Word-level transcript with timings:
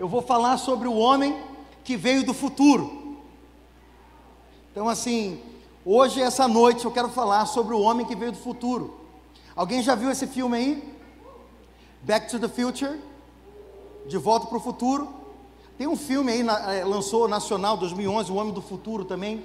eu 0.00 0.08
vou 0.08 0.22
falar 0.22 0.56
sobre 0.56 0.88
o 0.88 0.96
homem 0.96 1.38
que 1.84 1.94
veio 1.94 2.24
do 2.24 2.32
futuro. 2.32 3.18
Então, 4.72 4.88
assim, 4.88 5.42
hoje, 5.84 6.22
essa 6.22 6.48
noite, 6.48 6.86
eu 6.86 6.90
quero 6.90 7.10
falar 7.10 7.44
sobre 7.44 7.74
o 7.74 7.80
homem 7.82 8.06
que 8.06 8.16
veio 8.16 8.32
do 8.32 8.38
futuro. 8.38 8.98
Alguém 9.54 9.82
já 9.82 9.94
viu 9.94 10.10
esse 10.10 10.26
filme 10.26 10.56
aí? 10.56 10.94
Back 12.00 12.30
to 12.30 12.38
the 12.38 12.48
Future? 12.48 12.98
De 14.06 14.16
Volta 14.16 14.46
para 14.46 14.56
o 14.56 14.60
Futuro? 14.60 15.06
Tem 15.76 15.86
um 15.86 15.98
filme 15.98 16.32
aí, 16.32 16.40
é, 16.78 16.82
lançou 16.82 17.28
nacional 17.28 17.76
2011, 17.76 18.32
O 18.32 18.36
Homem 18.36 18.54
do 18.54 18.62
Futuro 18.62 19.04
também. 19.04 19.44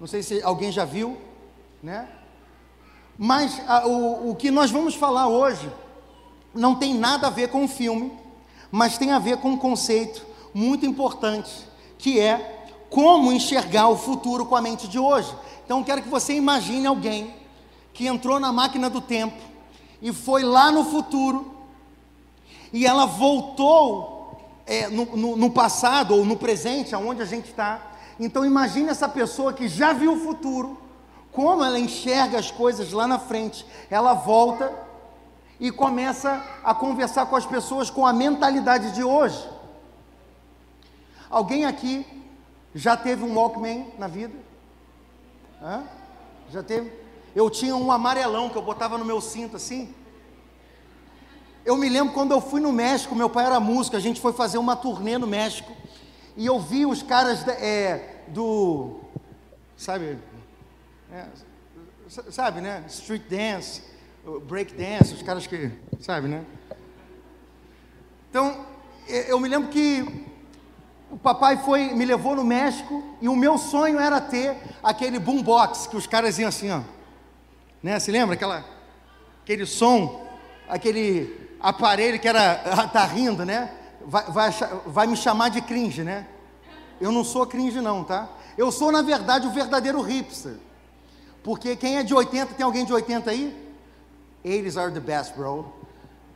Não 0.00 0.06
sei 0.06 0.22
se 0.22 0.42
alguém 0.42 0.72
já 0.72 0.86
viu, 0.86 1.18
né? 1.82 2.08
Mas 3.18 3.60
a, 3.68 3.86
o, 3.86 4.30
o 4.30 4.34
que 4.34 4.50
nós 4.50 4.70
vamos 4.70 4.94
falar 4.94 5.28
hoje 5.28 5.70
não 6.54 6.74
tem 6.74 6.94
nada 6.94 7.26
a 7.26 7.30
ver 7.30 7.48
com 7.48 7.64
o 7.64 7.68
filme, 7.68 8.18
mas 8.70 8.98
tem 8.98 9.12
a 9.12 9.18
ver 9.18 9.38
com 9.38 9.50
um 9.50 9.56
conceito 9.56 10.24
muito 10.52 10.86
importante, 10.86 11.50
que 11.98 12.18
é 12.18 12.66
como 12.88 13.32
enxergar 13.32 13.88
o 13.88 13.96
futuro 13.96 14.46
com 14.46 14.56
a 14.56 14.62
mente 14.62 14.88
de 14.88 14.98
hoje. 14.98 15.32
Então, 15.64 15.84
quero 15.84 16.02
que 16.02 16.08
você 16.08 16.34
imagine 16.34 16.86
alguém 16.86 17.34
que 17.92 18.06
entrou 18.06 18.40
na 18.40 18.52
máquina 18.52 18.90
do 18.90 19.00
tempo 19.00 19.36
e 20.02 20.12
foi 20.12 20.42
lá 20.42 20.72
no 20.72 20.84
futuro, 20.84 21.54
e 22.72 22.86
ela 22.86 23.04
voltou 23.04 24.38
é, 24.66 24.88
no, 24.88 25.04
no, 25.16 25.36
no 25.36 25.50
passado 25.50 26.14
ou 26.14 26.24
no 26.24 26.36
presente, 26.36 26.94
aonde 26.94 27.20
a 27.20 27.26
gente 27.26 27.46
está. 27.46 27.80
Então, 28.18 28.44
imagine 28.44 28.88
essa 28.88 29.08
pessoa 29.08 29.52
que 29.52 29.68
já 29.68 29.92
viu 29.92 30.14
o 30.14 30.20
futuro 30.20 30.78
como 31.32 31.62
ela 31.62 31.78
enxerga 31.78 32.38
as 32.38 32.50
coisas 32.50 32.92
lá 32.92 33.06
na 33.06 33.18
frente, 33.18 33.64
ela 33.88 34.14
volta 34.14 34.72
e 35.60 35.70
começa 35.70 36.42
a 36.64 36.74
conversar 36.74 37.26
com 37.26 37.36
as 37.36 37.44
pessoas 37.44 37.90
com 37.90 38.06
a 38.06 38.12
mentalidade 38.12 38.92
de 38.92 39.04
hoje. 39.04 39.46
Alguém 41.28 41.66
aqui 41.66 42.06
já 42.74 42.96
teve 42.96 43.22
um 43.22 43.34
Walkman 43.34 43.92
na 43.98 44.08
vida? 44.08 44.34
Hã? 45.62 45.84
Já 46.48 46.62
teve? 46.62 46.90
Eu 47.36 47.50
tinha 47.50 47.76
um 47.76 47.92
amarelão 47.92 48.48
que 48.48 48.56
eu 48.56 48.62
botava 48.62 48.96
no 48.96 49.04
meu 49.04 49.20
cinto 49.20 49.56
assim. 49.56 49.94
Eu 51.64 51.76
me 51.76 51.90
lembro 51.90 52.14
quando 52.14 52.32
eu 52.32 52.40
fui 52.40 52.60
no 52.60 52.72
México, 52.72 53.14
meu 53.14 53.28
pai 53.28 53.44
era 53.44 53.60
músico, 53.60 53.94
a 53.96 54.00
gente 54.00 54.18
foi 54.18 54.32
fazer 54.32 54.56
uma 54.56 54.74
turnê 54.74 55.18
no 55.18 55.26
México. 55.26 55.70
E 56.36 56.46
eu 56.46 56.58
vi 56.58 56.86
os 56.86 57.02
caras 57.02 57.46
é, 57.46 58.22
do. 58.28 59.00
Sabe? 59.76 60.18
É, 61.12 61.26
sabe, 62.30 62.62
né? 62.62 62.82
Street 62.88 63.22
dance, 63.28 63.82
break 64.38 64.74
dance, 64.74 65.14
os 65.14 65.22
caras 65.22 65.46
que. 65.46 65.70
Sabe, 65.98 66.28
né? 66.28 66.44
Então, 68.28 68.64
eu 69.08 69.40
me 69.40 69.48
lembro 69.48 69.70
que 69.70 70.26
o 71.10 71.16
papai 71.16 71.56
foi, 71.64 71.92
me 71.94 72.04
levou 72.04 72.36
no 72.36 72.44
México 72.44 73.02
e 73.20 73.28
o 73.28 73.34
meu 73.34 73.58
sonho 73.58 73.98
era 73.98 74.20
ter 74.20 74.56
aquele 74.82 75.18
boombox 75.18 75.88
que 75.88 75.96
os 75.96 76.06
caras 76.06 76.38
iam 76.38 76.48
assim, 76.48 76.70
ó. 76.70 76.82
Né? 77.82 77.98
Se 77.98 78.12
lembra 78.12 78.34
aquela 78.34 78.64
aquele 79.42 79.66
som, 79.66 80.24
aquele 80.68 81.50
aparelho 81.58 82.20
que 82.20 82.28
era 82.28 82.86
tá 82.92 83.04
rindo, 83.04 83.44
né? 83.44 83.72
Vai, 84.02 84.24
vai, 84.30 84.50
vai 84.86 85.06
me 85.08 85.16
chamar 85.16 85.48
de 85.48 85.60
cringe, 85.60 86.04
né? 86.04 86.28
Eu 87.00 87.10
não 87.10 87.24
sou 87.24 87.46
cringe 87.46 87.80
não, 87.80 88.04
tá? 88.04 88.28
Eu 88.56 88.70
sou 88.70 88.92
na 88.92 89.02
verdade 89.02 89.46
o 89.46 89.50
verdadeiro 89.50 90.00
hipster. 90.00 90.56
Porque 91.42 91.74
quem 91.74 91.96
é 91.96 92.02
de 92.02 92.14
80, 92.14 92.54
tem 92.54 92.64
alguém 92.64 92.84
de 92.84 92.92
80 92.92 93.30
aí? 93.30 93.69
80s 94.44 94.80
are 94.80 94.92
the 94.92 95.00
best, 95.00 95.34
bro. 95.34 95.72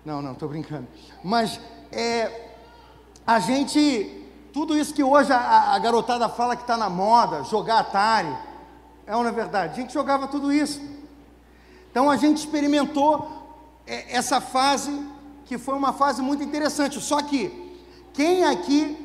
Não, 0.05 0.21
não, 0.21 0.33
estou 0.33 0.49
brincando. 0.49 0.87
Mas 1.23 1.59
é, 1.91 2.51
a 3.27 3.39
gente, 3.39 4.29
tudo 4.53 4.77
isso 4.77 4.93
que 4.93 5.03
hoje 5.03 5.33
a, 5.33 5.73
a 5.73 5.79
garotada 5.79 6.29
fala 6.29 6.57
que 6.57 6.63
está 6.63 6.77
na 6.77 6.91
moda, 6.91 7.43
jogar 7.45 7.79
Atari, 7.79 8.37
é 9.07 9.17
uma 9.17 9.33
verdade. 9.33 9.73
A 9.73 9.77
gente 9.83 9.93
jogava 9.93 10.27
tudo 10.29 10.53
isso. 10.53 10.81
Então 11.91 12.11
a 12.11 12.17
gente 12.17 12.39
experimentou 12.39 13.45
é, 13.87 14.15
essa 14.15 14.41
fase, 14.41 14.91
que 15.47 15.57
foi 15.57 15.75
uma 15.75 15.93
fase 15.93 16.21
muito 16.21 16.43
interessante. 16.43 17.01
Só 17.01 17.23
que, 17.23 17.79
quem 18.13 18.45
aqui 18.45 18.99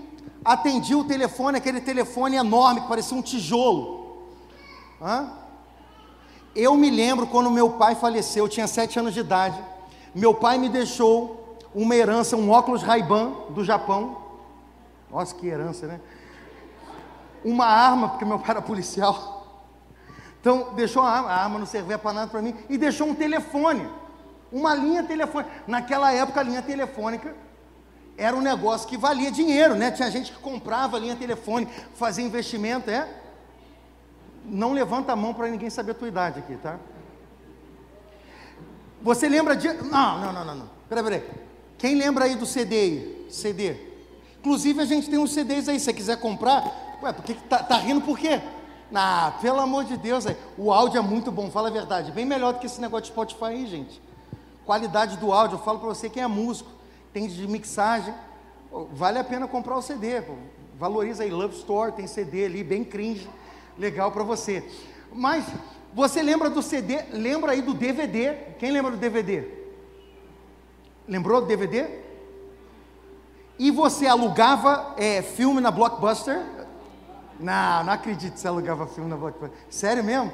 atendia 0.44 0.98
o 0.98 1.04
telefone, 1.04 1.58
aquele 1.58 1.82
telefone 1.82 2.36
enorme 2.36 2.82
que 2.82 2.88
parecia 2.88 3.18
um 3.18 3.22
tijolo? 3.22 4.28
Hã? 5.02 5.39
Eu 6.60 6.76
me 6.76 6.90
lembro 6.90 7.26
quando 7.26 7.50
meu 7.50 7.70
pai 7.70 7.96
faleceu, 7.96 8.44
eu 8.44 8.50
tinha 8.50 8.68
sete 8.68 9.00
anos 9.00 9.14
de 9.14 9.22
idade. 9.22 9.58
Meu 10.14 10.34
pai 10.34 10.58
me 10.58 10.68
deixou 10.68 11.58
uma 11.74 11.96
herança, 11.96 12.36
um 12.36 12.52
óculos 12.52 12.84
Ray-Ban 12.84 13.32
do 13.52 13.64
Japão. 13.64 14.18
Nossa, 15.10 15.34
que 15.34 15.48
herança, 15.48 15.88
né? 15.88 16.02
Uma 17.46 17.66
arma, 17.66 18.10
porque 18.10 18.26
meu 18.26 18.40
pai 18.40 18.52
era 18.52 18.62
policial. 18.62 19.64
Então, 20.42 20.74
deixou 20.76 21.02
a 21.02 21.10
arma, 21.10 21.30
a 21.30 21.44
arma 21.44 21.60
não 21.60 21.66
servia 21.66 21.98
para 21.98 22.12
nada 22.12 22.30
para 22.30 22.42
mim, 22.42 22.54
e 22.70 22.78
deixou 22.78 23.08
um 23.08 23.16
telefone, 23.16 23.90
uma 24.52 24.76
linha 24.76 25.02
telefônica. 25.04 25.50
Naquela 25.66 26.12
época, 26.12 26.42
a 26.42 26.44
linha 26.44 26.62
telefônica 26.62 27.34
era 28.18 28.36
um 28.36 28.42
negócio 28.42 28.86
que 28.86 28.98
valia 28.98 29.32
dinheiro, 29.32 29.76
né? 29.76 29.92
Tinha 29.92 30.12
gente 30.12 30.34
que 30.34 30.40
comprava 30.40 31.00
linha 31.00 31.16
telefônica, 31.16 31.72
fazia 31.94 32.26
investimento, 32.26 32.90
é 32.92 33.08
não 34.50 34.74
levanta 34.74 35.14
a 35.14 35.16
mão 35.16 35.34
para 35.34 35.48
ninguém 35.48 35.70
saber 35.70 35.92
a 35.92 35.96
tua 35.96 36.08
idade 36.08 36.40
aqui, 36.40 36.56
tá? 36.58 36.78
Você 39.02 39.30
lembra 39.30 39.56
de. 39.56 39.68
Não, 39.68 40.20
não, 40.20 40.34
não, 40.34 40.46
não, 40.46 40.56
não. 40.56 40.70
Peraí, 40.90 41.04
peraí. 41.04 41.24
Quem 41.78 41.96
lembra 41.96 42.26
aí 42.26 42.36
do 42.36 42.46
CD? 42.46 43.26
CD. 43.30 43.76
Inclusive 44.40 44.82
a 44.82 44.86
gente 44.86 45.10
tem 45.10 45.20
uns 45.20 45.32
CDs 45.32 45.70
aí, 45.70 45.80
se 45.80 45.86
você 45.86 45.94
quiser 45.94 46.20
comprar. 46.20 46.98
Ué, 47.02 47.14
por 47.14 47.24
que 47.24 47.34
tá, 47.34 47.64
tá 47.64 47.78
rindo 47.78 48.02
por 48.02 48.18
quê? 48.18 48.42
Ah, 48.94 49.34
pelo 49.42 49.60
amor 49.60 49.86
de 49.86 49.96
Deus, 49.96 50.26
aí. 50.26 50.36
o 50.58 50.74
áudio 50.74 50.98
é 50.98 51.02
muito 51.02 51.32
bom, 51.32 51.50
fala 51.52 51.70
a 51.70 51.72
verdade. 51.72 52.12
Bem 52.12 52.26
melhor 52.26 52.54
do 52.54 52.60
que 52.60 52.66
esse 52.66 52.82
negócio 52.82 53.04
de 53.04 53.12
Spotify 53.12 53.46
aí, 53.46 53.68
gente. 53.68 54.02
Qualidade 54.66 55.18
do 55.18 55.32
áudio, 55.32 55.56
eu 55.56 55.64
falo 55.64 55.80
para 55.80 55.90
você 55.90 56.10
quem 56.10 56.24
é 56.24 56.28
músico, 56.28 56.70
tem 57.14 57.28
de 57.28 57.48
mixagem. 57.48 58.14
Vale 58.92 59.20
a 59.20 59.24
pena 59.24 59.48
comprar 59.48 59.78
o 59.78 59.82
CD. 59.82 60.22
Pô. 60.22 60.34
Valoriza 60.78 61.24
aí, 61.24 61.30
Love 61.30 61.56
Store, 61.56 61.92
tem 61.92 62.08
CD 62.08 62.46
ali, 62.46 62.64
bem 62.64 62.84
cringe 62.84 63.30
legal 63.80 64.12
para 64.12 64.24
você. 64.24 64.64
Mas 65.12 65.46
você 65.94 66.22
lembra 66.22 66.50
do 66.50 66.62
CD? 66.62 67.02
Lembra 67.12 67.54
aí 67.54 67.62
do 67.62 67.74
DVD? 67.74 68.34
Quem 68.60 68.72
lembra 68.72 68.92
do 68.92 68.98
DVD? 68.98 69.48
Lembrou 71.08 71.42
do 71.42 71.48
DVD? 71.48 71.88
E 73.58 73.72
você 73.72 74.06
alugava 74.06 74.94
é, 74.98 75.22
filme 75.22 75.60
na 75.60 75.72
Blockbuster? 75.72 76.40
Não, 77.40 77.84
não 77.86 77.94
acredito 77.94 78.34
que 78.34 78.40
você 78.40 78.48
alugava 78.48 78.86
filme 78.86 79.10
na 79.10 79.18
Blockbuster. 79.18 79.58
Sério 79.70 80.04
mesmo? 80.04 80.32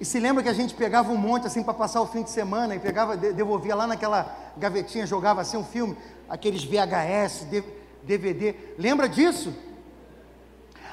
E 0.00 0.04
se 0.04 0.18
lembra 0.18 0.42
que 0.42 0.48
a 0.48 0.54
gente 0.54 0.74
pegava 0.74 1.12
um 1.12 1.16
monte 1.16 1.46
assim 1.46 1.62
para 1.62 1.74
passar 1.74 2.00
o 2.00 2.06
fim 2.06 2.22
de 2.22 2.30
semana 2.30 2.74
e 2.74 2.78
pegava, 2.78 3.16
devolvia 3.16 3.74
lá 3.74 3.86
naquela 3.86 4.34
gavetinha, 4.56 5.06
jogava 5.06 5.42
assim 5.42 5.58
um 5.58 5.64
filme, 5.64 5.96
aqueles 6.28 6.64
VHS, 6.64 7.46
DVD. 8.02 8.54
Lembra 8.78 9.06
disso? 9.06 9.54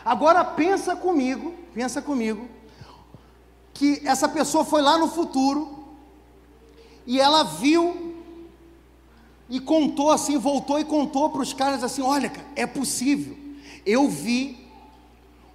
Agora 0.07 0.41
pensa 0.41 0.95
comigo, 0.95 1.53
pensa 1.73 2.01
comigo, 2.01 2.47
que 3.73 4.01
essa 4.05 4.29
pessoa 4.29 4.63
foi 4.63 4.81
lá 4.81 4.97
no 4.97 5.09
futuro 5.09 5.83
e 7.05 7.19
ela 7.19 7.43
viu 7.43 8.15
e 9.49 9.59
contou 9.59 10.09
assim, 10.09 10.37
voltou 10.37 10.79
e 10.79 10.85
contou 10.85 11.29
para 11.29 11.41
os 11.41 11.51
caras 11.51 11.83
assim: 11.83 12.01
olha, 12.01 12.31
é 12.55 12.65
possível. 12.65 13.37
Eu 13.85 14.07
vi 14.07 14.65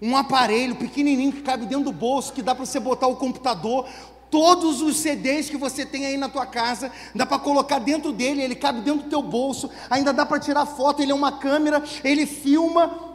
um 0.02 0.14
aparelho 0.14 0.76
pequenininho 0.76 1.32
que 1.32 1.40
cabe 1.40 1.64
dentro 1.64 1.84
do 1.84 1.92
bolso, 1.92 2.34
que 2.34 2.42
dá 2.42 2.54
para 2.54 2.66
você 2.66 2.78
botar 2.78 3.06
o 3.06 3.16
computador, 3.16 3.88
todos 4.30 4.82
os 4.82 4.98
CDs 4.98 5.48
que 5.48 5.56
você 5.56 5.86
tem 5.86 6.04
aí 6.04 6.18
na 6.18 6.28
tua 6.28 6.44
casa, 6.44 6.92
dá 7.14 7.24
para 7.24 7.38
colocar 7.38 7.78
dentro 7.78 8.12
dele, 8.12 8.42
ele 8.42 8.54
cabe 8.54 8.82
dentro 8.82 9.04
do 9.04 9.08
teu 9.08 9.22
bolso, 9.22 9.70
ainda 9.88 10.12
dá 10.12 10.26
para 10.26 10.38
tirar 10.38 10.66
foto, 10.66 11.00
ele 11.00 11.12
é 11.12 11.14
uma 11.14 11.32
câmera, 11.32 11.82
ele 12.04 12.26
filma, 12.26 13.11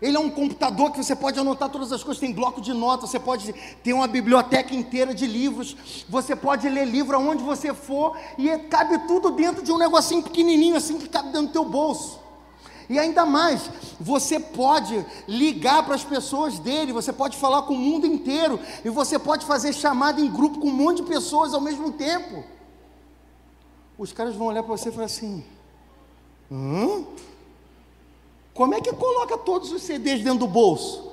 ele 0.00 0.16
é 0.16 0.20
um 0.20 0.30
computador 0.30 0.92
que 0.92 1.02
você 1.02 1.14
pode 1.14 1.38
anotar 1.38 1.68
todas 1.68 1.92
as 1.92 2.02
coisas, 2.02 2.20
tem 2.20 2.32
bloco 2.32 2.60
de 2.60 2.72
notas, 2.72 3.10
você 3.10 3.20
pode 3.20 3.52
ter 3.82 3.92
uma 3.92 4.06
biblioteca 4.06 4.74
inteira 4.74 5.14
de 5.14 5.26
livros, 5.26 6.04
você 6.08 6.34
pode 6.34 6.68
ler 6.68 6.86
livro 6.86 7.16
aonde 7.16 7.42
você 7.42 7.74
for, 7.74 8.16
e 8.38 8.48
cabe 8.58 8.98
tudo 9.06 9.30
dentro 9.30 9.62
de 9.62 9.70
um 9.70 9.78
negocinho 9.78 10.22
pequenininho 10.22 10.76
assim 10.76 10.98
que 10.98 11.08
cabe 11.08 11.28
dentro 11.28 11.48
do 11.48 11.52
teu 11.52 11.64
bolso. 11.64 12.18
E 12.88 12.98
ainda 12.98 13.24
mais, 13.24 13.70
você 14.00 14.40
pode 14.40 15.06
ligar 15.28 15.84
para 15.84 15.94
as 15.94 16.02
pessoas 16.02 16.58
dele, 16.58 16.92
você 16.92 17.12
pode 17.12 17.36
falar 17.36 17.62
com 17.62 17.74
o 17.74 17.78
mundo 17.78 18.04
inteiro, 18.04 18.58
e 18.84 18.90
você 18.90 19.16
pode 19.16 19.46
fazer 19.46 19.72
chamada 19.72 20.20
em 20.20 20.28
grupo 20.28 20.58
com 20.58 20.66
um 20.66 20.72
monte 20.72 20.96
de 20.96 21.04
pessoas 21.04 21.54
ao 21.54 21.60
mesmo 21.60 21.92
tempo. 21.92 22.42
Os 23.96 24.12
caras 24.12 24.34
vão 24.34 24.48
olhar 24.48 24.64
para 24.64 24.76
você 24.76 24.88
e 24.88 24.92
falar 24.92 25.04
assim: 25.04 25.44
hã? 26.50 27.04
Como 28.54 28.74
é 28.74 28.80
que 28.80 28.92
coloca 28.92 29.38
todos 29.38 29.72
os 29.72 29.82
CDs 29.82 30.22
dentro 30.22 30.40
do 30.40 30.48
bolso? 30.48 31.10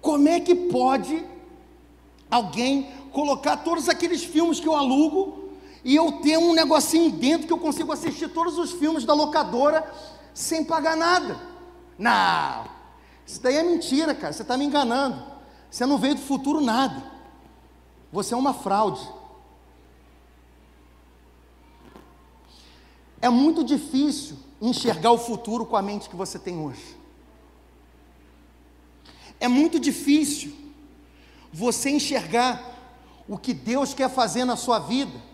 Como 0.00 0.28
é 0.28 0.40
que 0.40 0.54
pode 0.54 1.24
alguém 2.30 2.90
colocar 3.12 3.58
todos 3.58 3.88
aqueles 3.88 4.22
filmes 4.22 4.60
que 4.60 4.68
eu 4.68 4.76
alugo 4.76 5.50
e 5.84 5.96
eu 5.96 6.12
ter 6.20 6.38
um 6.38 6.52
negocinho 6.52 7.10
dentro 7.10 7.46
que 7.46 7.52
eu 7.52 7.58
consigo 7.58 7.92
assistir 7.92 8.28
todos 8.28 8.58
os 8.58 8.72
filmes 8.72 9.04
da 9.04 9.14
locadora 9.14 9.90
sem 10.34 10.64
pagar 10.64 10.96
nada. 10.96 11.40
Não, 11.98 12.68
isso 13.26 13.40
daí 13.42 13.56
é 13.56 13.62
mentira, 13.62 14.14
cara. 14.14 14.32
Você 14.32 14.42
está 14.42 14.56
me 14.56 14.64
enganando. 14.64 15.22
Você 15.70 15.84
não 15.84 15.98
veio 15.98 16.14
do 16.14 16.20
futuro 16.20 16.60
nada. 16.60 17.02
Você 18.12 18.34
é 18.34 18.36
uma 18.36 18.54
fraude. 18.54 19.06
É 23.20 23.28
muito 23.28 23.64
difícil 23.64 24.36
enxergar 24.60 25.12
o 25.12 25.18
futuro 25.18 25.64
com 25.64 25.76
a 25.76 25.82
mente 25.82 26.08
que 26.08 26.16
você 26.16 26.38
tem 26.38 26.58
hoje. 26.58 26.96
É 29.40 29.46
muito 29.46 29.78
difícil 29.78 30.52
você 31.52 31.90
enxergar 31.90 32.76
o 33.28 33.38
que 33.38 33.54
Deus 33.54 33.94
quer 33.94 34.10
fazer 34.10 34.44
na 34.44 34.56
sua 34.56 34.78
vida 34.78 35.28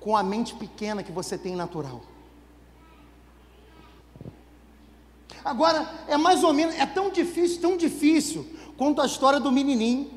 com 0.00 0.16
a 0.16 0.22
mente 0.22 0.54
pequena 0.54 1.02
que 1.02 1.12
você 1.12 1.38
tem 1.38 1.56
natural. 1.56 2.02
Agora, 5.44 5.88
é 6.08 6.16
mais 6.16 6.42
ou 6.42 6.52
menos, 6.52 6.74
é 6.74 6.84
tão 6.84 7.10
difícil, 7.10 7.60
tão 7.60 7.76
difícil, 7.76 8.46
quanto 8.76 9.00
a 9.00 9.06
história 9.06 9.38
do 9.38 9.52
menininho 9.52 10.10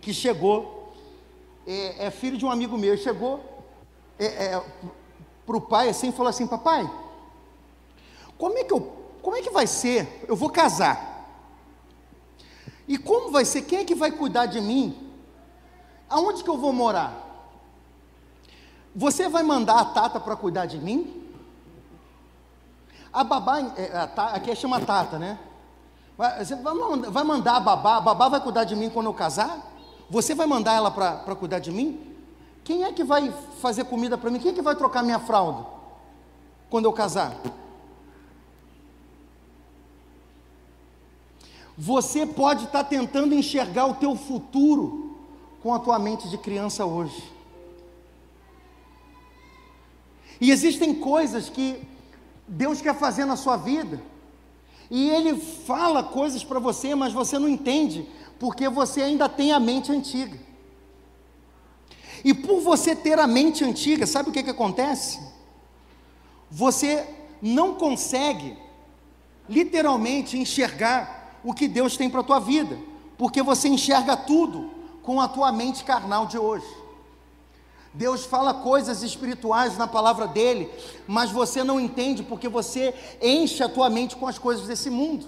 que 0.00 0.12
chegou, 0.12 0.92
é, 1.66 2.06
é 2.06 2.10
filho 2.10 2.36
de 2.36 2.44
um 2.44 2.50
amigo 2.50 2.76
meu, 2.76 2.96
chegou 2.96 3.64
é, 4.18 4.26
é, 4.26 4.64
para 5.46 5.56
o 5.56 5.60
pai 5.60 5.88
assim 5.88 6.08
e 6.08 6.12
falou 6.12 6.28
assim: 6.28 6.46
Papai, 6.46 6.90
como 8.38 8.56
é, 8.56 8.64
que 8.64 8.72
eu, 8.72 8.80
como 9.20 9.36
é 9.36 9.42
que 9.42 9.50
vai 9.50 9.66
ser? 9.66 10.24
Eu 10.28 10.36
vou 10.36 10.48
casar. 10.48 11.26
E 12.86 12.96
como 12.96 13.30
vai 13.30 13.44
ser? 13.44 13.62
Quem 13.62 13.80
é 13.80 13.84
que 13.84 13.94
vai 13.94 14.12
cuidar 14.12 14.46
de 14.46 14.60
mim? 14.60 15.12
Aonde 16.08 16.42
que 16.42 16.48
eu 16.48 16.56
vou 16.56 16.72
morar? 16.72 17.26
Você 18.94 19.28
vai 19.28 19.42
mandar 19.42 19.78
a 19.80 19.84
Tata 19.84 20.18
para 20.18 20.36
cuidar 20.36 20.66
de 20.66 20.78
mim? 20.78 21.28
A 23.12 23.24
babá, 23.24 23.60
é, 23.76 23.92
a, 23.94 24.26
aqui 24.34 24.54
chama 24.54 24.80
Tata, 24.80 25.18
né? 25.18 25.38
Você 26.38 26.56
vai 26.56 27.24
mandar 27.24 27.56
a 27.56 27.60
babá, 27.60 27.96
a 27.96 28.00
babá 28.00 28.28
vai 28.28 28.40
cuidar 28.40 28.64
de 28.64 28.74
mim 28.74 28.90
quando 28.90 29.06
eu 29.06 29.14
casar? 29.14 29.72
Você 30.10 30.34
vai 30.34 30.46
mandar 30.46 30.74
ela 30.74 30.90
para 30.90 31.34
cuidar 31.36 31.58
de 31.58 31.70
mim? 31.70 32.16
Quem 32.64 32.84
é 32.84 32.92
que 32.92 33.04
vai 33.04 33.32
fazer 33.60 33.84
comida 33.84 34.16
para 34.18 34.30
mim? 34.30 34.40
Quem 34.40 34.50
é 34.50 34.54
que 34.54 34.62
vai 34.62 34.74
trocar 34.74 35.02
minha 35.02 35.18
fralda 35.20 35.64
quando 36.70 36.86
eu 36.86 36.92
casar? 36.92 37.36
Você 41.80 42.26
pode 42.26 42.64
estar 42.64 42.82
tá 42.82 42.90
tentando 42.90 43.32
enxergar 43.32 43.86
o 43.86 43.94
teu 43.94 44.16
futuro 44.16 45.16
com 45.62 45.72
a 45.72 45.78
tua 45.78 45.96
mente 45.96 46.28
de 46.28 46.36
criança 46.36 46.84
hoje. 46.84 47.22
E 50.40 50.50
existem 50.50 50.92
coisas 50.92 51.48
que 51.48 51.80
Deus 52.48 52.80
quer 52.80 52.96
fazer 52.96 53.24
na 53.26 53.36
sua 53.36 53.56
vida. 53.56 54.02
E 54.90 55.08
Ele 55.08 55.38
fala 55.38 56.02
coisas 56.02 56.42
para 56.42 56.58
você, 56.58 56.96
mas 56.96 57.12
você 57.12 57.38
não 57.38 57.48
entende, 57.48 58.08
porque 58.40 58.68
você 58.68 59.02
ainda 59.02 59.28
tem 59.28 59.52
a 59.52 59.60
mente 59.60 59.92
antiga. 59.92 60.36
E 62.24 62.34
por 62.34 62.60
você 62.60 62.96
ter 62.96 63.20
a 63.20 63.26
mente 63.28 63.62
antiga, 63.62 64.04
sabe 64.04 64.30
o 64.30 64.32
que, 64.32 64.42
que 64.42 64.50
acontece? 64.50 65.20
Você 66.50 67.06
não 67.40 67.74
consegue, 67.74 68.58
literalmente, 69.48 70.36
enxergar 70.36 71.17
o 71.48 71.54
que 71.54 71.66
Deus 71.66 71.96
tem 71.96 72.10
para 72.10 72.20
a 72.20 72.24
tua 72.24 72.38
vida, 72.38 72.78
porque 73.16 73.42
você 73.42 73.68
enxerga 73.68 74.14
tudo 74.14 74.70
com 75.02 75.18
a 75.18 75.26
tua 75.26 75.50
mente 75.50 75.82
carnal 75.82 76.26
de 76.26 76.36
hoje. 76.36 76.66
Deus 77.94 78.26
fala 78.26 78.52
coisas 78.52 79.02
espirituais 79.02 79.78
na 79.78 79.86
palavra 79.86 80.28
dele, 80.28 80.70
mas 81.06 81.30
você 81.30 81.64
não 81.64 81.80
entende 81.80 82.22
porque 82.22 82.50
você 82.50 82.94
enche 83.22 83.62
a 83.62 83.68
tua 83.68 83.88
mente 83.88 84.14
com 84.14 84.26
as 84.26 84.38
coisas 84.38 84.66
desse 84.66 84.90
mundo. 84.90 85.26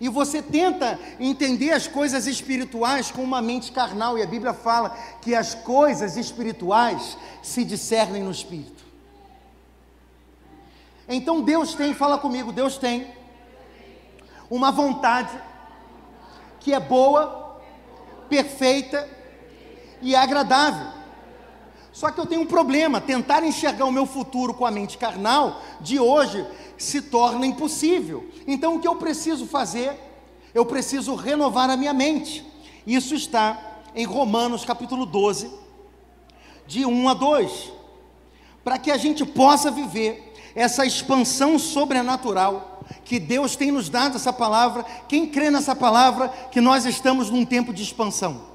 E 0.00 0.08
você 0.08 0.42
tenta 0.42 0.98
entender 1.20 1.70
as 1.70 1.86
coisas 1.86 2.26
espirituais 2.26 3.12
com 3.12 3.22
uma 3.22 3.40
mente 3.40 3.70
carnal, 3.70 4.18
e 4.18 4.22
a 4.24 4.26
Bíblia 4.26 4.52
fala 4.52 4.90
que 5.22 5.36
as 5.36 5.54
coisas 5.54 6.16
espirituais 6.16 7.16
se 7.44 7.64
discernem 7.64 8.24
no 8.24 8.32
espírito. 8.32 8.82
Então 11.08 11.40
Deus 11.40 11.74
tem, 11.74 11.94
fala 11.94 12.18
comigo, 12.18 12.50
Deus 12.50 12.76
tem 12.76 13.22
uma 14.50 14.70
vontade 14.70 15.30
que 16.60 16.72
é 16.72 16.80
boa, 16.80 17.60
perfeita 18.28 19.08
e 20.00 20.14
agradável. 20.14 20.88
Só 21.92 22.10
que 22.10 22.18
eu 22.18 22.26
tenho 22.26 22.42
um 22.42 22.46
problema: 22.46 23.00
tentar 23.00 23.44
enxergar 23.44 23.84
o 23.84 23.92
meu 23.92 24.06
futuro 24.06 24.52
com 24.52 24.66
a 24.66 24.70
mente 24.70 24.98
carnal 24.98 25.62
de 25.80 26.00
hoje 26.00 26.44
se 26.76 27.00
torna 27.02 27.46
impossível. 27.46 28.28
Então 28.46 28.76
o 28.76 28.80
que 28.80 28.88
eu 28.88 28.96
preciso 28.96 29.46
fazer? 29.46 29.92
Eu 30.52 30.66
preciso 30.66 31.14
renovar 31.14 31.70
a 31.70 31.76
minha 31.76 31.92
mente. 31.92 32.44
Isso 32.86 33.14
está 33.14 33.80
em 33.94 34.04
Romanos 34.04 34.64
capítulo 34.64 35.06
12, 35.06 35.50
de 36.66 36.84
1 36.84 37.08
a 37.08 37.14
2. 37.14 37.72
Para 38.62 38.78
que 38.78 38.90
a 38.90 38.96
gente 38.96 39.24
possa 39.24 39.70
viver 39.70 40.32
essa 40.54 40.84
expansão 40.84 41.58
sobrenatural 41.58 42.73
que 43.04 43.18
Deus 43.18 43.56
tem 43.56 43.70
nos 43.70 43.88
dado 43.88 44.16
essa 44.16 44.32
palavra. 44.32 44.84
Quem 45.08 45.26
crê 45.26 45.50
nessa 45.50 45.74
palavra 45.74 46.28
que 46.28 46.60
nós 46.60 46.84
estamos 46.84 47.30
num 47.30 47.44
tempo 47.44 47.72
de 47.72 47.82
expansão? 47.82 48.54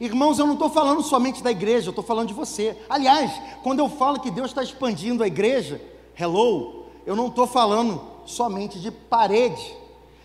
Irmãos, 0.00 0.38
eu 0.38 0.46
não 0.46 0.54
estou 0.54 0.68
falando 0.68 1.02
somente 1.02 1.42
da 1.42 1.50
igreja, 1.50 1.86
eu 1.86 1.90
estou 1.90 2.04
falando 2.04 2.28
de 2.28 2.34
você. 2.34 2.76
Aliás, 2.88 3.30
quando 3.62 3.78
eu 3.78 3.88
falo 3.88 4.20
que 4.20 4.30
Deus 4.30 4.48
está 4.50 4.62
expandindo 4.62 5.22
a 5.22 5.26
igreja, 5.26 5.80
hello, 6.18 6.84
eu 7.06 7.14
não 7.14 7.28
estou 7.28 7.46
falando 7.46 8.00
somente 8.26 8.80
de 8.80 8.90
parede, 8.90 9.74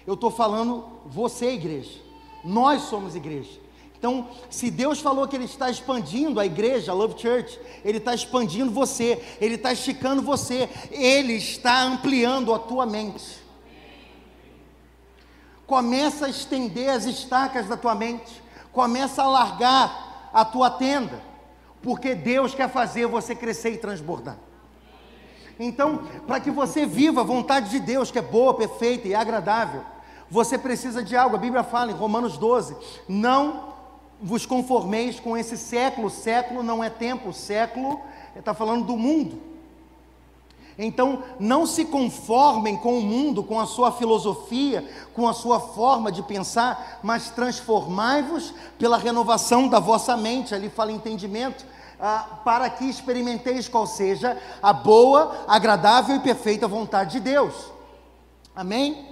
eu 0.07 0.15
estou 0.15 0.31
falando 0.31 0.85
você, 1.05 1.51
igreja. 1.51 1.99
Nós 2.43 2.83
somos 2.83 3.15
igreja. 3.15 3.59
Então, 3.99 4.29
se 4.49 4.71
Deus 4.71 4.99
falou 4.99 5.27
que 5.27 5.35
Ele 5.35 5.45
está 5.45 5.69
expandindo 5.69 6.39
a 6.39 6.45
igreja, 6.45 6.91
a 6.91 6.95
Love 6.95 7.19
Church, 7.19 7.59
Ele 7.85 7.97
está 7.97 8.15
expandindo 8.15 8.71
você, 8.71 9.21
Ele 9.39 9.55
está 9.55 9.71
esticando 9.71 10.21
você, 10.21 10.69
Ele 10.89 11.33
está 11.33 11.83
ampliando 11.83 12.53
a 12.53 12.59
tua 12.59 12.85
mente. 12.85 13.37
Começa 15.67 16.25
a 16.25 16.29
estender 16.29 16.89
as 16.89 17.05
estacas 17.05 17.67
da 17.67 17.77
tua 17.77 17.93
mente 17.93 18.41
Começa 18.71 19.23
a 19.23 19.27
largar 19.27 20.29
a 20.31 20.45
tua 20.45 20.69
tenda, 20.69 21.21
porque 21.81 22.13
Deus 22.13 22.53
quer 22.53 22.69
fazer 22.69 23.07
você 23.07 23.33
crescer 23.33 23.71
e 23.71 23.77
transbordar. 23.77 24.37
Então, 25.59 26.03
para 26.25 26.39
que 26.39 26.51
você 26.51 26.85
viva 26.85 27.21
a 27.21 27.25
vontade 27.25 27.69
de 27.69 27.79
Deus, 27.79 28.11
que 28.11 28.19
é 28.19 28.21
boa, 28.21 28.53
perfeita 28.53 29.07
e 29.07 29.15
agradável, 29.15 29.83
você 30.29 30.57
precisa 30.57 31.03
de 31.03 31.15
algo. 31.17 31.35
A 31.35 31.39
Bíblia 31.39 31.63
fala 31.63 31.91
em 31.91 31.95
Romanos 31.95 32.37
12: 32.37 32.77
não 33.07 33.68
vos 34.21 34.45
conformeis 34.45 35.19
com 35.19 35.37
esse 35.37 35.57
século. 35.57 36.09
Século 36.09 36.63
não 36.63 36.83
é 36.83 36.89
tempo, 36.89 37.33
século 37.33 37.99
está 38.35 38.53
falando 38.53 38.85
do 38.85 38.97
mundo. 38.97 39.49
Então, 40.81 41.23
não 41.37 41.65
se 41.65 41.83
conformem 41.83 42.77
com 42.77 42.97
o 42.97 43.01
mundo, 43.01 43.43
com 43.43 43.59
a 43.59 43.65
sua 43.65 43.91
filosofia, 43.91 44.89
com 45.13 45.27
a 45.27 45.33
sua 45.33 45.59
forma 45.59 46.09
de 46.09 46.23
pensar, 46.23 46.99
mas 47.03 47.29
transformai-vos 47.29 48.53
pela 48.77 48.97
renovação 48.97 49.67
da 49.67 49.77
vossa 49.77 50.15
mente. 50.15 50.55
Ali 50.55 50.69
fala 50.69 50.93
entendimento. 50.93 51.65
Ah, 51.99 52.39
para 52.45 52.69
que 52.69 52.85
experimenteis 52.85 53.67
qual 53.67 53.85
seja 53.85 54.37
a 54.63 54.71
boa, 54.71 55.43
agradável 55.49 56.15
e 56.15 56.19
perfeita 56.21 56.65
vontade 56.65 57.11
de 57.11 57.19
Deus. 57.19 57.53
Amém? 58.55 59.05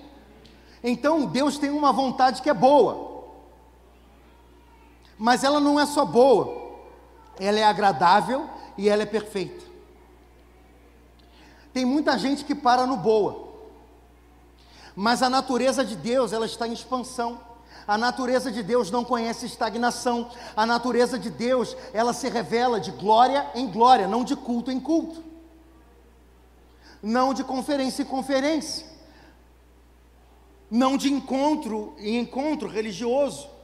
Então, 0.81 1.25
Deus 1.25 1.57
tem 1.57 1.69
uma 1.69 1.91
vontade 1.91 2.41
que 2.41 2.49
é 2.49 2.53
boa, 2.53 3.06
mas 5.17 5.43
ela 5.43 5.59
não 5.59 5.79
é 5.79 5.85
só 5.85 6.05
boa, 6.05 6.77
ela 7.39 7.59
é 7.59 7.63
agradável 7.63 8.47
e 8.77 8.87
ela 8.87 9.03
é 9.03 9.05
perfeita. 9.05 9.65
Tem 11.73 11.85
muita 11.85 12.17
gente 12.17 12.45
que 12.45 12.55
para 12.55 12.85
no 12.85 12.97
boa. 12.97 13.47
Mas 14.95 15.21
a 15.21 15.29
natureza 15.29 15.85
de 15.85 15.95
Deus, 15.95 16.33
ela 16.33 16.45
está 16.45 16.67
em 16.67 16.73
expansão. 16.73 17.39
A 17.87 17.97
natureza 17.97 18.51
de 18.51 18.63
Deus 18.63 18.89
não 18.89 19.03
conhece 19.03 19.45
estagnação. 19.45 20.29
A 20.55 20.65
natureza 20.65 21.19
de 21.19 21.29
Deus, 21.29 21.75
ela 21.93 22.13
se 22.13 22.27
revela 22.29 22.79
de 22.79 22.91
glória 22.91 23.47
em 23.53 23.67
glória, 23.67 24.07
não 24.07 24.23
de 24.23 24.35
culto 24.35 24.71
em 24.71 24.79
culto. 24.79 25.23
Não 27.01 27.33
de 27.33 27.43
conferência 27.43 28.01
em 28.01 28.05
conferência. 28.05 28.87
Não 30.69 30.97
de 30.97 31.13
encontro 31.13 31.95
em 31.99 32.17
encontro 32.17 32.67
religioso 32.67 33.56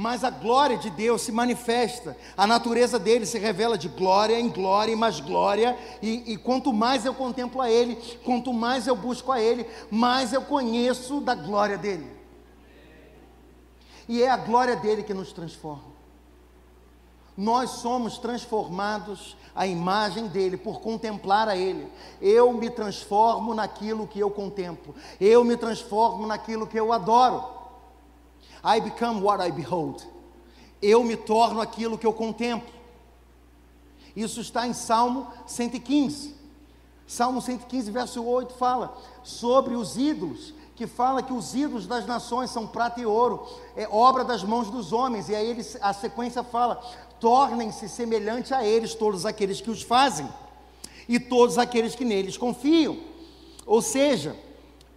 mas 0.00 0.22
a 0.22 0.30
glória 0.30 0.78
de 0.78 0.90
Deus 0.90 1.22
se 1.22 1.32
manifesta, 1.32 2.16
a 2.36 2.46
natureza 2.46 3.00
dele 3.00 3.26
se 3.26 3.36
revela 3.36 3.76
de 3.76 3.88
glória 3.88 4.38
em 4.38 4.48
glória 4.48 4.92
e 4.92 4.94
mais 4.94 5.18
glória, 5.18 5.76
e, 6.00 6.34
e, 6.34 6.36
quanto 6.36 6.72
mais 6.72 7.04
eu 7.04 7.12
contemplo 7.12 7.60
a 7.60 7.68
Ele, 7.68 7.96
quanto 8.24 8.52
mais 8.52 8.86
eu 8.86 8.94
busco 8.94 9.32
a 9.32 9.40
Ele, 9.40 9.66
mais 9.90 10.32
eu 10.32 10.42
conheço 10.42 11.20
da 11.20 11.34
glória 11.34 11.76
dele. 11.76 12.08
E 14.08 14.22
é 14.22 14.30
a 14.30 14.36
glória 14.36 14.76
dele 14.76 15.02
que 15.02 15.12
nos 15.12 15.32
transforma. 15.32 15.88
Nós 17.36 17.70
somos 17.70 18.18
transformados 18.18 19.36
à 19.52 19.66
imagem 19.66 20.28
dele 20.28 20.56
por 20.56 20.80
contemplar 20.80 21.48
a 21.48 21.56
ele. 21.56 21.90
Eu 22.22 22.52
me 22.52 22.70
transformo 22.70 23.52
naquilo 23.52 24.06
que 24.06 24.20
eu 24.20 24.30
contemplo. 24.30 24.94
Eu 25.20 25.42
me 25.42 25.56
transformo 25.56 26.24
naquilo 26.24 26.68
que 26.68 26.78
eu 26.78 26.92
adoro. 26.92 27.57
I 28.64 28.80
become 28.80 29.22
what 29.22 29.42
I 29.46 29.50
behold. 29.50 30.02
Eu 30.80 31.02
me 31.02 31.16
torno 31.16 31.60
aquilo 31.60 31.98
que 31.98 32.06
eu 32.06 32.12
contemplo. 32.12 32.72
Isso 34.14 34.40
está 34.40 34.66
em 34.66 34.72
Salmo 34.72 35.26
115. 35.46 36.34
Salmo 37.06 37.40
115, 37.40 37.90
verso 37.90 38.24
8 38.24 38.54
fala 38.54 38.96
sobre 39.22 39.74
os 39.74 39.96
ídolos, 39.96 40.52
que 40.76 40.86
fala 40.86 41.22
que 41.22 41.32
os 41.32 41.54
ídolos 41.54 41.86
das 41.86 42.06
nações 42.06 42.50
são 42.50 42.66
prata 42.66 43.00
e 43.00 43.06
ouro, 43.06 43.46
é 43.74 43.88
obra 43.90 44.24
das 44.24 44.44
mãos 44.44 44.70
dos 44.70 44.92
homens. 44.92 45.28
E 45.28 45.34
aí 45.34 45.48
ele, 45.48 45.66
a 45.80 45.92
sequência 45.92 46.42
fala: 46.42 46.76
tornem-se 47.18 47.88
semelhante 47.88 48.52
a 48.52 48.64
eles 48.64 48.94
todos 48.94 49.24
aqueles 49.24 49.60
que 49.60 49.70
os 49.70 49.82
fazem 49.82 50.28
e 51.08 51.18
todos 51.18 51.58
aqueles 51.58 51.94
que 51.94 52.04
neles 52.04 52.36
confiam. 52.36 52.98
Ou 53.66 53.80
seja, 53.80 54.36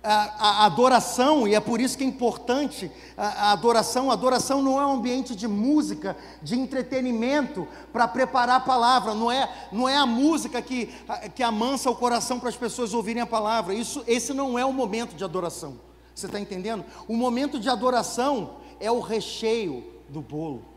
a, 0.04 0.66
adoração, 0.66 1.48
e 1.48 1.54
é 1.54 1.60
por 1.60 1.80
isso 1.80 1.98
que 1.98 2.04
é 2.04 2.08
importante 2.08 2.92
a, 3.16 3.50
a, 3.50 3.52
adoração. 3.52 4.10
A 4.10 4.14
adoração 4.14 4.62
não 4.62 4.82
é 4.82 4.86
um 4.86 4.94
ambiente 4.94 5.36
de 5.36 5.48
música, 5.48 6.18
de 6.42 6.60
entretenimento 6.60 7.68
para 7.94 8.08
preparar 8.08 8.58
a 8.58 8.62
palavra, 8.62 9.14
não 9.14 9.32
é, 9.32 9.50
não 9.72 9.88
é 9.88 9.96
a 9.96 10.06
música 10.06 10.62
que, 10.62 10.88
que 11.36 11.44
amansa 11.44 11.90
o 11.90 11.96
coração 11.96 12.40
para 12.40 12.50
as 12.50 12.58
pessoas 12.58 12.94
ouvirem 12.94 13.22
a 13.22 13.28
palavra. 13.28 13.74
Isso, 13.74 14.04
esse 14.08 14.34
não 14.34 14.58
é 14.58 14.66
o 14.66 14.74
momento 14.74 15.16
de 15.16 15.24
adoração. 15.24 15.80
Você 16.16 16.26
está 16.26 16.40
entendendo? 16.40 16.84
O 17.08 17.16
momento 17.16 17.60
de 17.60 17.70
adoração 17.70 18.58
é 18.80 18.92
o 18.92 19.00
recheio 19.00 19.84
do 20.10 20.22
bolo 20.22 20.72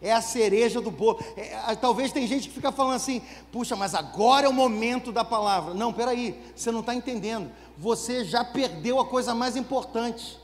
é 0.00 0.12
a 0.12 0.20
cereja 0.20 0.80
do 0.80 0.90
bolo. 0.90 1.18
É, 1.36 1.74
talvez 1.74 2.12
tem 2.12 2.26
gente 2.26 2.48
que 2.48 2.54
fica 2.54 2.70
falando 2.70 2.96
assim, 2.96 3.22
puxa, 3.50 3.74
mas 3.74 3.94
agora 3.94 4.46
é 4.46 4.48
o 4.48 4.52
momento 4.52 5.10
da 5.10 5.24
palavra. 5.24 5.74
Não, 5.74 5.92
peraí, 5.92 6.38
você 6.54 6.70
não 6.70 6.80
está 6.80 6.94
entendendo. 6.94 7.50
Você 7.76 8.24
já 8.24 8.44
perdeu 8.44 8.98
a 8.98 9.06
coisa 9.06 9.34
mais 9.34 9.56
importante. 9.56 10.38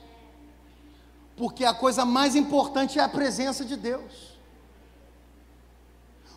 Porque 1.36 1.64
a 1.64 1.72
coisa 1.72 2.04
mais 2.04 2.36
importante 2.36 2.98
é 2.98 3.02
a 3.02 3.08
presença 3.08 3.64
de 3.64 3.76
Deus. 3.76 4.32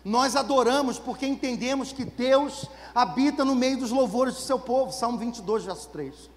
Nós 0.04 0.36
adoramos 0.36 0.98
porque 0.98 1.26
entendemos 1.26 1.92
que 1.92 2.04
Deus 2.04 2.66
habita 2.94 3.44
no 3.44 3.54
meio 3.54 3.78
dos 3.78 3.90
louvores 3.90 4.34
do 4.34 4.40
seu 4.40 4.58
povo. 4.58 4.92
Salmo 4.92 5.18
22, 5.18 5.64
verso 5.64 5.88
3. 5.88 6.30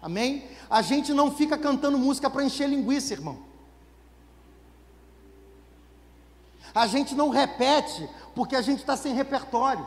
Amém? 0.00 0.48
A 0.70 0.80
gente 0.80 1.12
não 1.12 1.30
fica 1.30 1.58
cantando 1.58 1.98
música 1.98 2.30
para 2.30 2.44
encher 2.44 2.68
linguiça, 2.68 3.12
irmão. 3.12 3.50
A 6.74 6.86
gente 6.86 7.14
não 7.14 7.30
repete 7.30 8.08
porque 8.34 8.54
a 8.54 8.62
gente 8.62 8.80
está 8.80 8.96
sem 8.96 9.12
repertório. 9.14 9.86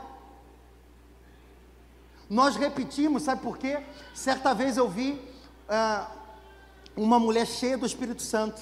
Nós 2.34 2.56
repetimos, 2.56 3.22
sabe 3.22 3.44
por 3.44 3.60
quê? 3.60 3.78
Certa 4.12 4.56
vez 4.56 4.76
eu 4.76 4.90
vi 4.90 5.22
uh, 5.70 6.08
uma 6.98 7.20
mulher 7.20 7.46
cheia 7.46 7.78
do 7.78 7.86
Espírito 7.86 8.24
Santo. 8.24 8.60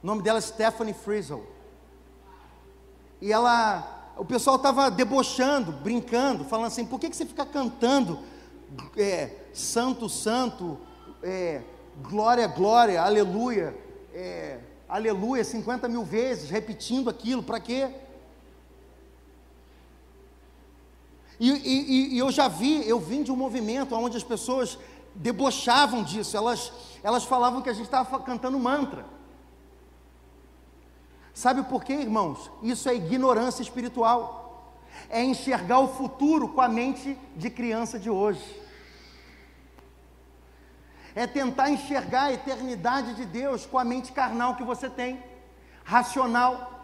O 0.00 0.06
nome 0.06 0.22
dela 0.22 0.38
é 0.38 0.40
Stephanie 0.40 0.94
Frizzle. 0.94 1.44
E 3.20 3.32
ela, 3.32 4.12
o 4.16 4.24
pessoal 4.24 4.54
estava 4.54 4.88
debochando, 4.92 5.72
brincando, 5.72 6.44
falando 6.44 6.66
assim: 6.68 6.86
por 6.86 7.00
que, 7.00 7.10
que 7.10 7.16
você 7.16 7.26
fica 7.26 7.44
cantando 7.44 8.20
é, 8.96 9.30
Santo, 9.52 10.08
Santo, 10.08 10.78
é, 11.20 11.62
Glória, 12.08 12.46
Glória, 12.46 13.02
Aleluia? 13.02 13.76
É, 14.14 14.60
aleluia 14.88 15.42
50 15.42 15.88
mil 15.88 16.04
vezes, 16.04 16.48
repetindo 16.48 17.10
aquilo, 17.10 17.42
para 17.42 17.58
quê? 17.58 17.90
E, 21.40 21.50
e, 21.50 22.14
e, 22.14 22.18
eu 22.18 22.30
já 22.30 22.46
vi, 22.46 22.86
eu 22.86 23.00
vim 23.00 23.22
de 23.22 23.32
um 23.32 23.36
movimento 23.36 23.94
onde 23.94 24.16
as 24.16 24.22
pessoas 24.22 24.78
debochavam 25.14 26.04
disso, 26.04 26.36
elas, 26.36 26.70
elas 27.02 27.24
falavam 27.24 27.62
que 27.62 27.70
a 27.70 27.72
gente 27.72 27.86
estava 27.86 28.20
cantando 28.20 28.58
mantra. 28.58 29.04
Sabe 31.34 31.62
por 31.62 31.82
quê, 31.82 31.94
irmãos? 31.94 32.50
Isso 32.62 32.88
é 32.88 32.94
ignorância 32.94 33.62
espiritual, 33.62 34.76
é 35.08 35.24
enxergar 35.24 35.80
o 35.80 35.88
futuro 35.88 36.48
com 36.48 36.60
a 36.60 36.68
mente 36.68 37.18
de 37.34 37.48
criança 37.48 37.98
de 37.98 38.10
hoje 38.10 38.60
é 41.14 41.26
tentar 41.26 41.70
enxergar 41.70 42.24
a 42.24 42.32
eternidade 42.32 43.14
de 43.14 43.24
Deus 43.24 43.66
com 43.66 43.78
a 43.78 43.84
mente 43.84 44.12
carnal 44.12 44.56
que 44.56 44.64
você 44.64 44.88
tem, 44.88 45.22
racional. 45.84 46.79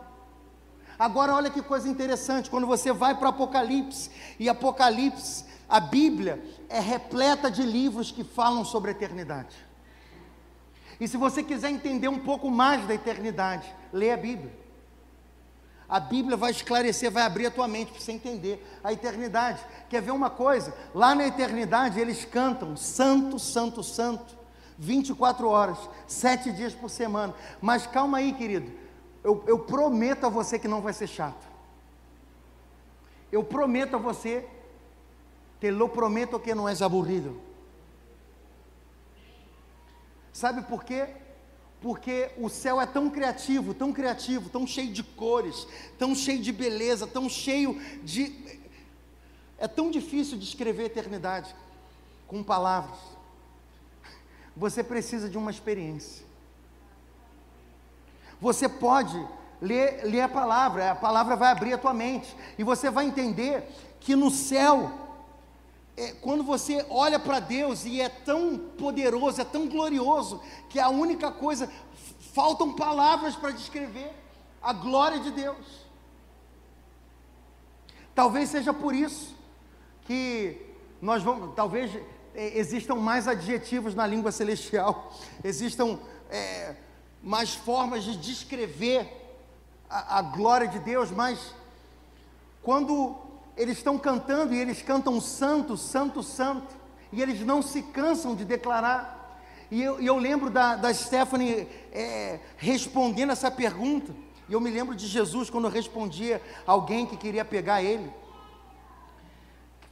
Agora, 0.98 1.34
olha 1.34 1.50
que 1.50 1.62
coisa 1.62 1.88
interessante, 1.88 2.48
quando 2.48 2.66
você 2.66 2.92
vai 2.92 3.14
para 3.14 3.28
Apocalipse, 3.28 4.10
e 4.38 4.48
Apocalipse, 4.48 5.44
a 5.68 5.80
Bíblia 5.80 6.42
é 6.68 6.80
repleta 6.80 7.50
de 7.50 7.62
livros 7.62 8.10
que 8.10 8.24
falam 8.24 8.64
sobre 8.64 8.90
a 8.90 8.92
eternidade. 8.92 9.56
E 10.98 11.06
se 11.06 11.16
você 11.16 11.42
quiser 11.42 11.70
entender 11.70 12.08
um 12.08 12.20
pouco 12.20 12.50
mais 12.50 12.86
da 12.86 12.94
eternidade, 12.94 13.66
leia 13.92 14.14
a 14.14 14.16
Bíblia. 14.16 14.66
A 15.88 16.00
Bíblia 16.00 16.36
vai 16.36 16.50
esclarecer, 16.50 17.10
vai 17.10 17.22
abrir 17.22 17.46
a 17.46 17.50
tua 17.50 17.68
mente 17.68 17.92
para 17.92 18.00
você 18.00 18.12
entender 18.12 18.66
a 18.82 18.92
eternidade. 18.92 19.64
Quer 19.88 20.02
ver 20.02 20.10
uma 20.10 20.30
coisa? 20.30 20.74
Lá 20.94 21.14
na 21.14 21.26
eternidade 21.26 22.00
eles 22.00 22.24
cantam 22.24 22.76
Santo, 22.76 23.38
Santo, 23.38 23.82
Santo, 23.82 24.36
24 24.78 25.48
horas, 25.48 25.78
sete 26.06 26.50
dias 26.50 26.74
por 26.74 26.90
semana. 26.90 27.34
Mas 27.60 27.86
calma 27.86 28.18
aí, 28.18 28.32
querido. 28.32 28.85
Eu, 29.26 29.42
eu 29.48 29.58
prometo 29.58 30.24
a 30.24 30.28
você 30.28 30.56
que 30.56 30.68
não 30.68 30.80
vai 30.80 30.92
ser 30.92 31.08
chato. 31.08 31.44
Eu 33.32 33.42
prometo 33.42 33.96
a 33.96 33.98
você, 33.98 34.48
te 35.60 35.68
lo 35.68 35.88
prometo 35.88 36.38
que 36.38 36.54
não 36.54 36.68
és 36.68 36.80
aburrido. 36.80 37.40
Sabe 40.32 40.62
por 40.62 40.84
quê? 40.84 41.08
porque 41.80 42.30
o 42.38 42.48
céu 42.48 42.80
é 42.80 42.86
tão 42.86 43.08
criativo, 43.08 43.72
tão 43.72 43.92
criativo, 43.92 44.48
tão 44.48 44.66
cheio 44.66 44.92
de 44.92 45.02
cores, 45.02 45.68
tão 45.98 46.14
cheio 46.16 46.40
de 46.40 46.52
beleza, 46.52 47.06
tão 47.06 47.28
cheio 47.28 47.80
de. 48.02 48.60
É 49.58 49.68
tão 49.68 49.90
difícil 49.90 50.36
descrever 50.36 50.82
a 50.82 50.86
eternidade 50.86 51.54
com 52.26 52.42
palavras. 52.42 52.98
Você 54.56 54.82
precisa 54.82 55.28
de 55.28 55.38
uma 55.38 55.50
experiência. 55.50 56.25
Você 58.46 58.68
pode 58.68 59.20
ler, 59.60 60.04
ler 60.04 60.20
a 60.20 60.28
palavra, 60.28 60.92
a 60.92 60.94
palavra 60.94 61.34
vai 61.34 61.50
abrir 61.50 61.72
a 61.72 61.78
tua 61.78 61.92
mente, 61.92 62.32
e 62.56 62.62
você 62.62 62.88
vai 62.88 63.04
entender 63.04 63.68
que 63.98 64.14
no 64.14 64.30
céu 64.30 64.92
é, 65.96 66.12
quando 66.20 66.44
você 66.44 66.86
olha 66.88 67.18
para 67.18 67.40
Deus 67.40 67.84
e 67.84 68.00
é 68.00 68.08
tão 68.08 68.56
poderoso, 68.56 69.40
é 69.40 69.44
tão 69.44 69.66
glorioso, 69.66 70.40
que 70.68 70.78
a 70.78 70.88
única 70.88 71.32
coisa, 71.32 71.68
faltam 72.34 72.76
palavras 72.76 73.34
para 73.34 73.50
descrever 73.50 74.12
a 74.62 74.72
glória 74.72 75.18
de 75.18 75.32
Deus. 75.32 75.66
Talvez 78.14 78.50
seja 78.50 78.72
por 78.72 78.94
isso 78.94 79.34
que 80.02 80.72
nós 81.02 81.20
vamos, 81.20 81.52
talvez 81.56 81.90
é, 82.32 82.56
existam 82.56 82.94
mais 82.94 83.26
adjetivos 83.26 83.92
na 83.92 84.06
língua 84.06 84.30
celestial, 84.30 85.12
existam 85.42 85.98
é, 86.30 86.76
mais 87.22 87.54
formas 87.54 88.04
de 88.04 88.16
descrever 88.16 89.08
a, 89.88 90.18
a 90.18 90.22
glória 90.22 90.68
de 90.68 90.78
Deus, 90.78 91.10
mas 91.10 91.54
quando 92.62 93.16
eles 93.56 93.78
estão 93.78 93.98
cantando 93.98 94.52
e 94.54 94.58
eles 94.58 94.82
cantam 94.82 95.20
santo, 95.20 95.76
santo, 95.76 96.22
santo, 96.22 96.76
e 97.12 97.22
eles 97.22 97.40
não 97.40 97.62
se 97.62 97.82
cansam 97.82 98.34
de 98.34 98.44
declarar. 98.44 99.40
E 99.70 99.82
eu, 99.82 100.00
eu 100.00 100.16
lembro 100.16 100.50
da, 100.50 100.76
da 100.76 100.92
Stephanie 100.92 101.68
é, 101.92 102.38
respondendo 102.56 103.32
essa 103.32 103.50
pergunta, 103.50 104.12
e 104.48 104.52
eu 104.52 104.60
me 104.60 104.70
lembro 104.70 104.94
de 104.94 105.06
Jesus 105.06 105.50
quando 105.50 105.68
respondia 105.68 106.40
alguém 106.66 107.06
que 107.06 107.16
queria 107.16 107.44
pegar 107.44 107.82
ele, 107.82 108.12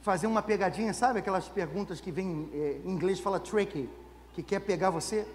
fazer 0.01 0.27
uma 0.27 0.41
pegadinha, 0.41 0.93
sabe 0.93 1.19
aquelas 1.19 1.49
perguntas 1.49 1.99
que 1.99 2.11
vem 2.11 2.49
é, 2.53 2.79
em 2.85 2.91
inglês 2.91 3.19
fala 3.19 3.39
tricky, 3.39 3.89
que 4.33 4.43
quer 4.43 4.59
pegar 4.59 4.91
você. 4.91 5.27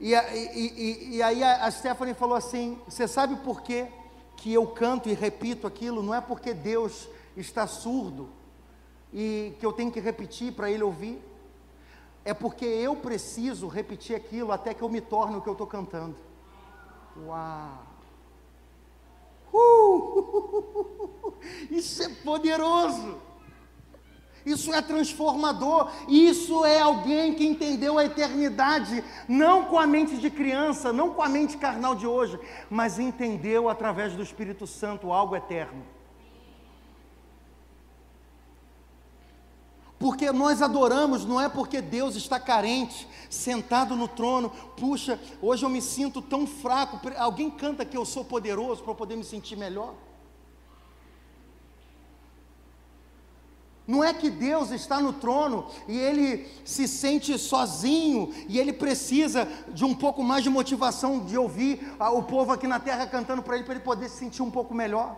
E, 0.00 0.14
e, 0.14 0.16
e, 0.16 1.16
e 1.16 1.22
aí 1.22 1.44
a, 1.44 1.70
Stephanie 1.70 2.14
falou 2.14 2.36
assim: 2.36 2.78
Você 2.88 3.06
sabe 3.06 3.36
por 3.36 3.60
quê? 3.62 3.88
que 4.40 4.52
eu 4.52 4.66
canto 4.66 5.08
e 5.08 5.12
repito 5.12 5.66
aquilo, 5.66 6.02
não 6.02 6.14
é 6.14 6.20
porque 6.20 6.54
Deus 6.54 7.08
está 7.36 7.66
surdo 7.66 8.30
e 9.12 9.54
que 9.60 9.66
eu 9.66 9.72
tenho 9.72 9.92
que 9.92 10.00
repetir 10.00 10.54
para 10.54 10.70
Ele 10.70 10.82
ouvir, 10.82 11.22
é 12.24 12.32
porque 12.32 12.64
eu 12.64 12.96
preciso 12.96 13.68
repetir 13.68 14.16
aquilo 14.16 14.50
até 14.50 14.72
que 14.72 14.82
eu 14.82 14.88
me 14.88 15.00
torne 15.00 15.36
o 15.36 15.42
que 15.42 15.48
eu 15.48 15.52
estou 15.52 15.66
cantando. 15.66 16.16
Uau! 17.26 17.86
Uh! 19.52 21.34
Isso 21.70 22.02
é 22.02 22.08
poderoso! 22.08 23.20
Isso 24.50 24.72
é 24.72 24.82
transformador. 24.82 25.90
Isso 26.08 26.64
é 26.64 26.80
alguém 26.80 27.34
que 27.34 27.46
entendeu 27.46 27.98
a 27.98 28.04
eternidade, 28.04 29.04
não 29.28 29.64
com 29.64 29.78
a 29.78 29.86
mente 29.86 30.16
de 30.16 30.30
criança, 30.30 30.92
não 30.92 31.10
com 31.14 31.22
a 31.22 31.28
mente 31.28 31.56
carnal 31.56 31.94
de 31.94 32.06
hoje, 32.06 32.38
mas 32.68 32.98
entendeu 32.98 33.68
através 33.68 34.14
do 34.14 34.22
Espírito 34.22 34.66
Santo 34.66 35.12
algo 35.12 35.36
eterno. 35.36 35.84
Porque 39.98 40.32
nós 40.32 40.62
adoramos, 40.62 41.26
não 41.26 41.38
é 41.38 41.46
porque 41.46 41.82
Deus 41.82 42.16
está 42.16 42.40
carente, 42.40 43.06
sentado 43.28 43.94
no 43.94 44.08
trono. 44.08 44.48
Puxa, 44.74 45.20
hoje 45.42 45.62
eu 45.62 45.68
me 45.68 45.82
sinto 45.82 46.22
tão 46.22 46.46
fraco. 46.46 46.98
Alguém 47.18 47.50
canta 47.50 47.84
que 47.84 47.98
eu 47.98 48.06
sou 48.06 48.24
poderoso 48.24 48.82
para 48.82 48.94
poder 48.94 49.14
me 49.14 49.24
sentir 49.24 49.56
melhor? 49.56 49.92
Não 53.90 54.04
é 54.04 54.14
que 54.14 54.30
Deus 54.30 54.70
está 54.70 55.00
no 55.00 55.12
trono 55.12 55.66
e 55.88 55.98
ele 55.98 56.48
se 56.64 56.86
sente 56.86 57.36
sozinho 57.36 58.32
e 58.46 58.56
ele 58.56 58.72
precisa 58.72 59.48
de 59.66 59.84
um 59.84 59.96
pouco 59.96 60.22
mais 60.22 60.44
de 60.44 60.48
motivação 60.48 61.18
de 61.24 61.36
ouvir 61.36 61.92
o 61.98 62.22
povo 62.22 62.52
aqui 62.52 62.68
na 62.68 62.78
terra 62.78 63.04
cantando 63.08 63.42
para 63.42 63.56
ele, 63.56 63.64
para 63.64 63.74
ele 63.74 63.82
poder 63.82 64.08
se 64.08 64.18
sentir 64.18 64.42
um 64.42 64.50
pouco 64.50 64.72
melhor. 64.72 65.16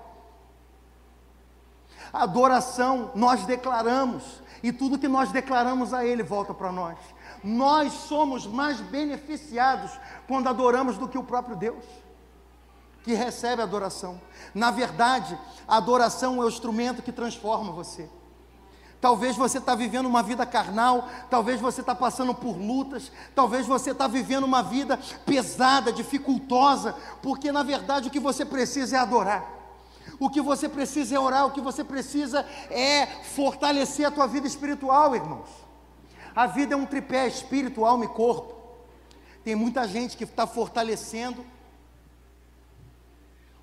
Adoração, 2.10 3.10
nós 3.14 3.44
declaramos, 3.44 4.22
e 4.62 4.72
tudo 4.72 4.98
que 4.98 5.06
nós 5.06 5.30
declaramos 5.30 5.92
a 5.92 6.06
Ele 6.06 6.22
volta 6.22 6.54
para 6.54 6.72
nós. 6.72 6.96
Nós 7.44 7.92
somos 7.92 8.46
mais 8.46 8.80
beneficiados 8.80 9.90
quando 10.26 10.48
adoramos 10.48 10.96
do 10.96 11.08
que 11.08 11.18
o 11.18 11.24
próprio 11.24 11.56
Deus, 11.56 11.84
que 13.02 13.12
recebe 13.12 13.60
a 13.60 13.64
adoração. 13.64 14.18
Na 14.54 14.70
verdade, 14.70 15.38
a 15.68 15.76
adoração 15.76 16.40
é 16.40 16.46
o 16.46 16.48
instrumento 16.48 17.02
que 17.02 17.12
transforma 17.12 17.70
você. 17.70 18.08
Talvez 19.02 19.36
você 19.36 19.58
está 19.58 19.74
vivendo 19.74 20.06
uma 20.06 20.22
vida 20.22 20.46
carnal, 20.46 21.08
talvez 21.28 21.60
você 21.60 21.80
está 21.80 21.92
passando 21.92 22.32
por 22.32 22.56
lutas, 22.56 23.10
talvez 23.34 23.66
você 23.66 23.90
está 23.90 24.06
vivendo 24.06 24.44
uma 24.44 24.62
vida 24.62 24.96
pesada, 25.26 25.92
dificultosa, 25.92 26.94
porque 27.20 27.50
na 27.50 27.64
verdade 27.64 28.06
o 28.06 28.10
que 28.12 28.20
você 28.20 28.44
precisa 28.44 28.96
é 28.96 29.00
adorar. 29.00 29.44
O 30.20 30.30
que 30.30 30.40
você 30.40 30.68
precisa 30.68 31.16
é 31.16 31.18
orar, 31.18 31.46
o 31.46 31.50
que 31.50 31.60
você 31.60 31.82
precisa 31.82 32.46
é 32.70 33.06
fortalecer 33.34 34.06
a 34.06 34.10
tua 34.12 34.28
vida 34.28 34.46
espiritual, 34.46 35.16
irmãos. 35.16 35.48
A 36.32 36.46
vida 36.46 36.74
é 36.74 36.76
um 36.76 36.86
tripé 36.86 37.26
espírito, 37.26 37.84
alma 37.84 38.04
e 38.04 38.08
corpo. 38.08 38.54
Tem 39.42 39.56
muita 39.56 39.88
gente 39.88 40.16
que 40.16 40.22
está 40.22 40.46
fortalecendo 40.46 41.44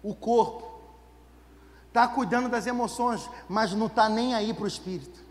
o 0.04 0.14
corpo, 0.14 0.70
está 1.88 2.10
cuidando 2.10 2.50
das 2.50 2.68
emoções, 2.68 3.30
mas 3.48 3.72
não 3.72 3.88
está 3.88 4.10
nem 4.10 4.36
aí 4.36 4.54
para 4.54 4.66
o 4.66 4.68
espírito. 4.68 5.29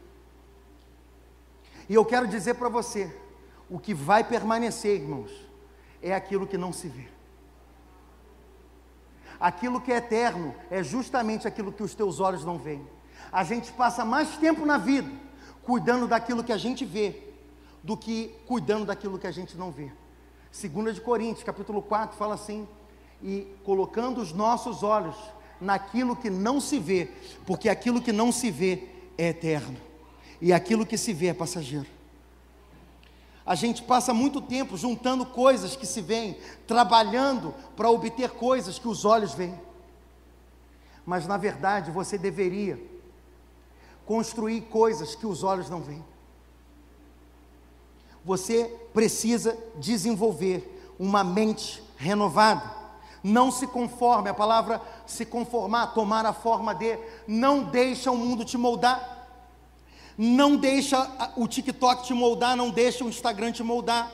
E 1.88 1.95
eu 1.95 2.04
quero 2.04 2.26
dizer 2.28 2.54
para 2.54 2.68
você: 2.68 3.14
o 3.68 3.78
que 3.78 3.95
vai 3.95 4.23
permanecer, 4.23 5.00
irmãos, 5.00 5.30
é 6.02 6.14
aquilo 6.14 6.47
que 6.47 6.59
não 6.59 6.73
se 6.73 6.88
vê. 6.88 7.09
Aquilo 9.40 9.80
que 9.80 9.92
é 9.92 9.97
eterno 9.97 10.54
é 10.71 10.83
justamente 10.83 11.47
aquilo 11.47 11.73
que 11.73 11.83
os 11.83 11.95
teus 11.95 12.18
olhos 12.18 12.45
não 12.45 12.59
veem. 12.59 12.85
A 13.30 13.45
gente 13.45 13.71
passa 13.73 14.04
mais 14.04 14.37
tempo 14.37 14.66
na 14.66 14.78
vida 14.78 15.11
cuidando 15.62 16.09
daquilo 16.09 16.42
que 16.42 16.52
a 16.52 16.57
gente 16.57 16.85
vê 16.85 17.23
do 17.83 17.97
que 17.97 18.35
cuidando 18.47 18.87
daquilo 18.87 19.18
que 19.18 19.26
a 19.26 19.30
gente 19.30 19.57
não 19.57 19.71
vê. 19.71 19.92
Segunda 20.50 20.92
de 20.92 21.00
Coríntios, 21.00 21.45
capítulo 21.45 21.80
4, 21.80 22.16
fala 22.16 22.35
assim: 22.35 22.66
"E 23.23 23.54
colocando 23.64 24.21
os 24.21 24.33
nossos 24.33 24.83
olhos 24.83 25.16
naquilo 25.61 26.16
que 26.16 26.30
não 26.30 26.61
se 26.61 26.78
vê, 26.78 27.11
porque 27.47 27.68
aquilo 27.68 28.00
que 28.00 28.12
não 28.12 28.33
se 28.33 28.50
vê 28.50 28.88
é 29.16 29.28
eterno, 29.28 29.76
e 30.40 30.52
aquilo 30.52 30.87
que 30.87 30.99
se 30.99 31.12
vê 31.12 31.28
é 31.28 31.35
passageiro." 31.35 31.87
A 33.49 33.54
gente 33.54 33.83
passa 33.83 34.12
muito 34.12 34.42
tempo 34.42 34.76
juntando 34.76 35.25
coisas 35.25 35.75
que 35.75 35.87
se 35.87 36.02
veem, 36.02 36.37
trabalhando 36.66 37.54
para 37.75 37.88
obter 37.90 38.30
coisas 38.33 38.78
que 38.78 38.87
os 38.87 39.07
olhos 39.07 39.33
veem. 39.33 39.59
Mas 41.07 41.26
na 41.26 41.38
verdade 41.38 41.90
você 41.90 42.18
deveria 42.18 42.78
construir 44.04 44.61
coisas 44.62 45.14
que 45.14 45.26
os 45.26 45.42
olhos 45.42 45.71
não 45.71 45.80
veem. 45.80 46.04
Você 48.23 48.65
precisa 48.93 49.56
desenvolver 49.76 50.95
uma 50.99 51.25
mente 51.25 51.82
renovada. 51.97 52.76
Não 53.23 53.50
se 53.50 53.67
conforme, 53.67 54.28
a 54.28 54.34
palavra 54.34 54.80
se 55.06 55.25
conformar, 55.25 55.89
tomar 55.89 56.26
a 56.26 56.34
forma 56.34 56.75
de, 56.75 56.99
não 57.26 57.65
deixa 57.65 58.10
o 58.10 58.17
mundo 58.17 58.45
te 58.45 58.58
moldar. 58.58 59.18
Não 60.19 60.57
deixa 60.57 61.33
o 61.37 61.47
TikTok 61.47 62.02
te 62.02 62.13
moldar, 62.13 62.57
não 62.57 62.71
deixa 62.71 63.04
o 63.04 63.09
Instagram 63.09 63.52
te 63.52 63.63
moldar. 63.63 64.11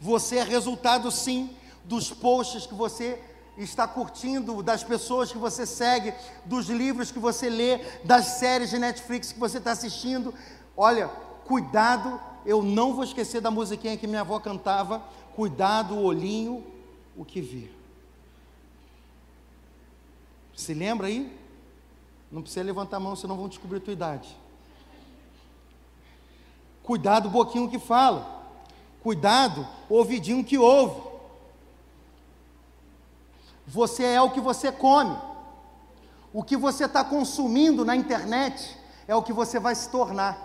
Você 0.00 0.38
é 0.38 0.42
resultado 0.42 1.12
sim 1.12 1.48
dos 1.84 2.10
posts 2.10 2.66
que 2.66 2.74
você 2.74 3.22
está 3.56 3.86
curtindo, 3.86 4.60
das 4.64 4.82
pessoas 4.82 5.30
que 5.30 5.38
você 5.38 5.64
segue, 5.64 6.12
dos 6.44 6.68
livros 6.68 7.12
que 7.12 7.20
você 7.20 7.48
lê, 7.48 7.78
das 8.02 8.24
séries 8.38 8.70
de 8.70 8.78
Netflix 8.80 9.30
que 9.30 9.38
você 9.38 9.58
está 9.58 9.70
assistindo. 9.70 10.34
Olha, 10.76 11.06
cuidado, 11.44 12.20
eu 12.44 12.60
não 12.60 12.92
vou 12.92 13.04
esquecer 13.04 13.40
da 13.40 13.50
musiquinha 13.50 13.96
que 13.96 14.08
minha 14.08 14.22
avó 14.22 14.40
cantava. 14.40 15.04
Cuidado, 15.36 15.96
olhinho, 15.98 16.66
o 17.16 17.24
que 17.24 17.40
vê. 17.40 17.70
Se 20.56 20.74
lembra 20.74 21.06
aí? 21.06 21.32
Não 22.30 22.42
precisa 22.42 22.64
levantar 22.64 22.96
a 22.96 23.00
mão, 23.00 23.14
senão 23.14 23.36
vão 23.36 23.48
descobrir 23.48 23.78
a 23.78 23.80
tua 23.80 23.92
idade. 23.92 24.41
Cuidado 26.82 27.26
o 27.26 27.30
boquinho 27.30 27.68
que 27.68 27.78
fala. 27.78 28.42
Cuidado 29.02 29.66
o 29.88 29.94
ouvidinho 29.94 30.44
que 30.44 30.58
ouve. 30.58 31.00
Você 33.66 34.04
é 34.04 34.20
o 34.20 34.30
que 34.30 34.40
você 34.40 34.70
come. 34.72 35.16
O 36.32 36.42
que 36.42 36.56
você 36.56 36.86
está 36.86 37.04
consumindo 37.04 37.84
na 37.84 37.94
internet 37.94 38.76
é 39.06 39.14
o 39.14 39.22
que 39.22 39.32
você 39.32 39.60
vai 39.60 39.74
se 39.74 39.88
tornar. 39.90 40.38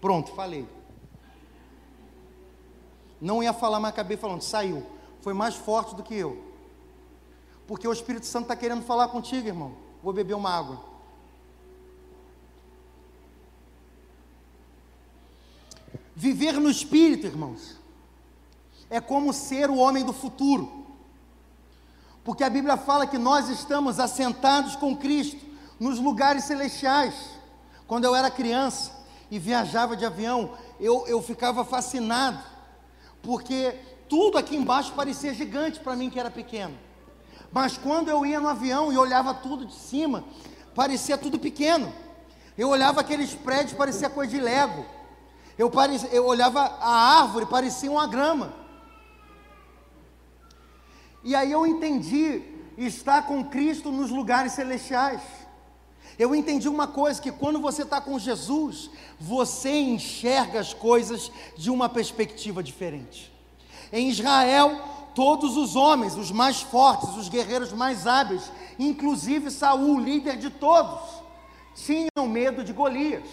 Pronto, 0.00 0.32
falei. 0.32 0.68
Não 3.20 3.42
ia 3.42 3.52
falar, 3.52 3.80
mas 3.80 3.90
acabei 3.90 4.16
falando. 4.16 4.42
Saiu. 4.42 4.84
Foi 5.20 5.32
mais 5.32 5.54
forte 5.54 5.94
do 5.94 6.02
que 6.02 6.14
eu. 6.14 6.54
Porque 7.66 7.88
o 7.88 7.92
Espírito 7.92 8.26
Santo 8.26 8.44
está 8.44 8.56
querendo 8.56 8.82
falar 8.82 9.08
contigo, 9.08 9.48
irmão. 9.48 9.74
Vou 10.02 10.12
beber 10.12 10.34
uma 10.34 10.50
água. 10.50 10.93
Viver 16.14 16.54
no 16.54 16.70
espírito, 16.70 17.26
irmãos, 17.26 17.76
é 18.88 19.00
como 19.00 19.32
ser 19.32 19.70
o 19.70 19.76
homem 19.76 20.04
do 20.04 20.12
futuro. 20.12 20.84
Porque 22.22 22.44
a 22.44 22.50
Bíblia 22.50 22.76
fala 22.76 23.06
que 23.06 23.18
nós 23.18 23.48
estamos 23.48 24.00
assentados 24.00 24.76
com 24.76 24.96
Cristo 24.96 25.44
nos 25.78 25.98
lugares 25.98 26.44
celestiais. 26.44 27.14
Quando 27.86 28.04
eu 28.04 28.14
era 28.14 28.30
criança 28.30 28.92
e 29.30 29.38
viajava 29.38 29.96
de 29.96 30.06
avião, 30.06 30.52
eu, 30.80 31.06
eu 31.06 31.20
ficava 31.20 31.64
fascinado, 31.64 32.42
porque 33.22 33.74
tudo 34.08 34.38
aqui 34.38 34.56
embaixo 34.56 34.92
parecia 34.92 35.34
gigante 35.34 35.80
para 35.80 35.96
mim 35.96 36.08
que 36.08 36.18
era 36.18 36.30
pequeno. 36.30 36.78
Mas 37.52 37.76
quando 37.76 38.08
eu 38.08 38.24
ia 38.24 38.40
no 38.40 38.48
avião 38.48 38.92
e 38.92 38.96
olhava 38.96 39.34
tudo 39.34 39.66
de 39.66 39.74
cima, 39.74 40.24
parecia 40.74 41.18
tudo 41.18 41.38
pequeno. 41.38 41.92
Eu 42.56 42.68
olhava 42.68 43.00
aqueles 43.00 43.34
prédios, 43.34 43.76
parecia 43.76 44.08
coisa 44.08 44.32
de 44.32 44.40
Lego. 44.40 44.84
Eu, 45.56 45.70
parecia, 45.70 46.08
eu 46.10 46.26
olhava 46.26 46.60
a 46.60 47.20
árvore, 47.20 47.46
parecia 47.46 47.90
uma 47.90 48.06
grama. 48.06 48.52
E 51.22 51.34
aí 51.34 51.50
eu 51.50 51.66
entendi 51.66 52.42
estar 52.76 53.26
com 53.26 53.44
Cristo 53.44 53.90
nos 53.90 54.10
lugares 54.10 54.52
celestiais. 54.52 55.22
Eu 56.18 56.34
entendi 56.34 56.68
uma 56.68 56.86
coisa: 56.86 57.20
que 57.20 57.32
quando 57.32 57.60
você 57.60 57.82
está 57.82 58.00
com 58.00 58.18
Jesus, 58.18 58.90
você 59.18 59.70
enxerga 59.80 60.60
as 60.60 60.74
coisas 60.74 61.30
de 61.56 61.70
uma 61.70 61.88
perspectiva 61.88 62.62
diferente. 62.62 63.32
Em 63.92 64.10
Israel, 64.10 64.80
todos 65.14 65.56
os 65.56 65.76
homens, 65.76 66.16
os 66.16 66.30
mais 66.30 66.60
fortes, 66.60 67.16
os 67.16 67.28
guerreiros 67.28 67.72
mais 67.72 68.06
hábeis, 68.06 68.50
inclusive 68.78 69.50
Saul, 69.50 70.00
líder 70.00 70.36
de 70.36 70.50
todos, 70.50 71.00
tinham 71.74 72.28
medo 72.28 72.64
de 72.64 72.72
Golias. 72.72 73.24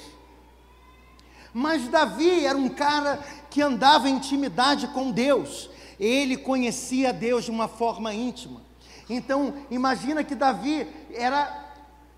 Mas 1.53 1.87
Davi 1.87 2.45
era 2.45 2.57
um 2.57 2.69
cara 2.69 3.19
que 3.49 3.61
andava 3.61 4.09
em 4.09 4.15
intimidade 4.15 4.87
com 4.87 5.11
Deus. 5.11 5.69
Ele 5.99 6.37
conhecia 6.37 7.11
Deus 7.13 7.45
de 7.45 7.51
uma 7.51 7.67
forma 7.67 8.13
íntima. 8.13 8.61
Então, 9.09 9.53
imagina 9.69 10.23
que 10.23 10.35
Davi 10.35 10.87
era 11.13 11.59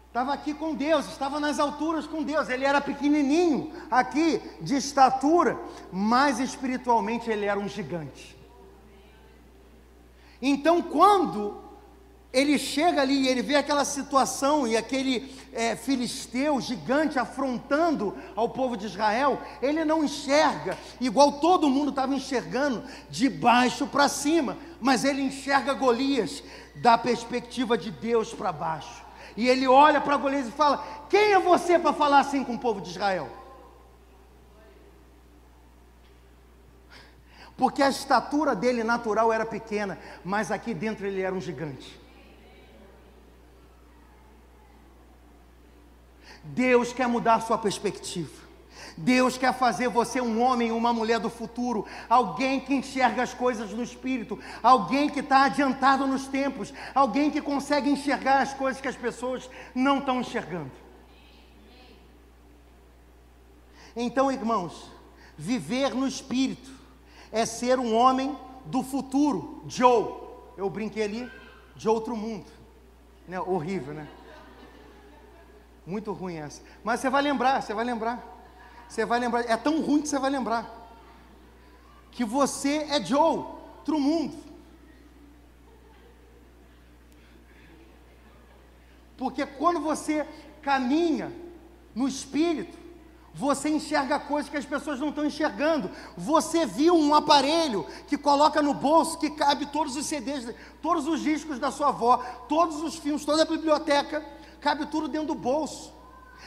estava 0.07 0.31
aqui 0.31 0.53
com 0.53 0.75
Deus, 0.75 1.07
estava 1.07 1.39
nas 1.39 1.59
alturas 1.59 2.05
com 2.05 2.21
Deus. 2.21 2.47
Ele 2.47 2.63
era 2.63 2.79
pequenininho 2.79 3.71
aqui 3.89 4.39
de 4.61 4.75
estatura, 4.75 5.59
mas 5.91 6.39
espiritualmente 6.39 7.31
ele 7.31 7.45
era 7.45 7.59
um 7.59 7.67
gigante. 7.67 8.37
Então, 10.39 10.83
quando 10.83 11.62
ele 12.33 12.57
chega 12.57 12.99
ali 12.99 13.21
e 13.21 13.27
ele 13.27 13.43
vê 13.43 13.55
aquela 13.55 13.85
situação 13.85 14.67
e 14.67 14.75
aquele 14.75 15.31
é, 15.53 15.75
filisteu 15.75 16.59
gigante 16.59 17.19
afrontando 17.19 18.17
ao 18.35 18.49
povo 18.49 18.75
de 18.75 18.87
Israel, 18.87 19.39
ele 19.61 19.85
não 19.85 20.03
enxerga 20.03 20.75
igual 20.99 21.33
todo 21.33 21.69
mundo 21.69 21.91
estava 21.91 22.15
enxergando, 22.15 22.83
de 23.07 23.29
baixo 23.29 23.85
para 23.85 24.09
cima, 24.09 24.57
mas 24.81 25.05
ele 25.05 25.21
enxerga 25.21 25.75
Golias 25.75 26.43
da 26.75 26.97
perspectiva 26.97 27.77
de 27.77 27.91
Deus 27.91 28.33
para 28.33 28.51
baixo. 28.51 29.03
E 29.37 29.47
ele 29.47 29.67
olha 29.67 30.01
para 30.01 30.17
Golias 30.17 30.47
e 30.47 30.51
fala: 30.51 30.83
Quem 31.09 31.33
é 31.33 31.39
você 31.39 31.77
para 31.77 31.93
falar 31.93 32.19
assim 32.19 32.43
com 32.43 32.55
o 32.55 32.59
povo 32.59 32.81
de 32.81 32.89
Israel? 32.89 33.29
Porque 37.55 37.83
a 37.83 37.89
estatura 37.89 38.55
dele 38.55 38.83
natural 38.83 39.31
era 39.31 39.45
pequena, 39.45 39.99
mas 40.25 40.51
aqui 40.51 40.73
dentro 40.73 41.05
ele 41.05 41.21
era 41.21 41.33
um 41.33 41.39
gigante. 41.39 42.02
Deus 46.43 46.91
quer 46.91 47.07
mudar 47.07 47.39
sua 47.41 47.57
perspectiva. 47.57 48.43
Deus 48.97 49.37
quer 49.37 49.53
fazer 49.53 49.87
você 49.87 50.21
um 50.21 50.41
homem, 50.41 50.71
uma 50.71 50.93
mulher 50.93 51.19
do 51.19 51.29
futuro, 51.29 51.85
alguém 52.07 52.59
que 52.59 52.73
enxerga 52.73 53.23
as 53.23 53.33
coisas 53.33 53.71
no 53.71 53.81
espírito, 53.81 54.37
alguém 54.61 55.09
que 55.09 55.19
está 55.19 55.45
adiantado 55.45 56.05
nos 56.05 56.27
tempos, 56.27 56.73
alguém 56.93 57.31
que 57.31 57.41
consegue 57.41 57.89
enxergar 57.89 58.41
as 58.41 58.53
coisas 58.53 58.81
que 58.81 58.87
as 58.87 58.95
pessoas 58.95 59.49
não 59.73 59.99
estão 59.99 60.21
enxergando. 60.21 60.71
Então, 63.95 64.31
irmãos, 64.31 64.91
viver 65.37 65.93
no 65.93 66.07
espírito 66.07 66.71
é 67.31 67.45
ser 67.45 67.79
um 67.79 67.95
homem 67.95 68.37
do 68.65 68.83
futuro, 68.83 69.63
Joe. 69.67 70.21
Eu 70.55 70.69
brinquei 70.69 71.03
ali, 71.03 71.31
de 71.75 71.89
outro 71.89 72.15
mundo. 72.15 72.45
Né? 73.27 73.39
Horrível, 73.39 73.93
né? 73.93 74.07
Muito 75.85 76.13
ruim 76.13 76.37
essa. 76.37 76.61
Mas 76.83 76.99
você 76.99 77.09
vai 77.09 77.21
lembrar, 77.21 77.61
você 77.61 77.73
vai 77.73 77.83
lembrar. 77.83 78.23
Você 78.87 79.05
vai 79.05 79.19
lembrar. 79.19 79.41
É 79.41 79.57
tão 79.57 79.81
ruim 79.81 80.01
que 80.01 80.07
você 80.07 80.19
vai 80.19 80.29
lembrar. 80.29 80.69
Que 82.11 82.23
você 82.23 82.87
é 82.89 83.03
Joe, 83.03 83.45
outro 83.77 83.99
mundo. 83.99 84.37
Porque 89.17 89.45
quando 89.45 89.79
você 89.79 90.27
caminha 90.61 91.31
no 91.93 92.07
espírito, 92.07 92.77
você 93.33 93.67
enxerga 93.69 94.19
coisas 94.19 94.49
que 94.49 94.57
as 94.57 94.65
pessoas 94.65 94.99
não 94.99 95.09
estão 95.09 95.25
enxergando. 95.25 95.89
Você 96.15 96.65
viu 96.65 96.95
um 96.95 97.15
aparelho 97.15 97.85
que 98.07 98.17
coloca 98.17 98.61
no 98.61 98.73
bolso 98.73 99.17
que 99.17 99.31
cabe 99.31 99.65
todos 99.65 99.95
os 99.95 100.05
CDs, 100.05 100.53
todos 100.81 101.07
os 101.07 101.21
discos 101.21 101.57
da 101.57 101.71
sua 101.71 101.89
avó, 101.89 102.17
todos 102.47 102.81
os 102.81 102.95
filmes, 102.95 103.25
toda 103.25 103.41
a 103.41 103.45
biblioteca 103.45 104.23
cabe 104.65 104.85
tudo 104.85 105.07
dentro 105.07 105.27
do 105.27 105.35
bolso. 105.35 105.93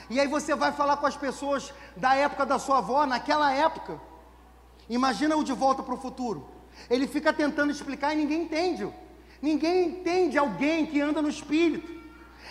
E 0.09 0.18
aí 0.20 0.29
você 0.37 0.55
vai 0.55 0.72
falar 0.72 0.96
com 0.96 1.07
as 1.07 1.16
pessoas 1.16 1.72
da 1.96 2.14
época 2.14 2.44
da 2.46 2.59
sua 2.59 2.79
avó, 2.79 3.07
naquela 3.07 3.52
época. 3.52 4.00
Imagina 4.88 5.37
o 5.37 5.44
de 5.44 5.52
volta 5.52 5.83
para 5.83 5.94
o 5.94 5.98
futuro. 6.07 6.48
Ele 6.88 7.07
fica 7.07 7.33
tentando 7.33 7.72
explicar 7.72 8.12
e 8.12 8.16
ninguém 8.16 8.42
entende. 8.42 8.88
Ninguém 9.42 9.88
entende 9.88 10.38
alguém 10.38 10.87
que 10.87 11.00
anda 11.00 11.20
no 11.20 11.29
espírito. 11.29 11.94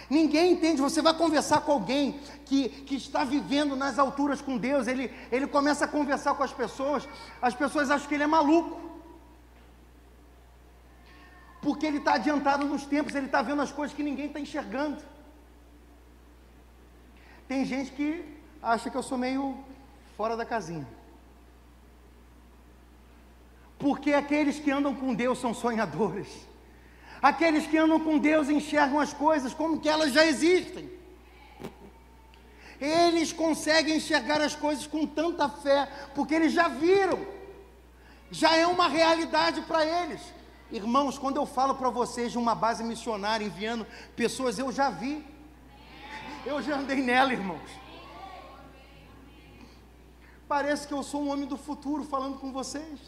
Ninguém 0.10 0.51
entende. 0.54 0.82
Você 0.82 1.01
vai 1.01 1.13
conversar 1.13 1.62
com 1.62 1.71
alguém 1.71 2.19
que, 2.45 2.69
que 2.69 2.95
está 2.95 3.23
vivendo 3.23 3.75
nas 3.75 3.97
alturas 3.97 4.41
com 4.41 4.58
Deus. 4.58 4.88
Ele, 4.88 5.12
ele 5.32 5.47
começa 5.47 5.86
a 5.86 5.88
conversar 5.88 6.36
com 6.36 6.43
as 6.43 6.54
pessoas. 6.54 7.08
As 7.41 7.54
pessoas 7.54 7.89
acham 7.89 8.08
que 8.08 8.13
ele 8.13 8.23
é 8.23 8.28
maluco. 8.28 8.82
Porque 11.62 11.86
ele 11.86 11.97
está 11.97 12.15
adiantado 12.15 12.65
nos 12.65 12.86
tempos. 12.86 13.15
Ele 13.15 13.28
está 13.28 13.41
vendo 13.41 13.62
as 13.62 13.71
coisas 13.71 13.95
que 13.95 14.04
ninguém 14.04 14.28
está 14.28 14.39
enxergando. 14.39 15.01
Tem 17.47 17.63
gente 17.65 17.91
que 17.91 18.38
acha 18.62 18.89
que 18.89 18.97
eu 18.97 19.03
sou 19.03 19.17
meio 19.17 19.58
fora 20.17 20.36
da 20.36 20.45
casinha. 20.45 20.88
Porque 23.77 24.13
aqueles 24.13 24.58
que 24.60 24.71
andam 24.71 24.95
com 24.95 25.13
Deus 25.13 25.39
são 25.39 25.53
sonhadores. 25.53 26.27
Aqueles 27.21 27.67
que 27.67 27.77
andam 27.77 27.99
com 27.99 28.17
Deus 28.17 28.49
enxergam 28.49 28.99
as 28.99 29.13
coisas 29.13 29.53
como 29.53 29.79
que 29.79 29.89
elas 29.89 30.12
já 30.12 30.25
existem. 30.25 30.89
Eles 32.79 33.31
conseguem 33.31 33.97
enxergar 33.97 34.41
as 34.41 34.55
coisas 34.55 34.86
com 34.86 35.05
tanta 35.05 35.47
fé, 35.47 35.88
porque 36.13 36.34
eles 36.36 36.53
já 36.53 36.67
viram. 36.67 37.25
Já 38.29 38.55
é 38.55 38.67
uma 38.67 38.88
realidade 38.88 39.62
para 39.62 39.86
eles. 39.86 40.21
Irmãos, 40.71 41.17
quando 41.17 41.38
eu 41.38 41.45
falo 41.45 41.75
para 41.75 41.89
vocês 41.89 42.31
de 42.31 42.38
uma 42.38 42.55
base 42.55 42.84
missionária 42.84 43.45
enviando 43.45 43.86
pessoas, 44.15 44.58
eu 44.58 44.71
já 44.71 44.89
vi. 44.89 45.35
Eu 46.45 46.62
já 46.62 46.77
andei 46.77 47.01
nela, 47.01 47.34
irmãos. 47.34 47.69
Parece 50.47 50.88
que 50.88 50.93
eu 50.93 51.01
sou 51.01 51.23
um 51.23 51.31
homem 51.31 51.47
do 51.47 51.58
futuro 51.58 52.03
falando 52.03 52.38
com 52.38 52.51
vocês. 52.51 52.99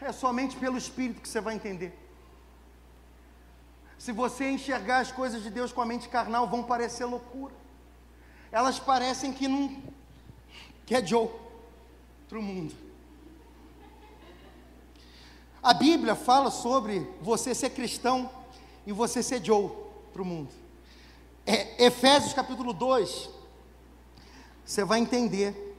É 0.00 0.12
somente 0.12 0.56
pelo 0.56 0.78
Espírito 0.78 1.20
que 1.20 1.28
você 1.28 1.40
vai 1.40 1.54
entender. 1.54 1.92
Se 3.98 4.12
você 4.12 4.48
enxergar 4.48 4.98
as 4.98 5.10
coisas 5.10 5.42
de 5.42 5.50
Deus 5.50 5.72
com 5.72 5.80
a 5.80 5.86
mente 5.86 6.08
carnal, 6.08 6.48
vão 6.48 6.62
parecer 6.62 7.04
loucura. 7.04 7.54
Elas 8.52 8.78
parecem 8.78 9.32
que 9.32 9.48
não. 9.48 9.82
que 10.86 10.94
é 10.94 11.04
Joe, 11.04 11.30
outro 12.22 12.40
mundo. 12.40 12.74
A 15.60 15.74
Bíblia 15.74 16.14
fala 16.14 16.50
sobre 16.50 17.00
você 17.20 17.54
ser 17.54 17.70
cristão 17.70 18.30
e 18.86 18.92
você 18.92 19.22
sediou 19.22 19.92
para 20.12 20.22
o 20.22 20.24
mundo. 20.24 20.50
É, 21.46 21.86
Efésios 21.86 22.32
capítulo 22.32 22.72
2, 22.72 23.30
você 24.64 24.84
vai 24.84 25.00
entender 25.00 25.70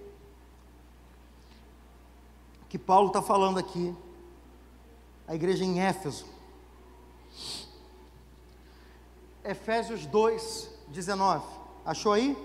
que 2.68 2.80
Paulo 2.80 3.10
está 3.10 3.22
falando 3.22 3.60
aqui, 3.60 3.96
a 5.28 5.36
igreja 5.36 5.63
em 5.63 5.80
Éfeso. 5.80 6.26
Efésios 9.44 10.08
2, 10.08 10.70
19. 10.88 11.46
Achou 11.86 12.13
aí? 12.13 12.36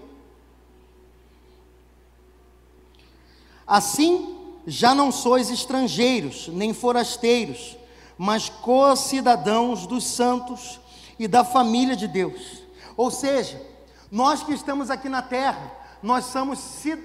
Assim, 3.67 4.55
já 4.67 4.95
não 4.95 5.11
sois 5.11 5.49
estrangeiros, 5.49 6.49
nem 6.49 6.75
forasteiros, 6.75 7.78
mas 8.19 8.49
co-cidadãos 8.49 9.87
dos 9.87 10.05
santos 10.05 10.81
e 11.19 11.29
da 11.29 11.45
família 11.45 11.95
de 11.95 12.09
Deus. 12.09 12.65
Ou 12.97 13.11
seja, 13.13 13.65
nós 14.11 14.43
que 14.43 14.53
estamos 14.53 14.91
aqui 14.91 15.09
na 15.09 15.23
terra, 15.23 15.73
nós 16.03 16.25
somos, 16.25 16.59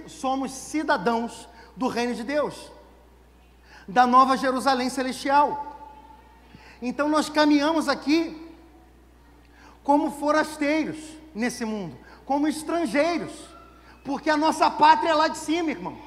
somos 0.08 0.52
cidadãos 0.52 1.48
do 1.76 1.88
reino 1.88 2.16
de 2.16 2.24
Deus, 2.24 2.72
da 3.88 4.08
nova 4.08 4.36
Jerusalém 4.36 4.90
celestial. 4.90 5.92
Então 6.82 7.08
nós 7.08 7.30
caminhamos 7.30 7.88
aqui 7.88 8.52
como 9.84 10.12
forasteiros 10.12 10.98
nesse 11.36 11.64
mundo, 11.64 11.96
como 12.26 12.48
estrangeiros, 12.48 13.34
porque 14.04 14.30
a 14.30 14.38
nossa 14.38 14.70
pátria 14.70 15.12
é 15.12 15.14
lá 15.14 15.28
de 15.28 15.38
cima, 15.38 15.70
irmão. 15.70 15.98